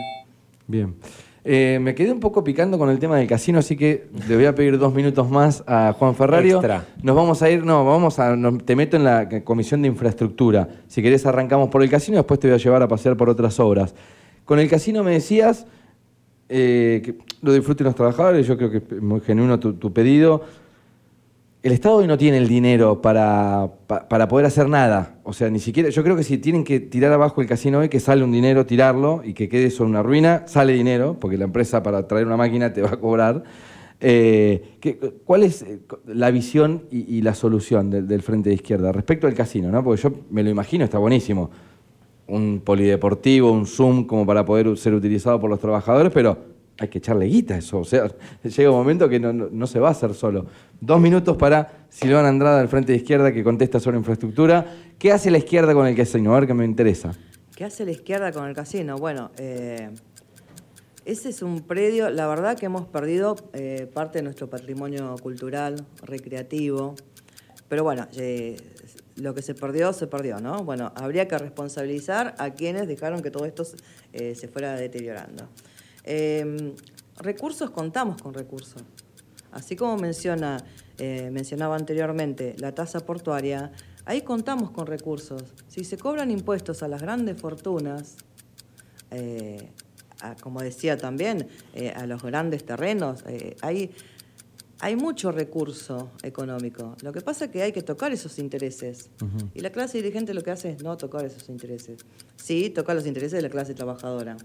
Bien. 0.66 0.96
Eh, 1.42 1.78
me 1.80 1.94
quedé 1.94 2.12
un 2.12 2.20
poco 2.20 2.44
picando 2.44 2.78
con 2.78 2.90
el 2.90 2.98
tema 2.98 3.16
del 3.16 3.26
casino, 3.26 3.58
así 3.60 3.76
que 3.76 4.08
le 4.28 4.36
voy 4.36 4.44
a 4.44 4.54
pedir 4.54 4.78
dos 4.78 4.92
minutos 4.92 5.30
más 5.30 5.64
a 5.66 5.94
Juan 5.98 6.14
Ferrario. 6.14 6.56
Extra. 6.56 6.84
Nos 7.02 7.16
vamos 7.16 7.40
a 7.42 7.48
ir, 7.50 7.64
no, 7.64 7.84
vamos 7.84 8.18
a, 8.18 8.36
nos- 8.36 8.62
te 8.64 8.76
meto 8.76 8.96
en 8.98 9.04
la 9.04 9.28
comisión 9.42 9.80
de 9.82 9.88
infraestructura. 9.88 10.68
Si 10.86 11.02
querés 11.02 11.24
arrancamos 11.24 11.70
por 11.70 11.82
el 11.82 11.88
casino, 11.88 12.18
después 12.18 12.38
te 12.40 12.48
voy 12.48 12.54
a 12.56 12.58
llevar 12.58 12.82
a 12.82 12.88
pasear 12.88 13.16
por 13.16 13.30
otras 13.30 13.58
obras. 13.58 13.94
Con 14.44 14.58
el 14.58 14.68
casino 14.68 15.02
me 15.02 15.12
decías 15.12 15.66
eh, 16.50 17.00
que 17.04 17.14
lo 17.42 17.52
disfruten 17.54 17.86
los 17.86 17.94
trabajadores, 17.94 18.46
yo 18.46 18.56
creo 18.58 18.70
que 18.70 18.78
es 18.78 19.02
muy 19.02 19.20
genuino 19.20 19.58
tu, 19.58 19.72
tu 19.74 19.92
pedido. 19.92 20.42
El 21.62 21.72
Estado 21.72 21.96
hoy 21.96 22.06
no 22.06 22.16
tiene 22.16 22.38
el 22.38 22.48
dinero 22.48 23.02
para, 23.02 23.68
pa- 23.86 24.08
para 24.08 24.28
poder 24.28 24.46
hacer 24.46 24.66
nada. 24.68 25.18
O 25.24 25.34
sea, 25.34 25.50
ni 25.50 25.58
siquiera. 25.58 25.90
Yo 25.90 26.02
creo 26.02 26.16
que 26.16 26.22
si 26.22 26.38
tienen 26.38 26.64
que 26.64 26.80
tirar 26.80 27.12
abajo 27.12 27.42
el 27.42 27.46
casino 27.46 27.80
hoy, 27.80 27.90
que 27.90 28.00
sale 28.00 28.24
un 28.24 28.32
dinero, 28.32 28.64
tirarlo 28.64 29.20
y 29.24 29.34
que 29.34 29.48
quede 29.50 29.70
sobre 29.70 29.90
una 29.90 30.02
ruina, 30.02 30.44
sale 30.46 30.72
dinero, 30.72 31.18
porque 31.20 31.36
la 31.36 31.44
empresa 31.44 31.82
para 31.82 32.06
traer 32.08 32.26
una 32.26 32.38
máquina 32.38 32.72
te 32.72 32.80
va 32.80 32.88
a 32.90 32.96
cobrar. 32.96 33.44
Eh, 34.00 34.76
¿qué- 34.80 34.98
¿Cuál 35.26 35.42
es 35.42 35.60
eh, 35.60 35.80
la 36.06 36.30
visión 36.30 36.84
y, 36.90 37.14
y 37.14 37.20
la 37.20 37.34
solución 37.34 37.90
del, 37.90 38.08
del 38.08 38.22
Frente 38.22 38.48
de 38.48 38.54
Izquierda 38.54 38.90
respecto 38.92 39.26
al 39.26 39.34
casino? 39.34 39.70
¿no? 39.70 39.84
Porque 39.84 40.00
yo 40.00 40.12
me 40.30 40.42
lo 40.42 40.48
imagino, 40.48 40.84
está 40.86 40.96
buenísimo. 40.96 41.50
Un 42.26 42.62
polideportivo, 42.64 43.52
un 43.52 43.66
Zoom 43.66 44.04
como 44.06 44.24
para 44.24 44.46
poder 44.46 44.78
ser 44.78 44.94
utilizado 44.94 45.38
por 45.38 45.50
los 45.50 45.60
trabajadores, 45.60 46.10
pero 46.14 46.38
hay 46.80 46.88
que 46.88 46.96
echarle 46.98 47.26
guita 47.26 47.54
a 47.54 47.58
eso. 47.58 47.78
O 47.78 47.84
sea, 47.84 48.10
llega 48.42 48.70
un 48.70 48.76
momento 48.78 49.06
que 49.06 49.20
no, 49.20 49.32
no- 49.34 49.66
se 49.66 49.78
va 49.78 49.88
a 49.88 49.90
hacer 49.90 50.14
solo. 50.14 50.46
Dos 50.80 50.98
minutos 50.98 51.36
para 51.36 51.84
Silvana 51.90 52.28
Andrada 52.30 52.58
del 52.58 52.68
Frente 52.68 52.92
de 52.92 52.98
Izquierda 52.98 53.32
que 53.32 53.44
contesta 53.44 53.78
sobre 53.78 53.98
infraestructura. 53.98 54.64
¿Qué 54.98 55.12
hace 55.12 55.30
la 55.30 55.36
izquierda 55.36 55.74
con 55.74 55.86
el 55.86 55.94
casino? 55.94 56.34
A 56.34 56.40
ver 56.40 56.46
que 56.48 56.54
me 56.54 56.64
interesa. 56.64 57.12
¿Qué 57.54 57.64
hace 57.64 57.84
la 57.84 57.90
izquierda 57.90 58.32
con 58.32 58.48
el 58.48 58.54
casino? 58.54 58.96
Bueno, 58.96 59.30
eh, 59.36 59.90
ese 61.04 61.28
es 61.28 61.42
un 61.42 61.60
predio, 61.60 62.08
la 62.08 62.26
verdad 62.26 62.56
que 62.56 62.64
hemos 62.64 62.86
perdido 62.86 63.36
eh, 63.52 63.86
parte 63.92 64.20
de 64.20 64.22
nuestro 64.22 64.48
patrimonio 64.48 65.14
cultural, 65.22 65.84
recreativo, 66.02 66.94
pero 67.68 67.84
bueno, 67.84 68.06
eh, 68.16 68.56
lo 69.16 69.34
que 69.34 69.42
se 69.42 69.54
perdió, 69.54 69.92
se 69.92 70.06
perdió, 70.06 70.40
¿no? 70.40 70.64
Bueno, 70.64 70.92
habría 70.96 71.28
que 71.28 71.36
responsabilizar 71.36 72.34
a 72.38 72.50
quienes 72.54 72.88
dejaron 72.88 73.20
que 73.20 73.30
todo 73.30 73.44
esto 73.44 73.64
se 73.64 74.48
fuera 74.48 74.74
deteriorando. 74.76 75.46
Eh, 76.04 76.74
recursos, 77.18 77.70
contamos 77.70 78.20
con 78.20 78.34
recursos. 78.34 78.82
Así 79.52 79.74
como 79.76 79.96
menciona, 79.96 80.64
eh, 80.98 81.30
mencionaba 81.32 81.76
anteriormente 81.76 82.54
la 82.58 82.72
tasa 82.72 83.00
portuaria, 83.00 83.72
ahí 84.04 84.22
contamos 84.22 84.70
con 84.70 84.86
recursos. 84.86 85.42
Si 85.68 85.84
se 85.84 85.98
cobran 85.98 86.30
impuestos 86.30 86.82
a 86.82 86.88
las 86.88 87.02
grandes 87.02 87.40
fortunas, 87.40 88.16
eh, 89.10 89.70
a- 90.20 90.36
como 90.36 90.60
decía 90.60 90.96
también, 90.96 91.48
eh, 91.74 91.90
a 91.90 92.06
los 92.06 92.22
grandes 92.22 92.64
terrenos, 92.64 93.24
hay, 93.62 93.90
hay 94.78 94.96
mucho 94.96 95.32
recurso 95.32 96.12
económico. 96.22 96.96
Lo 97.02 97.12
que 97.12 97.20
pasa 97.20 97.46
es 97.46 97.50
que 97.50 97.62
hay 97.62 97.72
que 97.72 97.82
tocar 97.82 98.12
esos 98.12 98.38
intereses. 98.38 99.10
Y 99.54 99.60
la 99.60 99.70
clase 99.70 99.98
dirigente 99.98 100.32
lo 100.32 100.42
que 100.42 100.52
hace 100.52 100.70
es 100.70 100.82
no 100.82 100.96
tocar 100.96 101.24
esos 101.24 101.48
intereses. 101.48 102.00
Sí, 102.36 102.70
tocar 102.70 102.94
los 102.96 103.06
intereses 103.06 103.32
de 103.32 103.42
la 103.42 103.50
clase 103.50 103.74
trabajadora. 103.74 104.36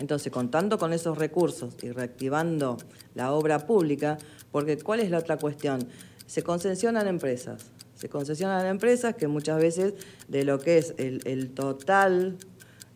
Entonces, 0.00 0.32
contando 0.32 0.78
con 0.78 0.94
esos 0.94 1.16
recursos 1.18 1.76
y 1.82 1.90
reactivando 1.90 2.78
la 3.14 3.32
obra 3.32 3.66
pública, 3.66 4.16
porque 4.50 4.78
¿cuál 4.78 5.00
es 5.00 5.10
la 5.10 5.18
otra 5.18 5.36
cuestión? 5.36 5.86
Se 6.26 6.42
concesionan 6.42 7.06
empresas. 7.06 7.66
Se 7.94 8.08
concesionan 8.08 8.64
empresas 8.66 9.14
que 9.14 9.28
muchas 9.28 9.60
veces 9.60 9.92
de 10.26 10.44
lo 10.44 10.58
que 10.58 10.78
es 10.78 10.94
el, 10.96 11.50
total 11.50 12.38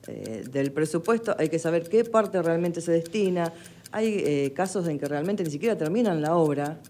eh, 0.07 0.45
del 0.51 0.73
presupuesto 0.73 1.37
hay 1.39 1.51
que 1.51 1.59
saber 1.59 1.91
qué 1.91 2.05
parte 2.05 2.41
realmente 2.41 2.81
se 2.81 2.93
destina. 2.93 3.53
Hay 3.93 4.23
eh, 4.25 4.53
casos 4.57 4.89
en 4.89 4.99
que 4.99 5.07
realmente 5.07 5.45
ni 5.45 5.51
siquiera 5.51 5.77
terminan 5.77 6.23
la 6.23 6.37
obra 6.37 6.81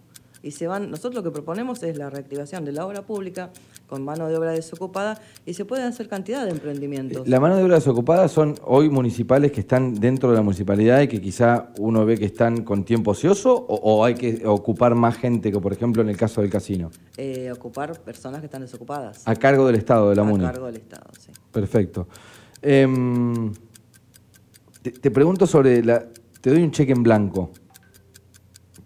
y 0.45 0.53
se 0.53 0.69
van. 0.69 0.93
Nosotros 0.93 1.15
lo 1.17 1.23
que 1.25 1.33
proponemos 1.33 1.83
es 1.83 1.97
la 1.99 2.09
reactivación 2.09 2.65
de 2.65 2.71
la 2.71 2.87
obra 2.87 3.03
pública 3.03 3.51
con 3.87 4.05
mano 4.05 4.29
de 4.29 4.37
obra 4.37 4.53
desocupada 4.53 5.21
y 5.45 5.55
se 5.55 5.65
pueden 5.65 5.87
hacer 5.87 6.09
cantidad 6.09 6.45
de 6.45 6.51
emprendimientos. 6.51 7.29
La 7.29 7.39
mano 7.41 7.57
de 7.57 7.63
obra 7.65 7.77
desocupada 7.77 8.29
son 8.29 8.55
hoy 8.65 8.89
municipales 8.89 9.53
que 9.53 9.61
están 9.61 9.95
dentro 9.95 10.31
de 10.31 10.37
la 10.37 10.43
municipalidad 10.43 11.01
y 11.03 11.09
que 11.09 11.21
quizá 11.21 11.69
uno 11.79 12.05
ve 12.05 12.17
que 12.17 12.25
están 12.25 12.65
con 12.65 12.85
tiempo 12.85 13.13
ocioso 13.13 13.55
o, 13.55 13.75
o 13.77 14.05
hay 14.05 14.15
que 14.15 14.47
ocupar 14.47 14.95
más 14.95 15.17
gente 15.17 15.53
que, 15.53 15.61
por 15.61 15.73
ejemplo, 15.73 16.03
en 16.03 16.09
el 16.09 16.17
caso 16.17 16.41
del 16.41 16.51
casino. 16.51 16.91
Eh, 17.17 17.51
ocupar 17.53 18.01
personas 18.01 18.41
que 18.41 18.47
están 18.47 18.63
desocupadas. 18.63 19.23
A 19.27 19.35
cargo 19.37 19.67
del 19.67 19.77
Estado, 19.77 20.11
de 20.11 20.17
la 20.17 20.23
a 20.23 20.25
MUNI. 20.25 20.45
cargo 20.45 20.67
del 20.67 20.77
Estado, 20.77 21.11
sí. 21.19 21.31
Perfecto. 21.53 22.09
Em, 22.63 23.53
te, 24.83 24.91
te 24.93 25.11
pregunto 25.11 25.47
sobre 25.47 25.83
la. 25.85 26.07
Te 26.41 26.51
doy 26.51 26.63
un 26.63 26.71
cheque 26.71 26.93
en 26.93 27.03
blanco. 27.03 27.51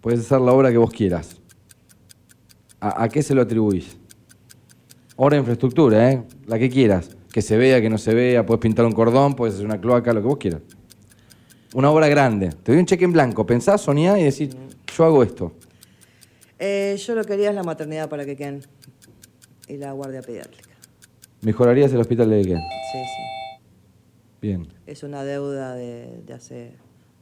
Puedes 0.01 0.21
hacer 0.21 0.39
la 0.41 0.53
obra 0.53 0.71
que 0.71 0.77
vos 0.77 0.91
quieras. 0.91 1.37
¿A, 2.79 3.03
a 3.03 3.09
qué 3.09 3.21
se 3.21 3.35
lo 3.35 3.41
atribuís? 3.41 3.98
Obra 5.21 5.35
de 5.35 5.39
infraestructura, 5.41 6.13
¿eh? 6.13 6.23
La 6.47 6.57
que 6.57 6.69
quieras. 6.69 7.09
Que 7.33 7.41
se 7.41 7.57
vea, 7.57 7.81
que 7.81 7.89
no 7.89 7.97
se 7.97 8.13
vea, 8.13 8.45
puedes 8.45 8.61
pintar 8.61 8.85
un 8.85 8.93
cordón, 8.93 9.35
puedes 9.35 9.55
hacer 9.55 9.65
una 9.65 9.81
cloaca, 9.81 10.13
lo 10.13 10.21
que 10.21 10.27
vos 10.27 10.37
quieras. 10.37 10.61
Una 11.73 11.91
obra 11.91 12.07
grande. 12.07 12.51
Te 12.63 12.71
doy 12.71 12.79
un 12.79 12.85
cheque 12.85 13.03
en 13.03 13.11
blanco. 13.11 13.45
Pensá, 13.45 13.77
soñá 13.77 14.17
y 14.17 14.23
decís, 14.23 14.55
yo 14.95 15.03
hago 15.03 15.21
esto. 15.21 15.51
Eh, 16.57 16.95
yo 17.05 17.15
lo 17.15 17.25
que 17.25 17.33
haría 17.33 17.49
es 17.49 17.55
la 17.55 17.63
maternidad 17.63 18.07
para 18.07 18.25
que 18.25 18.37
queden 18.37 18.61
y 19.67 19.75
la 19.75 19.91
guardia 19.91 20.21
pediátrica. 20.21 20.69
¿Mejorarías 21.41 21.91
el 21.91 21.99
hospital 21.99 22.29
de 22.29 22.41
qué? 22.41 22.55
Sí, 22.55 22.99
sí. 23.03 23.61
Bien. 24.41 24.69
Es 24.87 25.03
una 25.03 25.25
deuda 25.25 25.75
de, 25.75 26.21
de 26.25 26.33
hace 26.33 26.71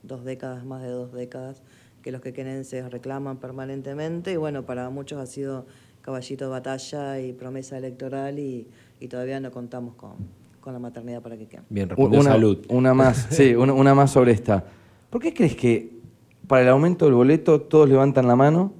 dos 0.04 0.24
décadas, 0.24 0.64
más 0.66 0.84
de 0.84 0.90
dos 0.90 1.14
décadas, 1.14 1.64
que 2.04 2.12
los 2.12 2.22
quequenenses 2.22 2.92
reclaman 2.92 3.38
permanentemente 3.38 4.34
y 4.34 4.36
bueno, 4.36 4.68
para 4.68 4.88
muchos 4.92 5.20
ha 5.20 5.26
sido 5.26 5.66
caballito 6.08 6.46
de 6.46 6.52
batalla 6.52 7.20
y 7.20 7.34
promesa 7.34 7.78
electoral 7.78 8.40
y, 8.40 8.66
y 9.02 9.10
todavía 9.10 9.42
no 9.42 9.52
contamos 9.52 9.96
con, 9.96 10.14
con 10.62 10.72
la 10.72 10.80
maternidad 10.80 11.22
para 11.22 11.36
que 11.36 11.48
queden. 11.48 11.66
Bien, 11.70 11.90
una, 11.98 12.24
salud. 12.24 12.66
Una 12.70 12.94
más, 12.94 13.28
sí, 13.30 13.54
una, 13.58 13.74
una 13.74 13.94
más 13.94 14.12
sobre 14.12 14.32
esta. 14.32 14.64
¿Por 15.10 15.22
qué 15.22 15.34
crees 15.34 15.58
que 15.58 16.00
para 16.48 16.62
el 16.62 16.70
aumento 16.70 17.04
del 17.04 17.14
boleto 17.14 17.60
todos 17.60 17.90
levantan 17.90 18.26
la 18.26 18.38
mano 18.38 18.72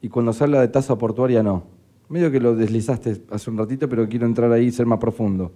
y 0.00 0.08
cuando 0.08 0.32
se 0.32 0.44
habla 0.44 0.60
de 0.60 0.68
tasa 0.68 0.96
portuaria 0.96 1.42
no. 1.42 1.64
Medio 2.08 2.30
que 2.30 2.38
lo 2.38 2.54
deslizaste 2.54 3.20
hace 3.32 3.50
un 3.50 3.58
ratito, 3.58 3.88
pero 3.88 4.08
quiero 4.08 4.24
entrar 4.24 4.52
ahí 4.52 4.66
y 4.66 4.70
ser 4.70 4.86
más 4.86 5.00
profundo. 5.00 5.50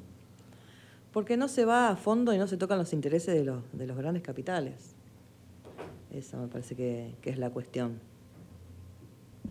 Porque 1.12 1.36
no 1.36 1.46
se 1.46 1.64
va 1.64 1.90
a 1.90 1.96
fondo 1.96 2.34
y 2.34 2.38
no 2.38 2.48
se 2.48 2.56
tocan 2.56 2.76
los 2.76 2.92
intereses 2.92 3.36
de 3.36 3.44
los, 3.44 3.62
de 3.72 3.86
los 3.86 3.96
grandes 3.96 4.24
capitales. 4.24 4.96
Esa 6.10 6.38
me 6.38 6.48
parece 6.48 6.74
que, 6.74 7.14
que 7.20 7.30
es 7.30 7.38
la 7.38 7.50
cuestión. 7.50 8.09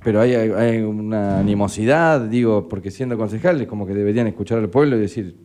Pero 0.04 0.22
hay, 0.22 0.34
hay 0.34 0.78
una 0.78 1.40
animosidad, 1.40 2.22
digo, 2.22 2.68
porque 2.70 2.92
siendo 2.92 3.18
concejales 3.18 3.68
como 3.68 3.86
que 3.86 3.94
deberían 3.94 4.28
escuchar 4.28 4.60
al 4.60 4.70
pueblo 4.70 4.96
y 4.96 5.00
decir... 5.00 5.36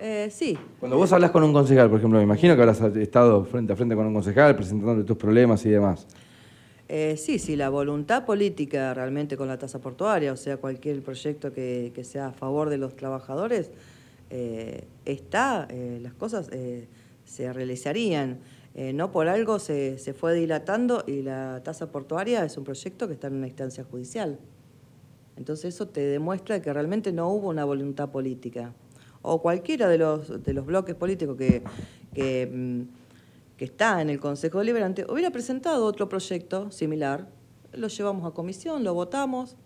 Eh, 0.00 0.28
sí, 0.30 0.56
Cuando 0.78 0.96
vos 0.96 1.12
hablas 1.12 1.32
con 1.32 1.42
un 1.42 1.52
concejal, 1.52 1.90
por 1.90 1.98
ejemplo, 1.98 2.18
me 2.18 2.24
imagino 2.24 2.54
que 2.54 2.62
habrás 2.62 2.80
estado 2.80 3.44
frente 3.44 3.72
a 3.72 3.76
frente 3.76 3.96
con 3.96 4.06
un 4.06 4.14
concejal 4.14 4.54
presentándole 4.54 5.04
tus 5.04 5.16
problemas 5.16 5.66
y 5.66 5.70
demás. 5.70 6.06
Eh, 6.88 7.16
sí, 7.18 7.38
sí, 7.38 7.56
la 7.56 7.68
voluntad 7.68 8.24
política 8.24 8.94
realmente 8.94 9.36
con 9.36 9.48
la 9.48 9.58
tasa 9.58 9.80
portuaria, 9.80 10.32
o 10.32 10.36
sea, 10.36 10.56
cualquier 10.56 11.02
proyecto 11.02 11.52
que, 11.52 11.92
que 11.94 12.04
sea 12.04 12.28
a 12.28 12.32
favor 12.32 12.70
de 12.70 12.78
los 12.78 12.96
trabajadores, 12.96 13.70
eh, 14.30 14.84
está, 15.06 15.66
eh, 15.70 16.00
las 16.02 16.12
cosas 16.12 16.50
eh, 16.52 16.86
se 17.24 17.52
realizarían. 17.52 18.38
Eh, 18.80 18.92
no 18.92 19.10
por 19.10 19.26
algo 19.26 19.58
se, 19.58 19.98
se 19.98 20.14
fue 20.14 20.34
dilatando 20.34 21.02
y 21.04 21.22
la 21.22 21.60
tasa 21.64 21.90
portuaria 21.90 22.44
es 22.44 22.56
un 22.56 22.62
proyecto 22.62 23.08
que 23.08 23.14
está 23.14 23.26
en 23.26 23.34
una 23.34 23.48
instancia 23.48 23.82
judicial. 23.82 24.38
Entonces 25.36 25.74
eso 25.74 25.88
te 25.88 26.00
demuestra 26.00 26.62
que 26.62 26.72
realmente 26.72 27.10
no 27.10 27.28
hubo 27.28 27.48
una 27.48 27.64
voluntad 27.64 28.10
política. 28.10 28.72
O 29.20 29.42
cualquiera 29.42 29.88
de 29.88 29.98
los, 29.98 30.44
de 30.44 30.52
los 30.52 30.64
bloques 30.64 30.94
políticos 30.94 31.36
que, 31.36 31.64
que, 32.14 32.46
mm, 32.46 33.56
que 33.56 33.64
está 33.64 34.00
en 34.00 34.10
el 34.10 34.20
Consejo 34.20 34.60
Deliberante 34.60 35.04
hubiera 35.10 35.32
presentado 35.32 35.84
otro 35.84 36.08
proyecto 36.08 36.70
similar, 36.70 37.28
lo 37.72 37.88
llevamos 37.88 38.30
a 38.30 38.30
comisión, 38.30 38.84
lo 38.84 38.94
votamos, 38.94 39.56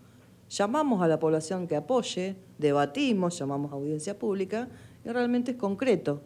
llamamos 0.49 1.03
a 1.03 1.07
la 1.07 1.19
población 1.19 1.69
que 1.69 1.77
apoye, 1.77 2.35
debatimos, 2.57 3.39
llamamos 3.39 3.73
a 3.73 3.75
audiencia 3.75 4.19
pública 4.19 4.71
y 5.05 5.11
realmente 5.11 5.51
es 5.51 5.59
concreto. 5.59 6.23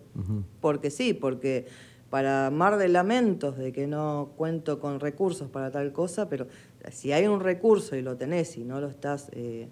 Porque 0.60 0.92
sí, 0.92 1.14
porque 1.14 1.66
para 2.10 2.50
mar 2.50 2.76
de 2.78 2.88
lamentos 2.88 3.56
de 3.56 3.72
que 3.72 3.86
no 3.86 4.30
cuento 4.36 4.78
con 4.78 5.00
recursos 5.00 5.48
para 5.50 5.70
tal 5.70 5.92
cosa, 5.92 6.28
pero 6.28 6.46
si 6.90 7.12
hay 7.12 7.26
un 7.26 7.40
recurso 7.40 7.96
y 7.96 8.02
lo 8.02 8.16
tenés 8.16 8.56
y 8.56 8.64
no 8.64 8.80
lo 8.80 8.88
estás, 8.88 9.28
eh, 9.32 9.68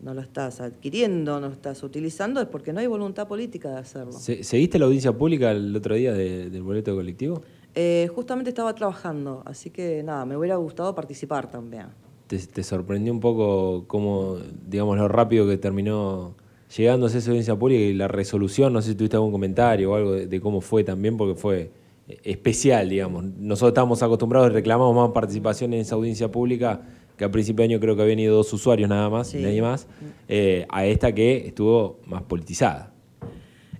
no 0.00 0.14
lo 0.14 0.20
estás 0.20 0.60
adquiriendo, 0.60 1.38
no 1.40 1.46
lo 1.46 1.52
estás 1.52 1.82
utilizando, 1.84 2.40
es 2.40 2.48
porque 2.48 2.72
no 2.72 2.80
hay 2.80 2.88
voluntad 2.88 3.28
política 3.28 3.70
de 3.70 3.78
hacerlo. 3.78 4.12
Se- 4.12 4.42
¿Seguiste 4.42 4.78
la 4.78 4.86
audiencia 4.86 5.12
pública 5.12 5.52
el 5.52 5.74
otro 5.76 5.94
día 5.94 6.12
de- 6.12 6.50
del 6.50 6.62
boleto 6.62 6.94
colectivo? 6.96 7.42
Eh, 7.74 8.08
justamente 8.14 8.50
estaba 8.50 8.74
trabajando, 8.74 9.42
así 9.46 9.70
que 9.70 10.02
nada, 10.02 10.26
me 10.26 10.36
hubiera 10.36 10.56
gustado 10.56 10.94
participar 10.94 11.50
también. 11.50 11.86
¿Te, 12.26 12.38
te 12.38 12.62
sorprendió 12.64 13.12
un 13.12 13.20
poco 13.20 13.84
cómo, 13.86 14.38
digamos, 14.68 14.98
lo 14.98 15.06
rápido 15.06 15.46
que 15.46 15.56
terminó 15.58 16.34
llegándose 16.76 17.18
esa 17.18 17.30
audiencia 17.30 17.56
pública 17.56 17.80
y 17.82 17.92
la 17.94 18.08
resolución? 18.08 18.72
No 18.72 18.82
sé 18.82 18.90
si 18.90 18.94
tuviste 18.94 19.16
algún 19.16 19.32
comentario 19.32 19.92
o 19.92 19.94
algo 19.96 20.12
de, 20.12 20.26
de 20.26 20.40
cómo 20.40 20.60
fue 20.60 20.84
también, 20.84 21.16
porque 21.16 21.34
fue 21.38 21.70
eh, 22.08 22.18
especial, 22.24 22.88
digamos. 22.88 23.24
Nosotros 23.24 23.70
estábamos 23.70 24.02
acostumbrados 24.02 24.50
y 24.50 24.52
reclamamos 24.54 24.94
más 24.94 25.10
participación 25.10 25.72
en 25.74 25.80
esa 25.80 25.94
audiencia 25.94 26.30
pública, 26.30 26.82
que 27.16 27.24
al 27.24 27.30
principio 27.30 27.62
de 27.66 27.74
año 27.74 27.80
creo 27.80 27.94
que 27.94 28.02
habían 28.02 28.18
ido 28.18 28.34
dos 28.36 28.52
usuarios 28.52 28.88
nada 28.88 29.08
más, 29.10 29.28
Sí. 29.28 29.38
y 29.38 29.42
nadie 29.42 29.62
más, 29.62 29.86
eh, 30.28 30.66
a 30.70 30.86
esta 30.86 31.14
que 31.14 31.46
estuvo 31.46 32.00
más 32.06 32.22
politizada. 32.22 32.92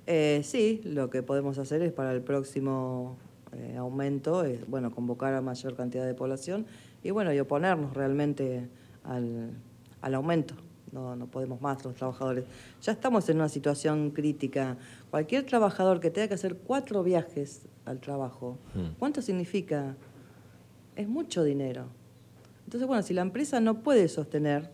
Eh, 0.06 0.40
sí, 0.44 0.80
lo 0.84 1.08
que 1.10 1.22
podemos 1.22 1.58
hacer 1.58 1.80
es 1.82 1.92
para 1.92 2.12
el 2.12 2.20
próximo 2.22 3.16
eh, 3.54 3.76
aumento, 3.78 4.44
es, 4.44 4.66
bueno, 4.68 4.90
convocar 4.90 5.34
a 5.34 5.40
mayor 5.40 5.76
cantidad 5.76 6.06
de 6.06 6.14
población 6.14 6.66
y 7.02 7.10
bueno, 7.10 7.32
y 7.32 7.38
oponernos 7.38 7.94
realmente 7.94 8.68
al, 9.04 9.50
al 10.00 10.14
aumento. 10.14 10.54
No, 10.92 11.16
no 11.16 11.26
podemos 11.26 11.60
más 11.62 11.82
los 11.84 11.94
trabajadores. 11.94 12.44
Ya 12.82 12.92
estamos 12.92 13.26
en 13.30 13.36
una 13.36 13.48
situación 13.48 14.10
crítica. 14.10 14.76
Cualquier 15.10 15.44
trabajador 15.46 16.00
que 16.00 16.10
tenga 16.10 16.28
que 16.28 16.34
hacer 16.34 16.54
cuatro 16.56 17.02
viajes 17.02 17.62
al 17.86 17.98
trabajo, 17.98 18.58
Mm. 18.74 18.98
¿cuánto 18.98 19.22
significa? 19.22 19.96
Es 20.94 21.08
mucho 21.08 21.42
dinero. 21.44 21.86
Entonces, 22.66 22.86
bueno, 22.86 23.02
si 23.02 23.14
la 23.14 23.22
empresa 23.22 23.58
no 23.60 23.80
puede 23.80 24.06
sostener, 24.08 24.70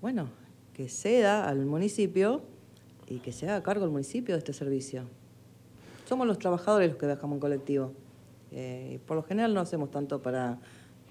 bueno, 0.00 0.28
que 0.72 0.88
ceda 0.88 1.46
al 1.48 1.66
municipio 1.66 2.42
y 3.06 3.18
que 3.18 3.30
se 3.32 3.46
haga 3.48 3.62
cargo 3.62 3.84
el 3.84 3.90
municipio 3.90 4.34
de 4.34 4.38
este 4.38 4.54
servicio. 4.54 5.02
Somos 6.08 6.26
los 6.26 6.38
trabajadores 6.38 6.88
los 6.88 6.98
que 6.98 7.06
viajamos 7.06 7.36
en 7.36 7.40
colectivo. 7.40 7.92
Eh, 8.50 8.98
por 9.06 9.16
lo 9.16 9.22
general 9.22 9.52
no 9.52 9.60
hacemos 9.60 9.90
tanto 9.90 10.22
para, 10.22 10.58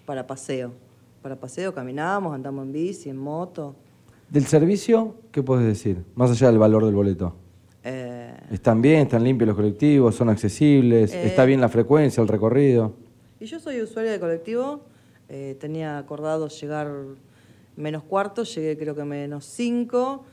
para 0.05 0.25
paseo. 0.25 0.73
Para 1.21 1.35
paseo 1.39 1.73
caminamos, 1.73 2.33
andamos 2.33 2.65
en 2.65 2.71
bici, 2.73 3.09
en 3.09 3.17
moto. 3.17 3.75
Del 4.29 4.45
servicio, 4.45 5.15
¿qué 5.31 5.43
puedes 5.43 5.65
decir? 5.65 6.03
Más 6.15 6.31
allá 6.31 6.47
del 6.47 6.57
valor 6.57 6.85
del 6.85 6.95
boleto. 6.95 7.35
Eh, 7.83 8.33
¿Están 8.51 8.81
bien? 8.81 9.01
¿Están 9.01 9.23
limpios 9.23 9.47
los 9.47 9.55
colectivos? 9.55 10.15
¿Son 10.15 10.29
accesibles? 10.29 11.13
Eh. 11.13 11.27
¿Está 11.27 11.45
bien 11.45 11.61
la 11.61 11.69
frecuencia, 11.69 12.21
el 12.21 12.27
recorrido? 12.27 12.93
y 13.39 13.45
yo 13.45 13.59
soy 13.59 13.81
usuaria 13.81 14.11
de 14.13 14.19
colectivo. 14.21 14.81
eh, 15.27 15.57
tenía 15.59 15.97
acordado 15.97 16.47
llegar 16.47 16.89
menos 17.75 18.03
cuarto, 18.03 18.43
llegué 18.43 18.77
creo 18.77 18.95
que 18.95 19.03
menos 19.03 19.45
cinco. 19.45 20.23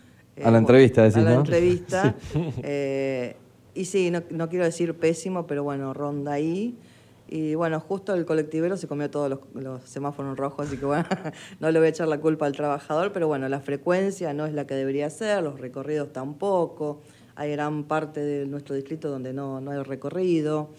A 0.43 0.51
la 0.51 0.59
entrevista, 0.59 1.03
decís, 1.03 1.16
A 1.18 1.22
la 1.22 1.30
¿no? 1.34 1.41
entrevista. 1.41 2.14
Y 3.72 3.84
sí, 3.84 4.11
no, 4.11 4.20
no 4.30 4.49
quiero 4.49 4.64
decir 4.64 4.95
pésimo, 4.95 5.47
pero 5.47 5.62
bueno, 5.62 5.95
ronda 5.95 6.32
ahí. 6.32 6.76
Y 7.33 7.55
bueno, 7.55 7.78
justo 7.78 8.12
el 8.12 8.26
colectivero 8.26 8.76
se 8.76 8.89
comió 8.89 9.09
todos 9.09 9.39
los, 9.55 9.83
semáforos 9.85 10.37
rojos, 10.37 10.66
así 10.66 10.76
que 10.76 10.85
bueno, 10.85 11.05
no 11.61 11.70
le 11.70 11.78
voy 11.78 11.87
a 11.87 11.91
echar 11.91 12.09
la 12.09 12.18
culpa 12.18 12.47
al 12.47 12.57
trabajador, 12.57 13.12
pero 13.12 13.28
bueno, 13.28 13.49
la 13.49 13.61
frecuencia 13.61 14.35
no 14.35 14.47
es 14.47 14.53
la 14.53 14.66
que 14.66 14.74
debería 14.74 15.09
ser, 15.11 15.41
los 15.45 15.61
recorridos 15.61 16.12
tampoco. 16.12 17.03
Hay 17.37 17.53
gran 17.53 17.85
parte 17.85 18.18
de 18.18 18.47
nuestro 18.47 18.74
distrito 18.74 19.09
donde 19.09 19.33
no, 19.33 19.61
no 19.61 19.70
hay 19.70 19.81
recorrido. 19.85 20.70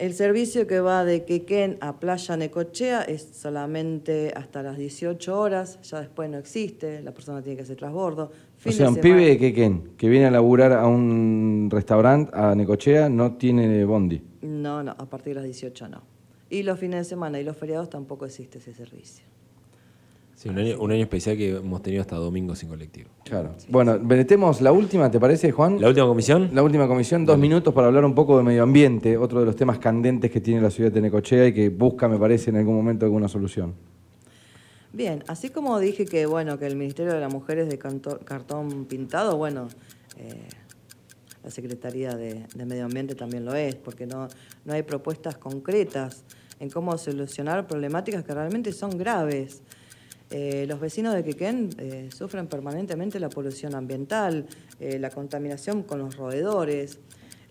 El 0.00 0.14
servicio 0.14 0.66
que 0.66 0.80
va 0.80 1.04
de 1.04 1.26
Quequén 1.26 1.76
a 1.82 2.00
Playa 2.00 2.34
Necochea 2.34 3.02
es 3.02 3.20
solamente 3.34 4.32
hasta 4.34 4.62
las 4.62 4.78
18 4.78 5.38
horas, 5.38 5.78
ya 5.82 6.00
después 6.00 6.30
no 6.30 6.38
existe, 6.38 7.02
la 7.02 7.12
persona 7.12 7.42
tiene 7.42 7.56
que 7.56 7.64
hacer 7.64 7.76
transbordo. 7.76 8.32
O 8.64 8.72
sea, 8.72 8.88
un 8.88 8.94
semana- 8.94 9.02
pibe 9.02 9.26
de 9.28 9.36
Quequén 9.38 9.90
que 9.98 10.08
viene 10.08 10.24
a 10.24 10.30
laburar 10.30 10.72
a 10.72 10.86
un 10.86 11.68
restaurante, 11.70 12.30
a 12.34 12.54
Necochea, 12.54 13.10
no 13.10 13.34
tiene 13.34 13.84
bondi. 13.84 14.22
No, 14.40 14.82
no, 14.82 14.92
a 14.92 15.04
partir 15.04 15.34
de 15.34 15.40
las 15.40 15.44
18 15.44 15.86
no. 15.90 16.00
Y 16.48 16.62
los 16.62 16.78
fines 16.78 17.00
de 17.00 17.04
semana 17.04 17.38
y 17.38 17.44
los 17.44 17.58
feriados 17.58 17.90
tampoco 17.90 18.24
existe 18.24 18.56
ese 18.56 18.72
servicio. 18.72 19.26
Sí, 20.40 20.48
un 20.48 20.56
año, 20.56 20.78
un 20.80 20.90
año 20.90 21.02
especial 21.02 21.36
que 21.36 21.56
hemos 21.56 21.82
tenido 21.82 22.00
hasta 22.00 22.16
domingo 22.16 22.56
sin 22.56 22.70
colectivo. 22.70 23.10
Claro. 23.24 23.54
Bueno, 23.68 23.98
metemos 23.98 24.62
la 24.62 24.72
última, 24.72 25.10
¿te 25.10 25.20
parece, 25.20 25.52
Juan? 25.52 25.78
¿La 25.78 25.88
última 25.88 26.06
comisión? 26.06 26.48
La 26.54 26.62
última 26.62 26.88
comisión, 26.88 27.26
dos 27.26 27.36
minutos 27.36 27.74
para 27.74 27.88
hablar 27.88 28.06
un 28.06 28.14
poco 28.14 28.38
de 28.38 28.42
medio 28.42 28.62
ambiente, 28.62 29.18
otro 29.18 29.40
de 29.40 29.44
los 29.44 29.54
temas 29.54 29.78
candentes 29.78 30.30
que 30.30 30.40
tiene 30.40 30.62
la 30.62 30.70
ciudad 30.70 30.90
de 30.90 31.02
Necochea 31.02 31.48
y 31.48 31.52
que 31.52 31.68
busca, 31.68 32.08
me 32.08 32.16
parece, 32.16 32.48
en 32.48 32.56
algún 32.56 32.74
momento 32.74 33.04
alguna 33.04 33.28
solución. 33.28 33.74
Bien, 34.94 35.22
así 35.28 35.50
como 35.50 35.78
dije 35.78 36.06
que 36.06 36.24
bueno 36.24 36.58
que 36.58 36.66
el 36.66 36.74
Ministerio 36.74 37.12
de 37.12 37.20
la 37.20 37.28
Mujer 37.28 37.58
es 37.58 37.68
de 37.68 37.78
canto- 37.78 38.18
cartón 38.24 38.86
pintado, 38.86 39.36
bueno, 39.36 39.68
eh, 40.16 40.48
la 41.44 41.50
Secretaría 41.50 42.16
de, 42.16 42.46
de 42.54 42.64
Medio 42.64 42.86
Ambiente 42.86 43.14
también 43.14 43.44
lo 43.44 43.54
es, 43.54 43.74
porque 43.74 44.06
no, 44.06 44.28
no 44.64 44.72
hay 44.72 44.84
propuestas 44.84 45.36
concretas 45.36 46.24
en 46.60 46.70
cómo 46.70 46.96
solucionar 46.96 47.66
problemáticas 47.66 48.24
que 48.24 48.32
realmente 48.32 48.72
son 48.72 48.96
graves. 48.96 49.62
Eh, 50.30 50.64
los 50.68 50.78
vecinos 50.78 51.12
de 51.14 51.24
Quequén 51.24 51.70
eh, 51.78 52.08
sufren 52.16 52.46
permanentemente 52.46 53.18
la 53.18 53.28
polución 53.28 53.74
ambiental, 53.74 54.46
eh, 54.78 54.98
la 55.00 55.10
contaminación 55.10 55.82
con 55.82 55.98
los 55.98 56.16
roedores. 56.16 56.98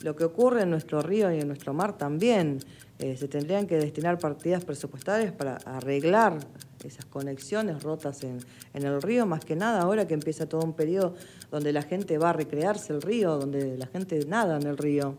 Lo 0.02 0.16
que 0.16 0.24
ocurre 0.24 0.62
en 0.62 0.70
nuestro 0.70 1.02
río 1.02 1.30
y 1.30 1.42
en 1.42 1.48
nuestro 1.48 1.74
mar 1.74 1.98
también. 1.98 2.60
Se 3.00 3.30
tendrían 3.30 3.66
que 3.66 3.78
destinar 3.78 4.20
partidas 4.20 4.66
presupuestarias 4.66 5.32
para 5.32 5.56
arreglar 5.56 6.38
esas 6.84 7.06
conexiones 7.06 7.82
rotas 7.82 8.24
en, 8.24 8.40
en 8.74 8.84
el 8.84 9.02
río, 9.02 9.26
más 9.26 9.46
que 9.46 9.56
nada 9.56 9.84
ahora 9.84 10.06
que 10.06 10.14
empieza 10.14 10.50
todo 10.50 10.66
un 10.66 10.74
periodo 10.74 11.16
donde 11.50 11.72
la 11.72 11.82
gente 11.82 12.18
va 12.18 12.32
a 12.32 12.34
recrearse 12.34 12.92
el 12.92 13.02
río, 13.02 13.38
donde 13.38 13.78
la 13.78 13.88
gente 13.88 14.26
nada 14.26 14.58
en 14.58 14.68
el 14.68 14.78
río. 14.78 15.16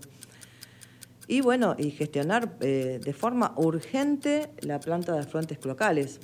Y 1.27 1.41
bueno, 1.41 1.75
y 1.79 1.91
gestionar 1.91 2.59
de 2.59 3.15
forma 3.15 3.55
urgente 3.57 4.51
la 4.61 4.79
planta 4.79 5.15
de 5.15 5.21
afluentes 5.21 5.59
cloacales. 5.59 6.21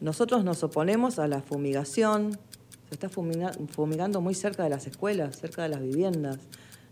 Nosotros 0.00 0.44
nos 0.44 0.62
oponemos 0.62 1.18
a 1.18 1.28
la 1.28 1.42
fumigación, 1.42 2.38
se 2.88 2.94
está 2.94 3.08
fumigando 3.08 4.20
muy 4.20 4.34
cerca 4.34 4.64
de 4.64 4.70
las 4.70 4.86
escuelas, 4.86 5.38
cerca 5.38 5.62
de 5.62 5.68
las 5.68 5.80
viviendas. 5.80 6.38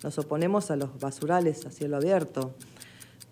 Nos 0.03 0.19
oponemos 0.19 0.71
a 0.71 0.77
los 0.77 0.99
basurales 1.01 1.67
a 1.67 1.71
cielo 1.71 1.97
abierto. 1.97 2.53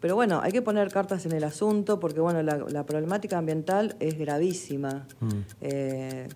Pero 0.01 0.15
bueno, 0.15 0.41
hay 0.43 0.53
que 0.53 0.63
poner 0.63 0.91
cartas 0.91 1.27
en 1.27 1.33
el 1.33 1.45
asunto 1.45 2.01
porque 2.01 2.21
bueno, 2.21 2.43
la, 2.43 2.59
la 2.59 2.85
problemática 2.85 3.39
ambiental 3.39 3.97
es 4.01 4.19
gravísima. 4.19 5.07
Eh, 5.61 6.29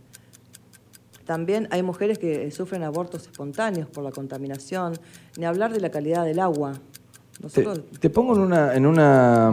también 1.24 1.68
hay 1.70 1.82
mujeres 1.82 2.18
que 2.18 2.50
sufren 2.50 2.82
abortos 2.82 3.22
espontáneos 3.22 3.88
por 3.88 4.02
la 4.02 4.10
contaminación, 4.10 4.94
ni 5.36 5.44
hablar 5.44 5.72
de 5.72 5.80
la 5.80 5.90
calidad 5.90 6.24
del 6.24 6.40
agua. 6.40 6.72
Te, 6.72 7.42
Nosotros, 7.42 7.84
te 8.00 8.10
pongo 8.10 8.34
en 8.34 8.40
una, 8.40 8.74
en 8.74 8.86
una 8.86 9.52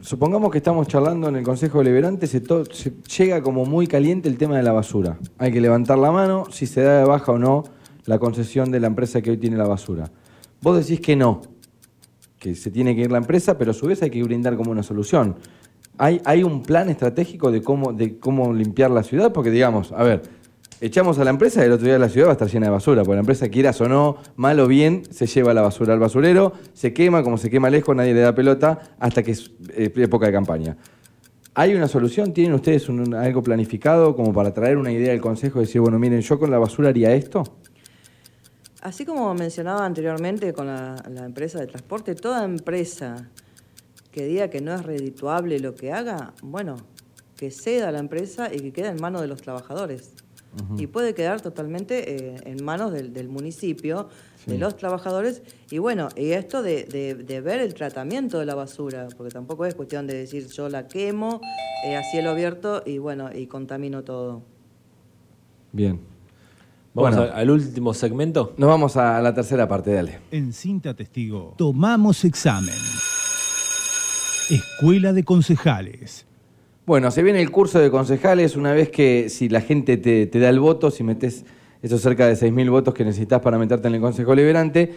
supongamos 0.00 0.50
que 0.50 0.58
estamos 0.58 0.86
charlando 0.88 1.28
en 1.28 1.36
el 1.36 1.42
Consejo 1.42 1.78
Deliberante, 1.78 2.26
se, 2.26 2.42
se 2.72 2.92
llega 3.18 3.42
como 3.42 3.64
muy 3.64 3.86
caliente 3.86 4.28
el 4.28 4.38
tema 4.38 4.56
de 4.56 4.62
la 4.62 4.72
basura. 4.72 5.18
Hay 5.38 5.52
que 5.52 5.60
levantar 5.60 5.98
la 5.98 6.10
mano 6.10 6.46
si 6.50 6.66
se 6.66 6.82
da 6.82 6.98
de 6.98 7.04
baja 7.04 7.32
o 7.32 7.38
no 7.38 7.64
la 8.06 8.18
concesión 8.18 8.70
de 8.70 8.80
la 8.80 8.86
empresa 8.86 9.20
que 9.20 9.30
hoy 9.30 9.36
tiene 9.36 9.56
la 9.56 9.66
basura. 9.66 10.10
Vos 10.62 10.76
decís 10.76 11.00
que 11.00 11.16
no, 11.16 11.42
que 12.38 12.54
se 12.54 12.70
tiene 12.70 12.94
que 12.94 13.02
ir 13.02 13.12
la 13.12 13.18
empresa, 13.18 13.56
pero 13.56 13.70
a 13.70 13.74
su 13.74 13.86
vez 13.86 14.02
hay 14.02 14.10
que 14.10 14.22
brindar 14.22 14.56
como 14.56 14.70
una 14.70 14.82
solución. 14.82 15.36
¿Hay, 15.98 16.42
un 16.42 16.62
plan 16.62 16.88
estratégico 16.88 17.52
de 17.52 17.60
cómo 17.62 18.52
limpiar 18.54 18.90
la 18.90 19.02
ciudad? 19.02 19.32
Porque 19.32 19.50
digamos, 19.50 19.92
a 19.92 20.02
ver, 20.02 20.22
echamos 20.80 21.18
a 21.18 21.24
la 21.24 21.30
empresa 21.30 21.62
y 21.62 21.66
el 21.66 21.72
otro 21.72 21.86
día 21.86 21.98
la 21.98 22.08
ciudad 22.08 22.26
va 22.28 22.30
a 22.30 22.32
estar 22.34 22.48
llena 22.48 22.66
de 22.66 22.72
basura, 22.72 23.02
porque 23.02 23.14
la 23.16 23.20
empresa, 23.20 23.48
quieras 23.48 23.80
o 23.80 23.88
no, 23.88 24.16
mal 24.36 24.58
o 24.60 24.66
bien, 24.66 25.02
se 25.10 25.26
lleva 25.26 25.52
la 25.54 25.62
basura 25.62 25.92
al 25.94 26.00
basurero, 26.00 26.52
se 26.72 26.92
quema, 26.92 27.22
como 27.22 27.36
se 27.38 27.50
quema 27.50 27.68
lejos, 27.70 27.94
nadie 27.94 28.14
le 28.14 28.20
da 28.20 28.34
pelota, 28.34 28.78
hasta 28.98 29.22
que 29.22 29.32
es 29.32 29.50
eh, 29.74 29.92
época 29.96 30.26
de 30.26 30.32
campaña. 30.32 30.76
¿Hay 31.54 31.74
una 31.74 31.88
solución? 31.88 32.32
¿Tienen 32.32 32.54
ustedes 32.54 32.88
un- 32.88 33.12
algo 33.14 33.42
planificado 33.42 34.14
como 34.14 34.32
para 34.32 34.54
traer 34.54 34.76
una 34.78 34.92
idea 34.92 35.12
al 35.12 35.20
Consejo 35.20 35.58
y 35.58 35.62
decir, 35.66 35.80
bueno, 35.80 35.98
miren, 35.98 36.20
yo 36.20 36.38
con 36.38 36.50
la 36.50 36.58
basura 36.58 36.88
haría 36.90 37.12
esto? 37.14 37.44
así 38.82 39.04
como 39.04 39.34
mencionaba 39.34 39.84
anteriormente 39.84 40.54
con 40.54 40.66
la, 40.68 40.96
la 41.10 41.26
empresa 41.26 41.60
de 41.60 41.66
transporte, 41.66 42.14
toda 42.14 42.44
empresa 42.44 43.28
que 44.10 44.24
diga 44.24 44.48
que 44.48 44.62
no 44.62 44.74
es 44.74 44.82
redituable 44.82 45.58
lo 45.60 45.74
que 45.74 45.92
haga, 45.92 46.32
bueno, 46.42 46.76
que 47.36 47.50
ceda 47.50 47.88
a 47.88 47.92
la 47.92 47.98
empresa 47.98 48.48
y 48.50 48.58
que 48.60 48.72
quede 48.72 48.88
en 48.88 48.98
manos 48.98 49.20
de 49.20 49.26
los 49.26 49.42
trabajadores. 49.42 50.14
Y 50.76 50.88
puede 50.88 51.14
quedar 51.14 51.40
totalmente 51.40 52.34
eh, 52.34 52.40
en 52.44 52.64
manos 52.64 52.92
del, 52.92 53.12
del 53.12 53.28
municipio, 53.28 54.08
de 54.46 54.58
los 54.58 54.76
trabajadores. 54.76 55.42
Y 55.70 55.78
bueno, 55.78 56.08
y 56.16 56.30
esto 56.32 56.62
de, 56.62 56.84
de- 56.84 57.14
de 57.14 57.40
ver 57.40 57.60
el 57.60 57.72
tratamiento 57.74 58.38
de 58.40 58.46
la 58.46 58.56
basura, 58.56 59.06
porque 59.16 59.32
tampoco 59.32 59.64
es 59.64 59.76
cuestión 59.76 60.08
de 60.08 60.14
decir 60.14 60.48
yo 60.48 60.68
la 60.68 60.88
quemo 60.88 61.40
eh, 61.86 61.94
a 61.96 62.02
cielo 62.02 62.30
abierto 62.30 62.82
y 62.84 62.98
bueno, 62.98 63.30
y 63.32 63.46
contamino 63.46 64.02
todo. 64.02 64.42
Bien. 65.72 66.00
Vamos 66.94 67.16
Bueno. 67.16 67.32
al 67.32 67.48
último 67.50 67.94
segmento. 67.94 68.52
Nos 68.56 68.68
vamos 68.68 68.96
a 68.96 69.20
la 69.22 69.32
tercera 69.32 69.68
parte, 69.68 69.92
dale. 69.92 70.18
En 70.32 70.52
Cinta 70.52 70.94
Testigo, 70.94 71.54
tomamos 71.56 72.24
examen. 72.24 72.74
Escuela 74.50 75.12
de 75.12 75.22
Concejales. 75.22 76.26
Bueno, 76.90 77.12
se 77.12 77.22
viene 77.22 77.40
el 77.40 77.52
curso 77.52 77.78
de 77.78 77.88
concejales. 77.88 78.56
Una 78.56 78.72
vez 78.72 78.88
que 78.88 79.28
si 79.28 79.48
la 79.48 79.60
gente 79.60 79.96
te, 79.96 80.26
te 80.26 80.40
da 80.40 80.48
el 80.48 80.58
voto, 80.58 80.90
si 80.90 81.04
metes 81.04 81.44
esos 81.82 82.00
cerca 82.00 82.26
de 82.26 82.32
6.000 82.32 82.68
votos 82.68 82.94
que 82.94 83.04
necesitas 83.04 83.40
para 83.42 83.58
meterte 83.58 83.86
en 83.86 83.94
el 83.94 84.00
Consejo 84.00 84.34
Liberante, 84.34 84.92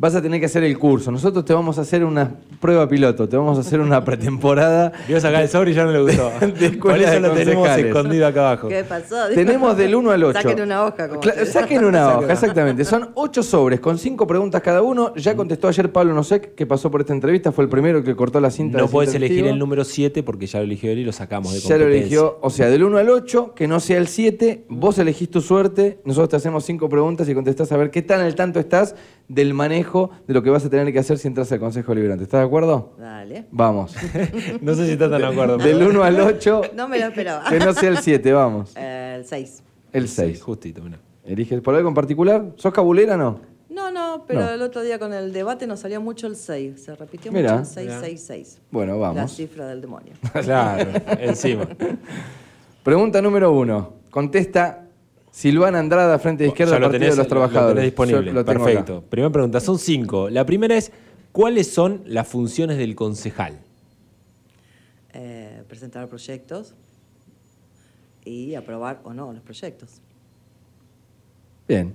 vas 0.00 0.14
a 0.14 0.22
tener 0.22 0.40
que 0.40 0.46
hacer 0.46 0.64
el 0.64 0.78
curso. 0.78 1.12
Nosotros 1.12 1.44
te 1.44 1.52
vamos 1.52 1.76
a 1.76 1.82
hacer 1.82 2.06
una 2.06 2.32
prueba 2.58 2.88
piloto, 2.88 3.28
te 3.28 3.36
vamos 3.36 3.58
a 3.58 3.60
hacer 3.60 3.80
una 3.80 4.02
pretemporada. 4.02 4.92
Voy 5.06 5.16
a 5.16 5.20
sacar 5.20 5.42
el 5.42 5.48
sobre 5.50 5.72
y 5.72 5.74
ya 5.74 5.84
no 5.84 5.92
le 5.92 6.00
gustó. 6.00 6.30
De 6.40 6.66
escuela 6.66 6.96
Por 6.96 7.00
eso 7.02 7.12
de 7.12 7.20
lo 7.20 7.34
tenemos 7.34 7.68
escondido 7.68 8.26
acá 8.26 8.40
abajo. 8.40 8.68
¿Qué 8.68 8.82
pasó? 8.82 9.28
Tenemos 9.34 9.76
del 9.76 9.94
1 9.94 10.10
al 10.10 10.24
8. 10.24 10.40
Saquen 10.40 10.62
una 10.62 10.84
hoja. 10.86 11.06
Como 11.06 11.20
Cla- 11.20 11.44
Saquen 11.44 11.84
una 11.84 12.16
hoja, 12.16 12.32
exactamente. 12.32 12.86
Son 12.86 13.10
ocho 13.14 13.42
sobres 13.42 13.78
con 13.80 13.98
cinco 13.98 14.26
preguntas 14.26 14.62
cada 14.62 14.80
uno. 14.80 15.14
Ya 15.16 15.36
contestó 15.36 15.68
ayer 15.68 15.92
Pablo 15.92 16.14
Nosek, 16.14 16.54
que 16.54 16.66
pasó 16.66 16.90
por 16.90 17.02
esta 17.02 17.12
entrevista, 17.12 17.52
fue 17.52 17.64
el 17.64 17.70
primero 17.70 18.02
que 18.02 18.16
cortó 18.16 18.40
la 18.40 18.50
cinta. 18.50 18.78
No 18.78 18.86
de 18.86 18.90
puedes 18.90 19.14
elegir 19.14 19.46
el 19.46 19.58
número 19.58 19.84
7 19.84 20.22
porque 20.22 20.46
ya 20.46 20.60
lo 20.60 20.64
eligió 20.64 20.90
él 20.90 21.00
y 21.00 21.04
lo 21.04 21.12
sacamos 21.12 21.52
de 21.52 21.60
Ya 21.60 21.76
lo 21.76 21.86
eligió, 21.86 22.38
o 22.40 22.48
sea, 22.48 22.70
del 22.70 22.84
1 22.84 22.96
al 22.96 23.10
8, 23.10 23.52
que 23.54 23.68
no 23.68 23.80
sea 23.80 23.98
el 23.98 24.08
7, 24.08 24.64
vos 24.70 24.98
elegís 24.98 25.30
tu 25.30 25.42
suerte, 25.42 26.00
nosotros 26.06 26.30
te 26.30 26.36
hacemos 26.36 26.64
cinco 26.64 26.88
preguntas 26.88 27.28
y 27.28 27.34
contestás 27.34 27.70
a 27.72 27.76
ver 27.76 27.90
qué 27.90 28.00
tan 28.00 28.22
al 28.22 28.34
tanto 28.34 28.58
estás 28.60 28.94
del 29.30 29.54
manejo 29.54 30.10
de 30.26 30.34
lo 30.34 30.42
que 30.42 30.50
vas 30.50 30.64
a 30.64 30.70
tener 30.70 30.92
que 30.92 30.98
hacer 30.98 31.16
si 31.16 31.28
entras 31.28 31.50
al 31.52 31.60
Consejo 31.60 31.94
Liberante. 31.94 32.24
¿Estás 32.24 32.40
de 32.40 32.46
acuerdo? 32.46 32.94
Dale. 32.98 33.46
Vamos. 33.52 33.94
No 34.60 34.74
sé 34.74 34.86
si 34.86 34.92
estás 34.92 35.08
tan 35.10 35.20
de 35.20 35.26
acuerdo. 35.28 35.56
Del 35.56 35.82
1 35.82 36.02
al 36.02 36.20
8, 36.20 36.62
No 36.74 36.88
me 36.88 36.98
lo 36.98 37.06
esperaba. 37.06 37.48
que 37.48 37.58
no 37.60 37.72
sea 37.72 37.90
el 37.90 37.98
7, 37.98 38.32
vamos. 38.32 38.72
Eh, 38.76 39.14
el 39.18 39.24
6. 39.24 39.62
El 39.92 40.08
Sí, 40.08 40.14
6. 40.16 40.42
justito, 40.42 40.82
mirá. 40.82 40.98
¿Eliges 41.24 41.60
por 41.60 41.74
algo 41.76 41.88
en 41.88 41.94
particular? 41.94 42.44
¿Sos 42.56 42.72
cabulera 42.72 43.14
o 43.14 43.18
no? 43.18 43.40
No, 43.68 43.90
no, 43.92 44.24
pero 44.26 44.40
No. 44.40 44.50
el 44.50 44.62
otro 44.62 44.82
día 44.82 44.98
con 44.98 45.12
el 45.12 45.32
debate 45.32 45.66
nos 45.68 45.78
salió 45.78 46.00
mucho 46.00 46.26
el 46.26 46.34
6. 46.34 46.82
Se 46.82 46.96
repitió 46.96 47.30
Mirá. 47.30 47.52
mucho 47.58 47.60
el 47.60 47.66
666. 47.66 48.60
Bueno, 48.72 48.94
La 48.94 48.98
vamos. 48.98 49.32
cifra 49.36 49.66
del 49.68 49.80
demonio. 49.80 50.12
Claro, 50.42 50.90
encima. 51.20 51.68
Pregunta 52.82 53.22
número 53.22 53.52
1. 53.52 53.92
Contesta 54.10 54.86
Silvana 55.32 55.78
Andrada, 55.78 56.18
frente 56.18 56.42
de 56.44 56.48
izquierda 56.48 56.72
del 56.74 56.82
lo 56.82 56.86
Partido 56.88 57.00
tenés, 57.00 57.14
de 57.16 57.22
los 57.22 57.26
lo 57.26 57.28
Trabajadores. 57.28 57.74
tenés 57.74 57.84
disponible. 57.84 58.32
Lo 58.32 58.44
tengo 58.44 58.64
Perfecto. 58.64 58.96
acá. 58.98 59.06
Primera 59.10 59.32
pregunta, 59.32 59.60
son 59.60 59.78
cinco. 59.78 60.28
La 60.28 60.44
primera 60.44 60.76
es, 60.76 60.90
¿cuáles 61.32 61.72
son 61.72 62.02
las 62.06 62.26
funciones 62.28 62.76
del 62.78 62.94
concejal? 62.96 63.58
Eh, 65.12 65.62
presentar 65.68 66.08
proyectos 66.08 66.74
y 68.24 68.54
aprobar 68.54 69.00
o 69.04 69.12
no 69.14 69.32
los 69.32 69.42
proyectos. 69.42 70.00
Bien. 71.68 71.94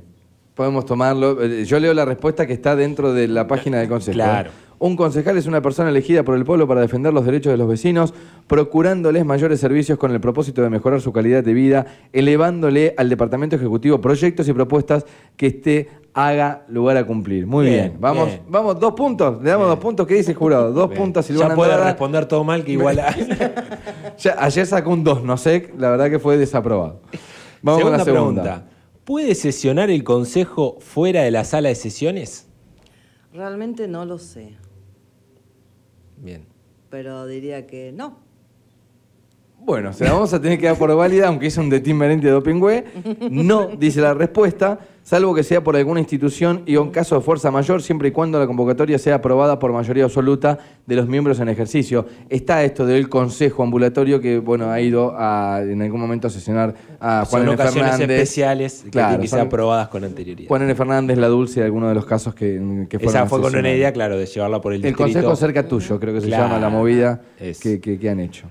Podemos 0.53 0.85
tomarlo. 0.85 1.43
Eh, 1.43 1.65
Yo 1.65 1.79
leo 1.79 1.93
la 1.93 2.05
respuesta 2.05 2.47
que 2.47 2.53
está 2.53 2.75
dentro 2.77 3.11
de 3.13 3.27
la 3.27 3.45
página 3.47 3.79
del 3.79 3.89
Consejo. 3.89 4.13
Claro. 4.15 4.51
Un 4.77 4.95
concejal 4.97 5.37
es 5.37 5.45
una 5.47 5.61
persona 5.61 5.89
elegida 5.89 6.23
por 6.23 6.35
el 6.35 6.43
pueblo 6.43 6.67
para 6.67 6.81
defender 6.81 7.13
los 7.13 7.25
derechos 7.25 7.51
de 7.51 7.57
los 7.57 7.67
vecinos, 7.67 8.13
procurándoles 8.47 9.25
mayores 9.25 9.59
servicios 9.59 9.97
con 9.97 10.11
el 10.11 10.19
propósito 10.19 10.61
de 10.61 10.69
mejorar 10.69 10.99
su 11.01 11.13
calidad 11.13 11.43
de 11.43 11.53
vida, 11.53 11.85
elevándole 12.11 12.93
al 12.97 13.09
Departamento 13.09 13.55
Ejecutivo 13.55 14.01
proyectos 14.01 14.47
y 14.49 14.53
propuestas 14.53 15.05
que 15.37 15.47
éste 15.47 15.89
haga 16.13 16.65
lugar 16.69 16.97
a 16.97 17.05
cumplir. 17.07 17.45
Muy 17.47 17.65
bien. 17.67 17.75
Bien, 17.89 17.97
Vamos, 18.01 18.27
bien. 18.27 18.41
vamos, 18.49 18.79
dos 18.79 18.93
puntos. 18.93 19.41
Le 19.41 19.49
damos 19.49 19.67
dos 19.67 19.79
puntos. 19.79 20.05
¿Qué 20.07 20.15
dice 20.15 20.31
el 20.31 20.37
jurado? 20.37 20.71
Dos 20.71 20.89
Bien. 20.89 21.01
puntos 21.01 21.25
Silvana 21.25 21.49
Ya 21.49 21.55
puede 21.55 21.71
Andrada. 21.71 21.91
responder 21.91 22.25
todo 22.25 22.43
mal 22.43 22.63
que 22.63 22.71
igual 22.73 22.99
a... 22.99 23.15
Ya- 24.17 24.35
ayer 24.39 24.65
sacó 24.65 24.91
un 24.91 25.03
2, 25.03 25.23
no 25.23 25.35
sé, 25.37 25.71
la 25.77 25.89
verdad 25.89 26.09
que 26.09 26.19
fue 26.19 26.37
desaprobado. 26.37 27.01
Vamos 27.61 27.81
con 27.81 27.91
la 27.91 27.99
segunda. 28.03 28.41
pregunta. 28.43 28.67
¿Puede 29.03 29.35
sesionar 29.35 29.89
el 29.89 30.03
consejo 30.03 30.77
fuera 30.79 31.21
de 31.23 31.31
la 31.31 31.43
sala 31.43 31.69
de 31.69 31.75
sesiones? 31.75 32.47
Realmente 33.33 33.87
no 33.89 34.05
lo 34.05 34.17
sé, 34.17 34.55
Bien. 36.25 36.41
pero 36.89 37.27
diría 37.27 37.67
que 37.67 37.91
no. 37.91 38.17
Bueno, 39.59 39.93
se 39.93 40.05
la 40.05 40.13
vamos 40.13 40.33
a 40.33 40.41
tener 40.41 40.59
que 40.59 40.65
dar 40.65 40.77
por 40.77 40.95
válida, 40.95 41.27
aunque 41.27 41.47
es 41.47 41.57
un 41.57 41.69
de 41.69 41.79
Tim 41.79 41.99
de 41.99 42.29
Dopingüe. 42.31 42.83
No, 43.29 43.67
dice 43.67 44.01
la 44.01 44.15
respuesta, 44.15 44.79
salvo 45.05 45.35
que 45.35 45.43
sea 45.43 45.63
por 45.63 45.75
alguna 45.75 45.99
institución 45.99 46.63
y 46.65 46.77
en 46.77 46.89
caso 46.89 47.13
de 47.15 47.21
fuerza 47.21 47.51
mayor, 47.51 47.83
siempre 47.83 48.07
y 48.07 48.11
cuando 48.11 48.39
la 48.39 48.47
convocatoria 48.47 48.97
sea 48.97 49.15
aprobada 49.15 49.59
por 49.59 49.71
mayoría 49.71 50.03
absoluta 50.05 50.57
de 50.87 50.95
los 50.95 51.07
miembros 51.07 51.39
en 51.39 51.47
ejercicio. 51.47 52.07
Está 52.27 52.63
esto 52.63 52.87
del 52.87 53.07
consejo 53.07 53.61
ambulatorio 53.61 54.19
que, 54.19 54.39
bueno, 54.39 54.71
ha 54.71 54.81
ido 54.81 55.13
a, 55.15 55.59
en 55.61 55.79
algún 55.83 56.01
momento 56.01 56.25
a 56.25 56.31
sesionar 56.31 56.73
a 56.99 57.23
Juan 57.23 57.29
son 57.29 57.41
N. 57.43 57.49
ocasiones 57.53 57.91
Fernández. 57.91 58.09
especiales 58.19 58.81
que 58.83 58.89
Claro, 58.89 59.07
tienen 59.09 59.21
que 59.21 59.27
ser 59.27 59.39
aprobadas 59.41 59.89
con 59.89 60.03
anterioridad. 60.03 60.47
Juan 60.47 60.63
N. 60.63 60.73
Fernández, 60.73 61.17
la 61.19 61.27
Dulce, 61.27 61.63
algunos 61.63 61.89
de 61.89 61.95
los 61.95 62.05
casos 62.07 62.33
que, 62.33 62.85
que 62.89 62.97
fueron 62.97 63.15
Esa 63.15 63.27
fue 63.27 63.41
con 63.41 63.55
una 63.55 63.71
idea, 63.71 63.93
claro, 63.93 64.17
de 64.17 64.25
llevarla 64.25 64.59
por 64.59 64.73
el 64.73 64.77
El 64.77 64.87
distrito. 64.93 65.03
consejo 65.03 65.35
cerca 65.35 65.67
tuyo, 65.67 65.99
creo 65.99 66.15
que 66.15 66.21
se 66.21 66.27
Claro, 66.27 66.45
llama 66.45 66.59
la 66.59 66.69
movida 66.69 67.21
que, 67.61 67.79
que- 67.79 67.99
que 67.99 68.09
han 68.09 68.19
hecho. 68.19 68.47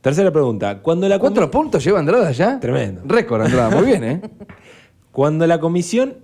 Tercera 0.00 0.32
pregunta. 0.32 0.80
Cuando 0.82 1.08
la, 1.08 1.18
¿Cuatro 1.20 1.50
puntos 1.50 1.82
lleva 1.84 1.98
Andrada 2.00 2.30
ya? 2.32 2.60
Tremendo. 2.60 3.02
Récord, 3.04 3.42
Andrada, 3.42 3.70
muy 3.70 3.86
bien, 3.86 4.04
¿eh? 4.04 4.20
cuando 5.16 5.46
la 5.46 5.58
comisión... 5.58 6.18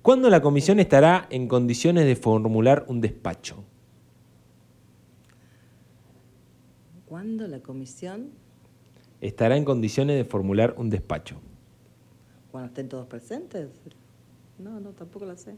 ¿Cuándo 0.00 0.30
la 0.30 0.40
comisión 0.40 0.80
estará 0.80 1.26
en 1.28 1.48
condiciones 1.48 2.06
de 2.06 2.16
formular 2.16 2.86
un 2.88 3.02
despacho? 3.02 3.62
¿Cuándo 7.04 7.46
la 7.46 7.60
comisión? 7.60 8.30
Estará 9.20 9.58
en 9.58 9.66
condiciones 9.66 10.16
de 10.16 10.24
formular 10.24 10.74
un 10.78 10.88
despacho. 10.88 11.36
Cuando 12.50 12.68
estén 12.68 12.88
todos 12.88 13.06
presentes. 13.06 13.68
No, 14.58 14.80
no, 14.80 14.92
tampoco 14.92 15.26
la 15.26 15.36
sé. 15.36 15.54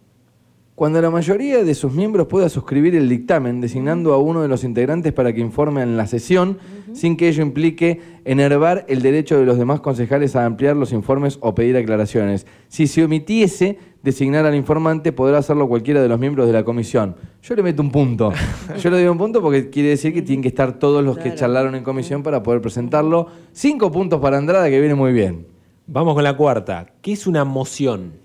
Cuando 0.74 1.00
la 1.00 1.08
mayoría 1.08 1.62
de 1.62 1.72
sus 1.72 1.92
miembros 1.92 2.26
pueda 2.26 2.48
suscribir 2.48 2.96
el 2.96 3.08
dictamen, 3.08 3.60
designando 3.60 4.12
a 4.12 4.18
uno 4.18 4.42
de 4.42 4.48
los 4.48 4.64
integrantes 4.64 5.12
para 5.12 5.32
que 5.32 5.40
informe 5.40 5.82
en 5.82 5.96
la 5.96 6.08
sesión, 6.08 6.58
sin 6.92 7.16
que 7.16 7.28
ello 7.28 7.44
implique 7.44 8.00
enervar 8.24 8.84
el 8.88 9.00
derecho 9.00 9.38
de 9.38 9.46
los 9.46 9.56
demás 9.56 9.78
concejales 9.78 10.34
a 10.34 10.44
ampliar 10.44 10.74
los 10.74 10.92
informes 10.92 11.38
o 11.42 11.54
pedir 11.54 11.76
aclaraciones. 11.76 12.44
Si 12.66 12.88
se 12.88 13.04
omitiese 13.04 13.78
designar 14.02 14.46
al 14.46 14.56
informante, 14.56 15.12
podrá 15.12 15.38
hacerlo 15.38 15.68
cualquiera 15.68 16.02
de 16.02 16.08
los 16.08 16.18
miembros 16.18 16.48
de 16.48 16.52
la 16.54 16.64
comisión. 16.64 17.14
Yo 17.40 17.54
le 17.54 17.62
meto 17.62 17.80
un 17.80 17.92
punto. 17.92 18.32
Yo 18.82 18.90
le 18.90 18.96
doy 18.96 19.06
un 19.06 19.18
punto 19.18 19.40
porque 19.40 19.70
quiere 19.70 19.90
decir 19.90 20.12
que 20.12 20.22
tienen 20.22 20.42
que 20.42 20.48
estar 20.48 20.80
todos 20.80 21.04
los 21.04 21.16
que 21.18 21.36
charlaron 21.36 21.76
en 21.76 21.84
comisión 21.84 22.24
para 22.24 22.42
poder 22.42 22.60
presentarlo. 22.60 23.28
Cinco 23.52 23.92
puntos 23.92 24.20
para 24.20 24.38
Andrada, 24.38 24.68
que 24.68 24.80
viene 24.80 24.96
muy 24.96 25.12
bien. 25.12 25.46
Vamos 25.86 26.14
con 26.14 26.24
la 26.24 26.36
cuarta. 26.36 26.86
¿Qué 27.00 27.12
es 27.12 27.28
una 27.28 27.44
moción? 27.44 28.23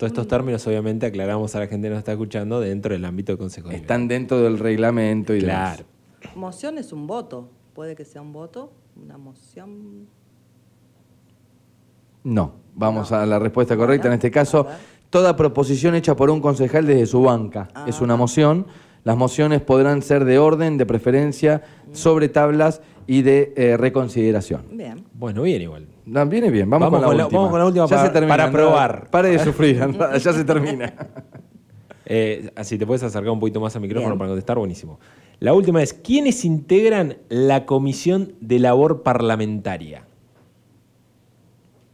Todos 0.00 0.12
estos 0.12 0.28
términos, 0.28 0.66
obviamente, 0.66 1.04
aclaramos 1.04 1.54
a 1.54 1.58
la 1.58 1.66
gente 1.66 1.88
que 1.88 1.90
nos 1.90 1.98
está 1.98 2.12
escuchando 2.12 2.58
dentro 2.58 2.94
del 2.94 3.04
ámbito 3.04 3.32
del 3.32 3.38
Consejo 3.38 3.68
de 3.68 3.76
Están 3.76 4.08
dentro 4.08 4.40
del 4.40 4.58
reglamento 4.58 5.34
y 5.34 5.42
demás. 5.42 5.76
Claro. 5.76 6.36
Moción 6.36 6.78
es 6.78 6.94
un 6.94 7.06
voto. 7.06 7.50
Puede 7.74 7.94
que 7.94 8.06
sea 8.06 8.22
un 8.22 8.32
voto, 8.32 8.72
una 8.96 9.18
moción. 9.18 10.06
No. 12.24 12.54
Vamos 12.74 13.12
a 13.12 13.26
la 13.26 13.38
respuesta 13.38 13.76
correcta 13.76 14.08
en 14.08 14.14
este 14.14 14.30
caso. 14.30 14.66
Toda 15.10 15.36
proposición 15.36 15.94
hecha 15.94 16.16
por 16.16 16.30
un 16.30 16.40
concejal 16.40 16.86
desde 16.86 17.04
su 17.04 17.20
banca. 17.20 17.68
Es 17.86 18.00
una 18.00 18.16
moción. 18.16 18.68
Las 19.04 19.18
mociones 19.18 19.60
podrán 19.60 20.00
ser 20.00 20.24
de 20.24 20.38
orden, 20.38 20.78
de 20.78 20.86
preferencia, 20.86 21.62
sobre 21.92 22.30
tablas 22.30 22.80
y 23.06 23.22
de 23.22 23.52
eh, 23.56 23.76
reconsideración. 23.76 24.62
Bien. 24.72 25.04
Bueno, 25.14 25.42
bien 25.42 25.62
igual. 25.62 25.86
No, 26.06 26.26
viene 26.26 26.50
bien, 26.50 26.68
vamos, 26.68 26.90
Vamos 26.90 26.98
con, 26.98 27.00
la 27.02 27.06
con 27.08 27.16
la- 27.18 27.24
última. 27.24 27.38
vamos 27.38 27.50
con 27.50 27.58
la 27.60 27.66
última 27.66 27.86
Ya 27.86 27.96
para- 27.96 28.06
se 28.08 28.12
termina, 28.12 28.36
para 28.36 28.50
probar. 28.52 29.10
Pare 29.10 29.28
de 29.30 29.38
sufrir, 29.38 29.78
ya 30.22 30.32
se 30.32 30.44
termina. 30.44 30.92
Eh, 32.12 32.50
así 32.56 32.76
te 32.76 32.84
puedes 32.84 33.04
acercar 33.04 33.30
un 33.30 33.38
poquito 33.38 33.60
más 33.60 33.76
al 33.76 33.82
micrófono 33.82 34.08
Bien. 34.14 34.18
para 34.18 34.30
contestar, 34.30 34.58
buenísimo. 34.58 34.98
La 35.38 35.54
última 35.54 35.80
es, 35.80 35.92
¿quiénes 35.94 36.44
integran 36.44 37.18
la 37.28 37.66
Comisión 37.66 38.32
de 38.40 38.58
Labor 38.58 39.04
Parlamentaria? 39.04 40.02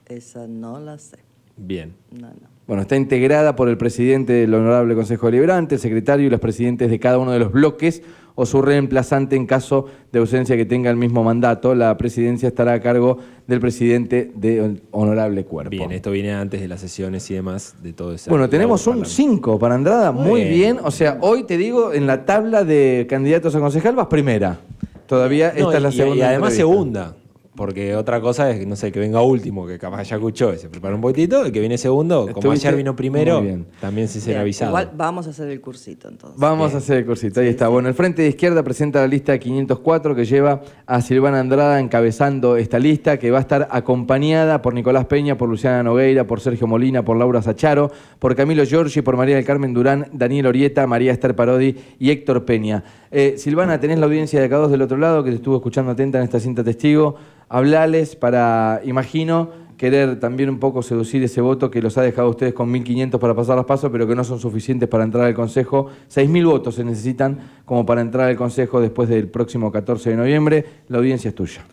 Esa 0.07 0.47
no 0.47 0.81
la 0.81 0.97
sé. 0.99 1.19
Bien. 1.59 1.95
No, 2.13 2.29
no. 2.29 2.56
Bueno, 2.67 2.83
está 2.83 2.97
integrada 2.97 3.55
por 3.55 3.69
el 3.69 3.77
presidente 3.79 4.33
del 4.33 4.53
Honorable 4.53 4.95
Consejo 4.97 5.27
Deliberante, 5.27 5.77
el 5.77 5.81
secretario 5.81 6.27
y 6.27 6.31
los 6.31 6.41
presidentes 6.41 6.91
de 6.91 6.99
cada 6.99 7.19
uno 7.19 7.31
de 7.31 7.39
los 7.39 7.53
bloques 7.53 8.03
o 8.35 8.45
su 8.45 8.61
reemplazante 8.61 9.37
en 9.37 9.47
caso 9.47 9.87
de 10.13 10.19
ausencia 10.19 10.57
que 10.57 10.67
tenga 10.67 10.91
el 10.91 10.97
mismo 10.97 11.23
mandato. 11.23 11.75
La 11.77 11.97
presidencia 11.97 12.49
estará 12.49 12.73
a 12.75 12.81
cargo 12.81 13.19
del 13.47 13.61
presidente 13.61 14.33
del 14.35 14.83
Honorable 14.91 15.45
Cuerpo. 15.45 15.71
Bien, 15.71 15.93
esto 15.93 16.11
viene 16.11 16.33
antes 16.33 16.61
de 16.61 16.67
las 16.67 16.81
sesiones 16.81 17.31
y 17.31 17.35
demás, 17.35 17.77
de 17.83 17.93
todo 17.93 18.13
eso. 18.13 18.29
Bueno, 18.31 18.49
tenemos 18.49 18.85
un 18.89 19.07
5 19.07 19.59
para 19.61 19.77
Andrada, 19.77 20.11
Muy 20.11 20.41
bien. 20.43 20.55
bien. 20.55 20.79
O 20.83 20.91
sea, 20.91 21.19
hoy 21.21 21.45
te 21.45 21.57
digo, 21.57 21.93
en 21.93 22.09
la 22.09 22.25
tabla 22.27 22.65
de 22.65 23.07
candidatos 23.09 23.55
a 23.55 23.61
concejal 23.61 23.95
vas 23.95 24.09
primera. 24.09 24.59
Todavía 25.07 25.53
No, 25.57 25.67
esta 25.67 25.77
es 25.77 25.83
la 25.85 25.93
segunda. 25.93 26.17
Y 26.17 26.23
además 26.23 26.53
entrevista. 26.53 26.75
segunda. 26.75 27.17
Porque 27.57 27.97
otra 27.97 28.21
cosa 28.21 28.51
es, 28.51 28.61
que, 28.61 28.67
no 28.67 28.77
sé, 28.77 28.93
que 28.93 29.01
venga 29.01 29.23
último, 29.23 29.67
que 29.67 29.79
capaz 29.79 30.05
ya 30.05 30.17
escuchó 30.17 30.53
y 30.53 30.59
se 30.59 30.69
prepara 30.69 30.95
un 30.95 31.01
poquitito, 31.01 31.45
el 31.45 31.53
que 31.53 31.61
viene 31.61 31.79
segundo, 31.79 32.27
como 32.27 32.39
Estuviste 32.39 32.69
ayer 32.69 32.77
vino 32.77 32.95
primero, 32.95 33.39
muy 33.39 33.47
bien. 33.47 33.67
también 33.81 34.09
se 34.09 34.21
será 34.21 34.43
avisado. 34.43 34.71
Igual 34.71 34.91
vamos 34.95 35.27
a 35.27 35.31
hacer 35.31 35.49
el 35.49 35.61
cursito 35.61 36.09
entonces. 36.09 36.39
Vamos 36.39 36.75
a 36.75 36.79
hacer 36.79 36.99
el 36.99 37.07
cursito, 37.07 37.41
ahí 37.41 37.49
está. 37.49 37.69
Bueno, 37.69 37.89
el 37.89 37.95
Frente 37.95 38.23
de 38.23 38.29
Izquierda 38.29 38.63
presenta 38.63 39.01
la 39.01 39.07
lista 39.07 39.39
504 39.39 40.15
que 40.15 40.25
lleva 40.25 40.61
a 40.87 41.01
Silvana 41.01 41.41
Andrada 41.41 41.81
encabezando 41.81 42.57
esta 42.57 42.79
lista, 42.79 43.19
que 43.19 43.31
va 43.31 43.39
a 43.39 43.41
estar 43.41 43.69
acompañada 43.71 44.61
por 44.61 44.75
Nicolás 44.75 45.07
Peña, 45.07 45.39
por 45.39 45.49
Luciana 45.49 45.83
Nogueira, 45.83 46.27
por 46.27 46.41
Sergio 46.41 46.67
Molina, 46.67 47.05
por 47.05 47.17
Laura 47.17 47.41
Sacharo, 47.41 47.91
por 48.19 48.35
Camilo 48.37 48.65
Giorgi, 48.65 49.01
por 49.01 49.17
María 49.17 49.37
del 49.37 49.45
Carmen 49.45 49.73
Durán, 49.73 50.09
Daniel 50.13 50.47
Orieta, 50.47 50.87
María 50.87 51.13
Esther 51.13 51.35
Parodi 51.35 51.77
y 51.99 52.11
Héctor 52.11 52.45
Peña. 52.45 52.85
Eh, 53.11 53.37
Silvana, 53.39 53.81
tenés 53.81 53.99
la 53.99 54.07
audiencia 54.07 54.41
de 54.41 54.51
K2 54.51 54.69
del 54.69 54.83
otro 54.83 54.99
lado, 54.99 55.25
que 55.25 55.31
te 55.31 55.37
estuvo 55.37 55.57
escuchando 55.57 55.93
atenta 55.93 56.19
en 56.19 56.25
esta 56.25 56.41
cinta 56.41 56.63
testigo. 56.63 57.17
Hablales 57.49 58.17
para, 58.17 58.81
imagino, 58.85 59.51
querer 59.77 60.19
también 60.19 60.49
un 60.49 60.59
poco 60.59 60.83
seducir 60.83 61.23
ese 61.23 61.41
voto 61.41 61.71
que 61.71 61.83
los 61.83 61.97
ha 61.99 62.03
dejado 62.03 62.31
ustedes 62.31 62.55
con 62.55 62.73
1.500 62.73 63.19
para 63.19 63.35
pasar 63.35 63.57
las 63.57 63.67
pasos, 63.67 63.91
pero 63.93 64.07
que 64.07 64.15
no 64.15 64.25
son 64.25 64.41
suficientes 64.41 64.89
para 64.89 65.05
entrar 65.05 65.25
al 65.25 65.35
Consejo. 65.35 65.87
6.000 66.09 66.47
votos 66.47 66.75
se 66.75 66.85
necesitan 66.85 67.39
como 67.65 67.85
para 67.85 68.01
entrar 68.01 68.29
al 68.29 68.37
Consejo 68.37 68.81
después 68.81 69.09
del 69.09 69.29
próximo 69.29 69.71
14 69.71 70.11
de 70.11 70.17
noviembre. 70.17 70.65
La 70.89 70.99
audiencia 70.99 71.29
es 71.29 71.35
tuya. 71.35 71.65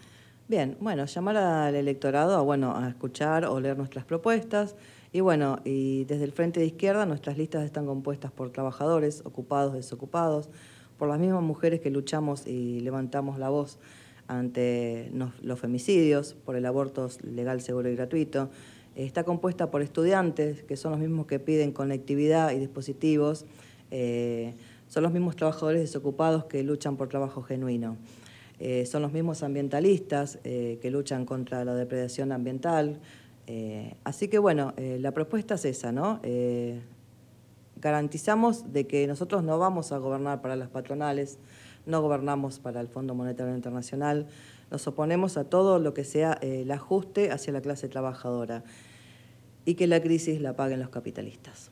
Bien, 0.47 0.77
bueno, 0.81 1.05
llamar 1.05 1.37
al 1.37 1.75
electorado 1.75 2.35
a, 2.35 2.41
bueno, 2.41 2.75
a 2.75 2.89
escuchar 2.89 3.45
o 3.45 3.59
leer 3.59 3.77
nuestras 3.77 4.05
propuestas. 4.05 4.75
Y 5.11 5.21
bueno, 5.21 5.59
y 5.63 6.03
desde 6.05 6.25
el 6.25 6.31
Frente 6.31 6.59
de 6.59 6.65
Izquierda 6.65 7.05
nuestras 7.05 7.37
listas 7.37 7.63
están 7.63 7.85
compuestas 7.85 8.31
por 8.31 8.49
trabajadores, 8.51 9.21
ocupados, 9.25 9.73
desocupados, 9.73 10.49
por 10.97 11.07
las 11.07 11.19
mismas 11.19 11.43
mujeres 11.43 11.79
que 11.79 11.89
luchamos 11.89 12.45
y 12.45 12.81
levantamos 12.81 13.39
la 13.39 13.49
voz 13.49 13.79
ante 14.27 15.11
los 15.41 15.59
femicidios, 15.59 16.33
por 16.33 16.55
el 16.55 16.65
aborto 16.65 17.09
legal, 17.23 17.61
seguro 17.61 17.89
y 17.89 17.95
gratuito. 17.95 18.49
Está 18.95 19.23
compuesta 19.23 19.71
por 19.71 19.81
estudiantes, 19.81 20.63
que 20.63 20.77
son 20.77 20.91
los 20.91 20.99
mismos 20.99 21.25
que 21.25 21.39
piden 21.39 21.71
conectividad 21.71 22.51
y 22.51 22.59
dispositivos. 22.59 23.45
Eh, 23.89 24.53
son 24.87 25.01
los 25.03 25.11
mismos 25.11 25.35
trabajadores 25.35 25.81
desocupados 25.81 26.45
que 26.45 26.61
luchan 26.61 26.95
por 26.95 27.09
trabajo 27.09 27.41
genuino. 27.41 27.97
Eh, 28.59 28.85
son 28.85 29.01
los 29.01 29.11
mismos 29.11 29.41
ambientalistas 29.41 30.39
eh, 30.43 30.77
que 30.79 30.91
luchan 30.91 31.25
contra 31.25 31.65
la 31.65 31.73
depredación 31.73 32.31
ambiental. 32.31 32.99
Así 34.05 34.29
que 34.29 34.39
bueno, 34.39 34.73
la 34.77 35.11
propuesta 35.11 35.55
es 35.55 35.65
esa, 35.65 35.91
¿no? 35.91 36.21
Garantizamos 37.75 38.71
de 38.71 38.87
que 38.87 39.05
nosotros 39.05 39.43
no 39.43 39.59
vamos 39.59 39.91
a 39.91 39.97
gobernar 39.97 40.41
para 40.41 40.55
las 40.55 40.69
patronales, 40.69 41.39
no 41.85 42.01
gobernamos 42.01 42.59
para 42.59 42.81
el 42.81 42.87
Fondo 42.87 43.13
Monetario 43.15 43.55
Internacional, 43.55 44.27
nos 44.71 44.87
oponemos 44.87 45.37
a 45.37 45.43
todo 45.43 45.79
lo 45.79 45.93
que 45.93 46.03
sea 46.03 46.37
eh, 46.41 46.61
el 46.61 46.71
ajuste 46.71 47.31
hacia 47.31 47.53
la 47.53 47.61
clase 47.61 47.89
trabajadora 47.89 48.63
y 49.65 49.75
que 49.75 49.87
la 49.87 50.01
crisis 50.01 50.41
la 50.41 50.55
paguen 50.55 50.79
los 50.79 50.89
capitalistas. 50.89 51.71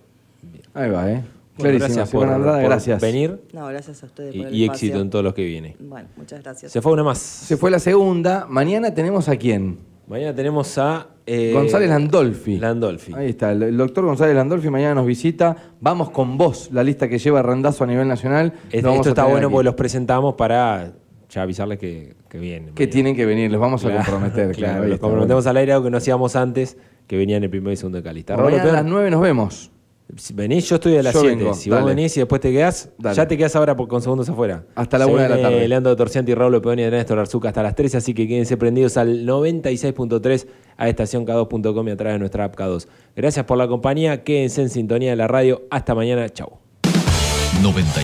Ahí 0.74 0.90
va, 0.90 1.12
¿eh? 1.12 1.24
Bueno, 1.58 1.78
Clarísimo. 1.78 1.88
gracias 1.88 2.10
por, 2.10 2.22
Silvana 2.22 2.36
Andrada, 2.36 2.60
por 2.60 2.70
gracias. 2.70 3.02
venir 3.02 3.42
No, 3.54 3.68
gracias 3.68 4.04
a 4.04 4.06
ustedes 4.06 4.34
y, 4.34 4.38
por 4.40 4.48
el 4.48 4.56
y 4.56 4.64
éxito 4.66 5.00
en 5.02 5.10
todos 5.10 5.24
los 5.24 5.34
que 5.34 5.44
viene. 5.44 5.76
Bueno, 5.80 6.08
muchas 6.16 6.42
gracias. 6.42 6.72
Se 6.72 6.82
fue 6.82 6.94
una 6.94 7.04
más. 7.04 7.18
Se 7.18 7.58
fue 7.58 7.70
la 7.70 7.80
segunda. 7.80 8.46
Mañana 8.48 8.94
tenemos 8.94 9.28
a 9.28 9.36
quién? 9.36 9.91
Mañana 10.12 10.36
tenemos 10.36 10.78
a... 10.78 11.08
eh, 11.26 11.52
González 11.54 11.88
Landolfi. 11.88 12.58
Landolfi. 12.58 13.14
Ahí 13.14 13.30
está, 13.30 13.54
el, 13.54 13.64
el 13.64 13.78
doctor 13.78 14.04
González 14.04 14.36
Landolfi 14.36 14.70
mañana 14.70 14.94
nos 14.96 15.06
visita. 15.06 15.56
Vamos 15.80 16.10
con 16.10 16.38
vos, 16.38 16.70
la 16.74 16.84
lista 16.84 17.08
que 17.08 17.18
lleva 17.18 17.42
Randazo 17.42 17.86
a 17.86 17.88
nivel 17.88 18.10
nacional. 18.10 18.52
Es- 18.74 18.84
vamos 18.84 18.98
esto 18.98 19.10
está 19.10 19.24
bueno 19.24 19.48
aquí. 19.48 19.54
porque 19.54 19.64
los 19.64 19.76
presentamos 19.76 20.36
para 20.36 20.92
ya 21.30 21.42
avisarles 21.44 21.80
que, 21.80 22.16
que 22.28 22.38
vienen. 22.40 22.74
Que 22.76 22.88
tienen 22.88 23.16
que 23.16 23.26
venir, 23.26 23.50
los 23.50 23.62
vamos 23.62 23.86
a 23.86 23.96
comprometer. 23.96 24.52
Claro, 24.58 24.86
los 24.86 25.00
comprometemos 25.00 25.48
al 25.48 25.56
aire 25.56 25.72
algo 25.72 25.86
que 25.86 25.92
no 25.92 25.98
hacíamos 25.98 26.36
antes, 26.36 26.78
que 27.08 27.16
venían 27.16 27.42
el 27.46 27.50
primero 27.50 27.72
y 27.72 27.78
segundo 27.78 27.98
de 28.00 28.04
Calista. 28.04 28.36
Mañana 28.36 28.64
a 28.64 28.66
las 28.66 28.74
Peón, 28.82 28.90
9 28.90 29.12
nos 29.12 29.22
vemos. 29.22 29.72
Si 30.18 30.34
venís, 30.34 30.68
yo 30.70 30.76
estoy 30.76 30.98
a 30.98 31.04
las 31.04 31.14
Yo 31.14 31.22
7. 31.22 31.36
vengo, 31.36 31.54
Si 31.54 31.70
dale. 31.70 31.82
vos 31.84 31.90
venís 31.96 32.16
y 32.18 32.20
después 32.22 32.42
te 32.42 32.52
quedás, 32.52 32.90
Dale. 32.98 33.16
ya 33.16 33.28
te 33.28 33.38
quedás 33.38 33.56
ahora 33.56 33.76
por- 33.76 33.88
con 33.88 34.02
segundos 34.02 34.28
afuera. 34.30 34.66
Hasta 34.76 34.98
la 34.98 35.06
Se 35.06 35.12
una 35.12 35.24
de 35.24 35.30
la 35.30 35.36
viene 35.36 35.50
tarde. 35.52 35.68
Leandro 35.68 35.96
Torcianti, 35.96 36.34
Raúl 36.34 36.62
Peón 36.62 36.80
y 36.80 36.84
Néstor 36.90 37.20
Arzuca 37.20 37.50
hasta 37.50 37.64
las 37.64 37.76
13, 37.76 37.98
así 37.98 38.14
que 38.14 38.28
quédense 38.28 38.58
prendidos 38.58 38.98
al 38.98 39.26
96.3 39.26 40.48
a 40.78 40.90
estacionk2.com 40.90 41.88
y 41.88 41.92
a 41.92 41.96
través 41.98 42.16
de 42.16 42.20
nuestra 42.20 42.46
app 42.46 42.56
K2. 42.56 42.88
Gracias 43.16 43.46
por 43.46 43.58
la 43.58 43.68
compañía, 43.68 44.24
quédense 44.24 44.62
en 44.62 44.70
sintonía 44.70 45.12
de 45.12 45.16
la 45.16 45.28
radio. 45.28 45.64
Hasta 45.70 45.94
mañana, 45.96 46.28
chau. 46.30 46.58
90 47.62 47.92